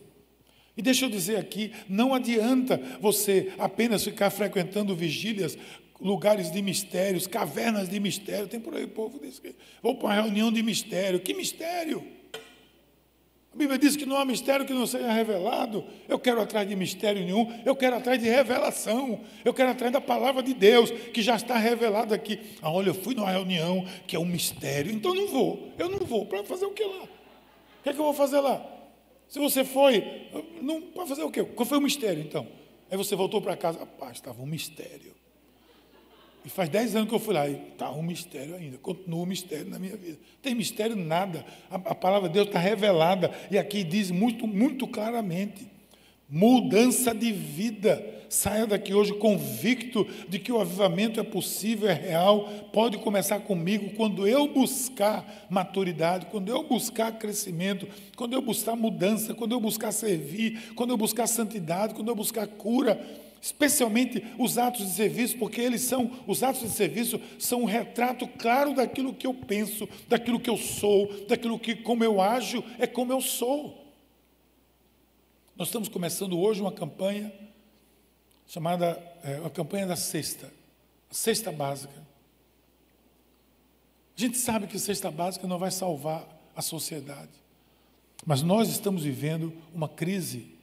E 0.76 0.82
deixa 0.82 1.04
eu 1.04 1.10
dizer 1.10 1.36
aqui: 1.36 1.72
não 1.88 2.14
adianta 2.14 2.80
você 3.00 3.52
apenas 3.58 4.02
ficar 4.02 4.30
frequentando 4.30 4.96
vigílias, 4.96 5.56
lugares 6.00 6.50
de 6.50 6.60
mistérios, 6.62 7.26
cavernas 7.26 7.88
de 7.88 8.00
mistério. 8.00 8.48
Tem 8.48 8.58
por 8.58 8.74
aí 8.74 8.84
o 8.84 8.88
povo 8.88 9.20
diz 9.20 9.40
vou 9.82 9.94
para 9.96 10.06
uma 10.06 10.14
reunião 10.14 10.50
de 10.50 10.62
mistério. 10.62 11.20
Que 11.20 11.32
mistério? 11.32 12.15
A 13.56 13.58
Bíblia 13.58 13.78
diz 13.78 13.96
que 13.96 14.04
não 14.04 14.18
há 14.18 14.24
mistério 14.26 14.66
que 14.66 14.74
não 14.74 14.86
seja 14.86 15.10
revelado. 15.10 15.82
Eu 16.06 16.18
quero 16.18 16.42
atrás 16.42 16.68
de 16.68 16.76
mistério 16.76 17.24
nenhum, 17.24 17.50
eu 17.64 17.74
quero 17.74 17.96
atrás 17.96 18.20
de 18.20 18.28
revelação. 18.28 19.18
Eu 19.42 19.54
quero 19.54 19.70
atrás 19.70 19.90
da 19.90 19.98
palavra 19.98 20.42
de 20.42 20.52
Deus, 20.52 20.90
que 20.90 21.22
já 21.22 21.36
está 21.36 21.56
revelada 21.56 22.14
aqui. 22.14 22.38
Ah, 22.60 22.70
olha, 22.70 22.90
eu 22.90 22.94
fui 22.94 23.14
numa 23.14 23.30
reunião 23.30 23.82
que 24.06 24.14
é 24.14 24.18
um 24.18 24.26
mistério, 24.26 24.92
então 24.92 25.14
não 25.14 25.26
vou. 25.28 25.72
Eu 25.78 25.88
não 25.88 26.00
vou. 26.00 26.26
Para 26.26 26.44
fazer 26.44 26.66
o 26.66 26.70
que 26.72 26.84
lá? 26.84 27.04
O 27.04 27.82
que 27.82 27.88
é 27.88 27.92
que 27.94 27.98
eu 27.98 28.04
vou 28.04 28.12
fazer 28.12 28.40
lá? 28.40 28.62
Se 29.26 29.38
você 29.38 29.64
foi, 29.64 30.04
não 30.60 30.82
para 30.82 31.06
fazer 31.06 31.22
o 31.22 31.30
quê? 31.30 31.42
Qual 31.42 31.64
foi 31.64 31.78
o 31.78 31.80
mistério 31.80 32.22
então? 32.22 32.46
Aí 32.90 32.98
você 32.98 33.16
voltou 33.16 33.40
para 33.40 33.56
casa, 33.56 33.78
rapaz, 33.78 34.18
estava 34.18 34.42
um 34.42 34.46
mistério. 34.46 35.15
E 36.46 36.48
faz 36.48 36.68
dez 36.68 36.94
anos 36.94 37.08
que 37.08 37.14
eu 37.16 37.18
fui 37.18 37.34
lá 37.34 37.48
está 37.48 37.90
um 37.90 38.04
mistério 38.04 38.54
ainda, 38.54 38.78
continua 38.78 39.24
um 39.24 39.26
mistério 39.26 39.68
na 39.68 39.80
minha 39.80 39.96
vida. 39.96 40.16
Não 40.20 40.40
tem 40.40 40.54
mistério 40.54 40.94
nada. 40.94 41.44
A, 41.68 41.74
a 41.74 41.94
palavra 41.94 42.28
de 42.28 42.34
Deus 42.34 42.46
está 42.46 42.60
revelada 42.60 43.32
e 43.50 43.58
aqui 43.58 43.82
diz 43.82 44.12
muito, 44.12 44.46
muito 44.46 44.86
claramente: 44.86 45.66
mudança 46.30 47.12
de 47.12 47.32
vida. 47.32 48.14
Saia 48.28 48.64
daqui 48.66 48.94
hoje 48.94 49.14
convicto 49.14 50.06
de 50.28 50.38
que 50.38 50.52
o 50.52 50.60
avivamento 50.60 51.18
é 51.18 51.22
possível, 51.24 51.88
é 51.88 51.94
real, 51.94 52.48
pode 52.72 52.98
começar 52.98 53.40
comigo 53.40 53.90
quando 53.96 54.26
eu 54.26 54.48
buscar 54.48 55.46
maturidade, 55.48 56.26
quando 56.26 56.48
eu 56.48 56.62
buscar 56.62 57.12
crescimento, 57.18 57.88
quando 58.16 58.34
eu 58.34 58.42
buscar 58.42 58.76
mudança, 58.76 59.32
quando 59.34 59.52
eu 59.52 59.60
buscar 59.60 59.90
servir, 59.92 60.74
quando 60.74 60.90
eu 60.90 60.96
buscar 60.96 61.26
santidade, 61.26 61.94
quando 61.94 62.08
eu 62.08 62.16
buscar 62.16 62.46
cura 62.46 63.00
especialmente 63.40 64.24
os 64.38 64.58
atos 64.58 64.86
de 64.86 64.92
serviço, 64.92 65.38
porque 65.38 65.60
eles 65.60 65.82
são, 65.82 66.10
os 66.26 66.42
atos 66.42 66.62
de 66.62 66.70
serviço 66.70 67.20
são 67.38 67.62
um 67.62 67.64
retrato 67.64 68.26
claro 68.26 68.74
daquilo 68.74 69.14
que 69.14 69.26
eu 69.26 69.34
penso, 69.34 69.88
daquilo 70.08 70.40
que 70.40 70.50
eu 70.50 70.56
sou, 70.56 71.26
daquilo 71.26 71.58
que 71.58 71.74
como 71.74 72.02
eu 72.02 72.20
ajo 72.20 72.64
é 72.78 72.86
como 72.86 73.12
eu 73.12 73.20
sou. 73.20 73.86
Nós 75.56 75.68
estamos 75.68 75.88
começando 75.88 76.38
hoje 76.38 76.60
uma 76.60 76.72
campanha 76.72 77.32
chamada 78.46 79.02
é, 79.22 79.40
a 79.44 79.50
campanha 79.50 79.86
da 79.86 79.96
cesta, 79.96 80.52
a 81.10 81.14
cesta 81.14 81.50
básica. 81.50 82.06
A 84.16 84.20
gente 84.20 84.38
sabe 84.38 84.66
que 84.66 84.78
cesta 84.78 85.10
básica 85.10 85.46
não 85.46 85.58
vai 85.58 85.70
salvar 85.70 86.26
a 86.54 86.62
sociedade, 86.62 87.30
mas 88.24 88.42
nós 88.42 88.68
estamos 88.68 89.02
vivendo 89.02 89.52
uma 89.74 89.88
crise 89.88 90.56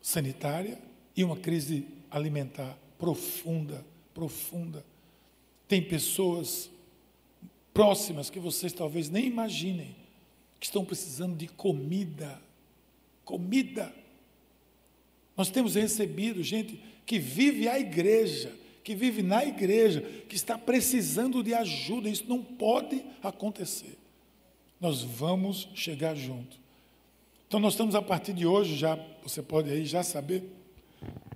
sanitária 0.00 0.78
e 1.16 1.24
uma 1.24 1.36
crise 1.36 1.86
alimentar 2.10 2.78
profunda, 2.98 3.84
profunda. 4.12 4.84
Tem 5.66 5.82
pessoas 5.82 6.70
próximas 7.72 8.28
que 8.28 8.38
vocês 8.38 8.72
talvez 8.72 9.08
nem 9.08 9.26
imaginem 9.26 9.96
que 10.58 10.66
estão 10.66 10.84
precisando 10.84 11.36
de 11.36 11.48
comida. 11.48 12.40
Comida. 13.24 13.92
Nós 15.36 15.50
temos 15.50 15.74
recebido 15.74 16.42
gente 16.42 16.78
que 17.06 17.18
vive 17.18 17.66
a 17.66 17.78
igreja, 17.78 18.52
que 18.84 18.94
vive 18.94 19.22
na 19.22 19.44
igreja, 19.44 20.02
que 20.28 20.36
está 20.36 20.58
precisando 20.58 21.42
de 21.42 21.54
ajuda. 21.54 22.08
Isso 22.08 22.24
não 22.28 22.42
pode 22.42 23.02
acontecer. 23.22 23.96
Nós 24.78 25.02
vamos 25.02 25.68
chegar 25.74 26.14
junto. 26.14 26.58
Então 27.48 27.58
nós 27.58 27.72
estamos 27.72 27.94
a 27.94 28.02
partir 28.02 28.32
de 28.32 28.46
hoje 28.46 28.76
já, 28.76 28.96
você 29.22 29.42
pode 29.42 29.70
aí 29.70 29.84
já 29.84 30.02
saber 30.02 30.44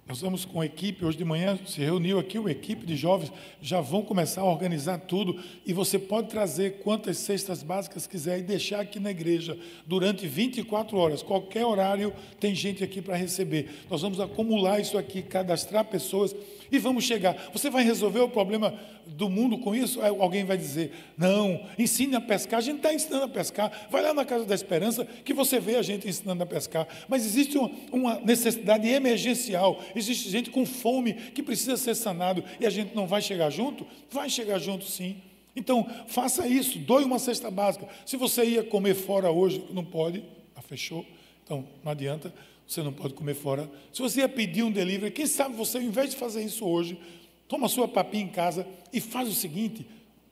nós 0.07 0.20
vamos 0.20 0.44
com 0.44 0.61
a 0.61 0.66
equipe, 0.66 1.02
hoje 1.02 1.16
de 1.16 1.24
manhã 1.24 1.59
se 1.66 1.80
reuniu 1.80 2.18
aqui 2.18 2.38
uma 2.38 2.50
equipe 2.50 2.84
de 2.84 2.94
jovens, 2.94 3.32
já 3.62 3.80
vão 3.80 4.02
começar 4.02 4.42
a 4.42 4.44
organizar 4.44 4.98
tudo 4.98 5.42
e 5.64 5.72
você 5.72 5.98
pode 5.98 6.28
trazer 6.28 6.80
quantas 6.82 7.16
cestas 7.16 7.62
básicas 7.62 8.07
quiser 8.07 8.38
e 8.38 8.42
deixar 8.42 8.80
aqui 8.80 9.00
na 9.00 9.11
igreja 9.11 9.59
durante 9.86 10.26
24 10.26 10.94
horas, 10.98 11.22
qualquer 11.22 11.64
horário 11.64 12.12
tem 12.38 12.55
gente 12.55 12.84
aqui 12.84 13.00
para 13.00 13.16
receber. 13.16 13.70
Nós 13.88 14.02
vamos 14.02 14.20
acumular 14.20 14.78
isso 14.78 14.98
aqui, 14.98 15.22
cadastrar 15.22 15.86
pessoas 15.86 16.36
e 16.70 16.78
vamos 16.78 17.05
chegar. 17.05 17.50
Você 17.52 17.70
vai 17.70 17.84
resolver 17.84 18.20
o 18.20 18.28
problema 18.28 18.74
do 19.07 19.28
mundo 19.28 19.59
com 19.59 19.74
isso? 19.74 20.00
Alguém 20.00 20.44
vai 20.44 20.57
dizer: 20.57 20.92
não, 21.16 21.64
ensine 21.78 22.16
a 22.16 22.20
pescar. 22.20 22.59
A 22.59 22.62
gente 22.62 22.78
está 22.78 22.92
ensinando 22.92 23.24
a 23.24 23.28
pescar. 23.28 23.88
Vai 23.90 24.02
lá 24.02 24.14
na 24.14 24.24
Casa 24.24 24.44
da 24.44 24.55
Esperança 24.55 25.05
que 25.24 25.32
você 25.32 25.61
vê 25.61 25.76
a 25.76 25.82
gente 25.82 26.09
ensinando 26.09 26.42
a 26.42 26.46
pescar. 26.46 26.86
Mas 27.09 27.24
existe 27.24 27.59
uma, 27.92 28.20
necessidade 28.20 28.88
emergencial. 28.88 29.82
Existe 29.95 30.28
gente 30.30 30.51
com 30.51 30.64
fome 30.66 31.14
que 31.14 31.42
precisa 31.42 31.76
ser 31.76 31.95
sanado 31.95 32.45
e 32.61 32.66
a 32.66 32.70
gente 32.70 32.95
não 32.95 33.07
vai 33.07 33.22
chegar 33.22 33.51
junto? 33.51 33.86
Vai 34.11 34.28
chegar 34.28 34.59
junto 34.59 34.84
sim. 34.84 35.16
Então, 35.57 35.88
faça 36.09 36.49
isso, 36.49 36.78
doe 36.78 37.05
uma 37.05 37.18
cesta 37.18 37.51
básica. 37.51 37.88
Se 38.05 38.16
você 38.16 38.45
ia 38.45 38.64
comer 38.64 38.95
fora 38.95 39.30
hoje, 39.30 39.64
não 39.70 39.84
pode, 39.84 40.24
ah, 40.57 40.62
fechou, 40.62 41.07
então 41.45 41.64
não 41.82 41.92
adianta. 41.92 42.34
Você 42.66 42.82
não 42.82 42.92
pode 42.92 43.14
comer 43.14 43.34
fora. 43.34 43.70
Se 43.92 44.01
você 44.01 44.20
ia 44.20 44.28
pedir 44.28 44.62
um 44.62 44.72
delivery, 44.72 45.12
quem 45.12 45.26
sabe 45.26 45.55
você, 45.55 45.76
ao 45.76 45.82
invés 45.82 46.11
de 46.11 46.16
fazer 46.16 46.42
isso 46.42 46.64
hoje, 46.64 46.99
toma 47.47 47.68
sua 47.68 47.86
papinha 47.86 48.24
em 48.24 48.28
casa 48.28 48.66
e 48.92 49.01
faz 49.01 49.28
o 49.28 49.34
seguinte: 49.34 49.86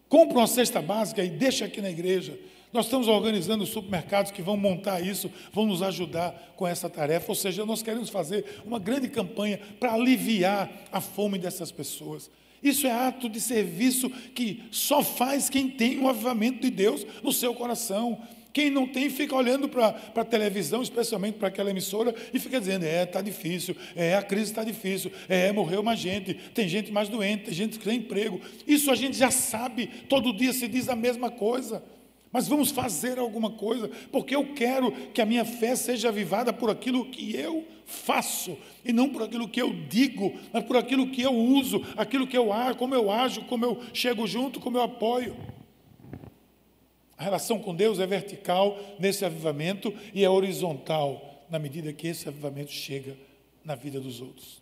compra 0.08 0.38
uma 0.38 0.46
cesta 0.46 0.80
básica 0.80 1.22
e 1.22 1.28
deixa 1.28 1.66
aqui 1.66 1.80
na 1.80 1.90
igreja. 1.90 2.38
Nós 2.72 2.86
estamos 2.86 3.06
organizando 3.06 3.66
supermercados 3.66 4.32
que 4.32 4.40
vão 4.40 4.56
montar 4.56 5.00
isso, 5.00 5.30
vão 5.52 5.66
nos 5.66 5.82
ajudar 5.82 6.54
com 6.56 6.66
essa 6.66 6.88
tarefa. 6.88 7.30
Ou 7.30 7.34
seja, 7.34 7.66
nós 7.66 7.82
queremos 7.82 8.08
fazer 8.08 8.62
uma 8.64 8.78
grande 8.78 9.08
campanha 9.08 9.60
para 9.78 9.92
aliviar 9.92 10.70
a 10.90 11.00
fome 11.00 11.38
dessas 11.38 11.70
pessoas. 11.70 12.30
Isso 12.62 12.86
é 12.86 12.90
ato 12.90 13.28
de 13.28 13.40
serviço 13.40 14.08
que 14.08 14.62
só 14.70 15.02
faz 15.02 15.50
quem 15.50 15.68
tem 15.68 15.98
o 15.98 16.08
avivamento 16.08 16.62
de 16.62 16.70
Deus 16.70 17.04
no 17.22 17.32
seu 17.32 17.52
coração. 17.54 18.18
Quem 18.54 18.70
não 18.70 18.86
tem 18.86 19.10
fica 19.10 19.34
olhando 19.34 19.68
para 19.68 19.96
a 20.14 20.24
televisão, 20.24 20.82
especialmente 20.82 21.38
para 21.38 21.48
aquela 21.48 21.70
emissora, 21.70 22.14
e 22.32 22.38
fica 22.38 22.60
dizendo: 22.60 22.84
é, 22.84 23.02
está 23.02 23.20
difícil, 23.20 23.74
é, 23.96 24.14
a 24.14 24.22
crise 24.22 24.50
está 24.50 24.62
difícil, 24.62 25.10
é, 25.28 25.50
morreu 25.52 25.82
mais 25.82 25.98
gente, 25.98 26.34
tem 26.54 26.68
gente 26.68 26.92
mais 26.92 27.08
doente, 27.08 27.44
tem 27.44 27.54
gente 27.54 27.78
que 27.78 27.84
tem 27.84 27.98
emprego. 27.98 28.40
Isso 28.66 28.90
a 28.90 28.94
gente 28.94 29.16
já 29.16 29.30
sabe, 29.30 29.88
todo 30.08 30.36
dia 30.36 30.52
se 30.52 30.68
diz 30.68 30.88
a 30.88 30.96
mesma 30.96 31.30
coisa. 31.30 31.82
Mas 32.32 32.48
vamos 32.48 32.70
fazer 32.70 33.18
alguma 33.18 33.50
coisa, 33.50 33.90
porque 34.10 34.34
eu 34.34 34.54
quero 34.54 34.90
que 35.12 35.20
a 35.20 35.26
minha 35.26 35.44
fé 35.44 35.76
seja 35.76 36.08
avivada 36.08 36.50
por 36.50 36.70
aquilo 36.70 37.10
que 37.10 37.36
eu 37.36 37.66
faço, 37.84 38.56
e 38.82 38.92
não 38.92 39.10
por 39.10 39.22
aquilo 39.22 39.46
que 39.46 39.60
eu 39.60 39.70
digo, 39.86 40.32
mas 40.50 40.64
por 40.64 40.78
aquilo 40.78 41.10
que 41.10 41.20
eu 41.20 41.34
uso, 41.34 41.84
aquilo 41.94 42.26
que 42.26 42.36
eu 42.36 42.50
ajo, 42.50 42.78
como 42.78 42.94
eu 42.94 43.10
ajo, 43.10 43.42
como 43.42 43.66
eu 43.66 43.82
chego 43.92 44.26
junto, 44.26 44.58
como 44.58 44.78
eu 44.78 44.82
apoio. 44.82 45.36
A 47.18 47.22
relação 47.22 47.58
com 47.60 47.74
Deus 47.74 48.00
é 48.00 48.06
vertical 48.06 48.76
nesse 48.98 49.24
avivamento 49.24 49.94
e 50.14 50.24
é 50.24 50.30
horizontal 50.30 51.44
na 51.50 51.58
medida 51.58 51.92
que 51.92 52.08
esse 52.08 52.26
avivamento 52.26 52.72
chega 52.72 53.14
na 53.62 53.74
vida 53.74 54.00
dos 54.00 54.22
outros. 54.22 54.60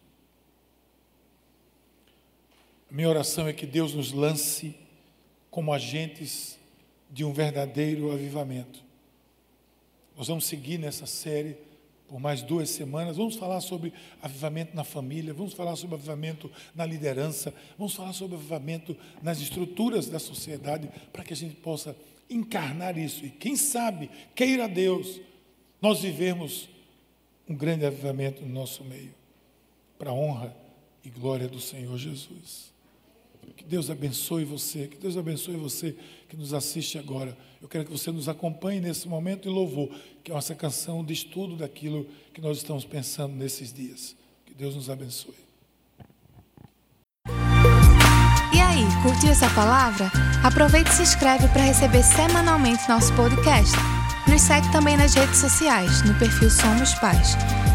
Minha 2.90 3.08
oração 3.08 3.46
é 3.46 3.52
que 3.52 3.64
Deus 3.64 3.94
nos 3.94 4.10
lance 4.10 4.74
como 5.50 5.72
agentes 5.72 6.59
de 7.10 7.24
um 7.24 7.32
verdadeiro 7.32 8.12
avivamento. 8.12 8.82
Nós 10.16 10.28
vamos 10.28 10.44
seguir 10.44 10.78
nessa 10.78 11.06
série 11.06 11.56
por 12.10 12.18
mais 12.18 12.42
duas 12.42 12.68
semanas. 12.70 13.16
Vamos 13.16 13.36
falar 13.36 13.60
sobre 13.60 13.92
avivamento 14.20 14.74
na 14.74 14.84
família, 14.84 15.32
vamos 15.32 15.54
falar 15.54 15.76
sobre 15.76 15.94
avivamento 15.94 16.50
na 16.74 16.84
liderança, 16.84 17.54
vamos 17.78 17.94
falar 17.94 18.12
sobre 18.12 18.36
avivamento 18.36 18.96
nas 19.22 19.40
estruturas 19.40 20.08
da 20.08 20.18
sociedade, 20.18 20.90
para 21.12 21.24
que 21.24 21.32
a 21.32 21.36
gente 21.36 21.56
possa 21.56 21.96
encarnar 22.28 22.98
isso. 22.98 23.24
E 23.24 23.30
quem 23.30 23.56
sabe, 23.56 24.10
queira 24.34 24.68
Deus, 24.68 25.20
nós 25.80 26.00
vivemos 26.02 26.68
um 27.48 27.54
grande 27.54 27.86
avivamento 27.86 28.42
no 28.42 28.52
nosso 28.52 28.84
meio, 28.84 29.14
para 29.98 30.10
a 30.10 30.14
honra 30.14 30.54
e 31.04 31.10
glória 31.10 31.48
do 31.48 31.60
Senhor 31.60 31.96
Jesus. 31.96 32.72
Que 33.56 33.64
Deus 33.64 33.90
abençoe 33.90 34.44
você, 34.44 34.86
que 34.86 34.96
Deus 34.96 35.16
abençoe 35.16 35.56
você 35.56 35.96
que 36.28 36.36
nos 36.36 36.54
assiste 36.54 36.98
agora. 36.98 37.36
Eu 37.60 37.68
quero 37.68 37.84
que 37.84 37.92
você 37.92 38.10
nos 38.10 38.28
acompanhe 38.28 38.80
nesse 38.80 39.08
momento 39.08 39.42
de 39.42 39.48
louvor, 39.48 39.90
que 40.24 40.30
é 40.30 40.34
nossa 40.34 40.54
canção 40.54 41.04
de 41.04 41.12
estudo 41.12 41.56
daquilo 41.56 42.06
que 42.32 42.40
nós 42.40 42.56
estamos 42.58 42.84
pensando 42.84 43.34
nesses 43.34 43.72
dias. 43.72 44.16
Que 44.46 44.54
Deus 44.54 44.74
nos 44.74 44.88
abençoe. 44.88 45.50
Curtiu 49.02 49.30
essa 49.30 49.48
palavra? 49.50 50.10
Aproveite 50.44 50.90
e 50.90 50.94
se 50.94 51.02
inscreve 51.02 51.48
para 51.48 51.62
receber 51.62 52.02
semanalmente 52.02 52.86
nosso 52.86 53.12
podcast. 53.14 53.74
Nos 54.28 54.42
segue 54.42 54.70
também 54.72 54.96
nas 54.96 55.14
redes 55.14 55.38
sociais, 55.38 56.02
no 56.02 56.14
perfil 56.18 56.50
Somos 56.50 56.92
Pais. 56.94 57.34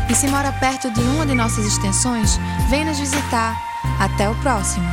E 0.09 0.13
se 0.13 0.27
mora 0.27 0.51
perto 0.53 0.91
de 0.91 1.01
uma 1.01 1.25
de 1.25 1.33
nossas 1.33 1.65
extensões, 1.65 2.37
vem 2.69 2.85
nos 2.85 2.99
visitar. 2.99 3.59
Até 3.99 4.29
o 4.29 4.35
próximo! 4.41 4.85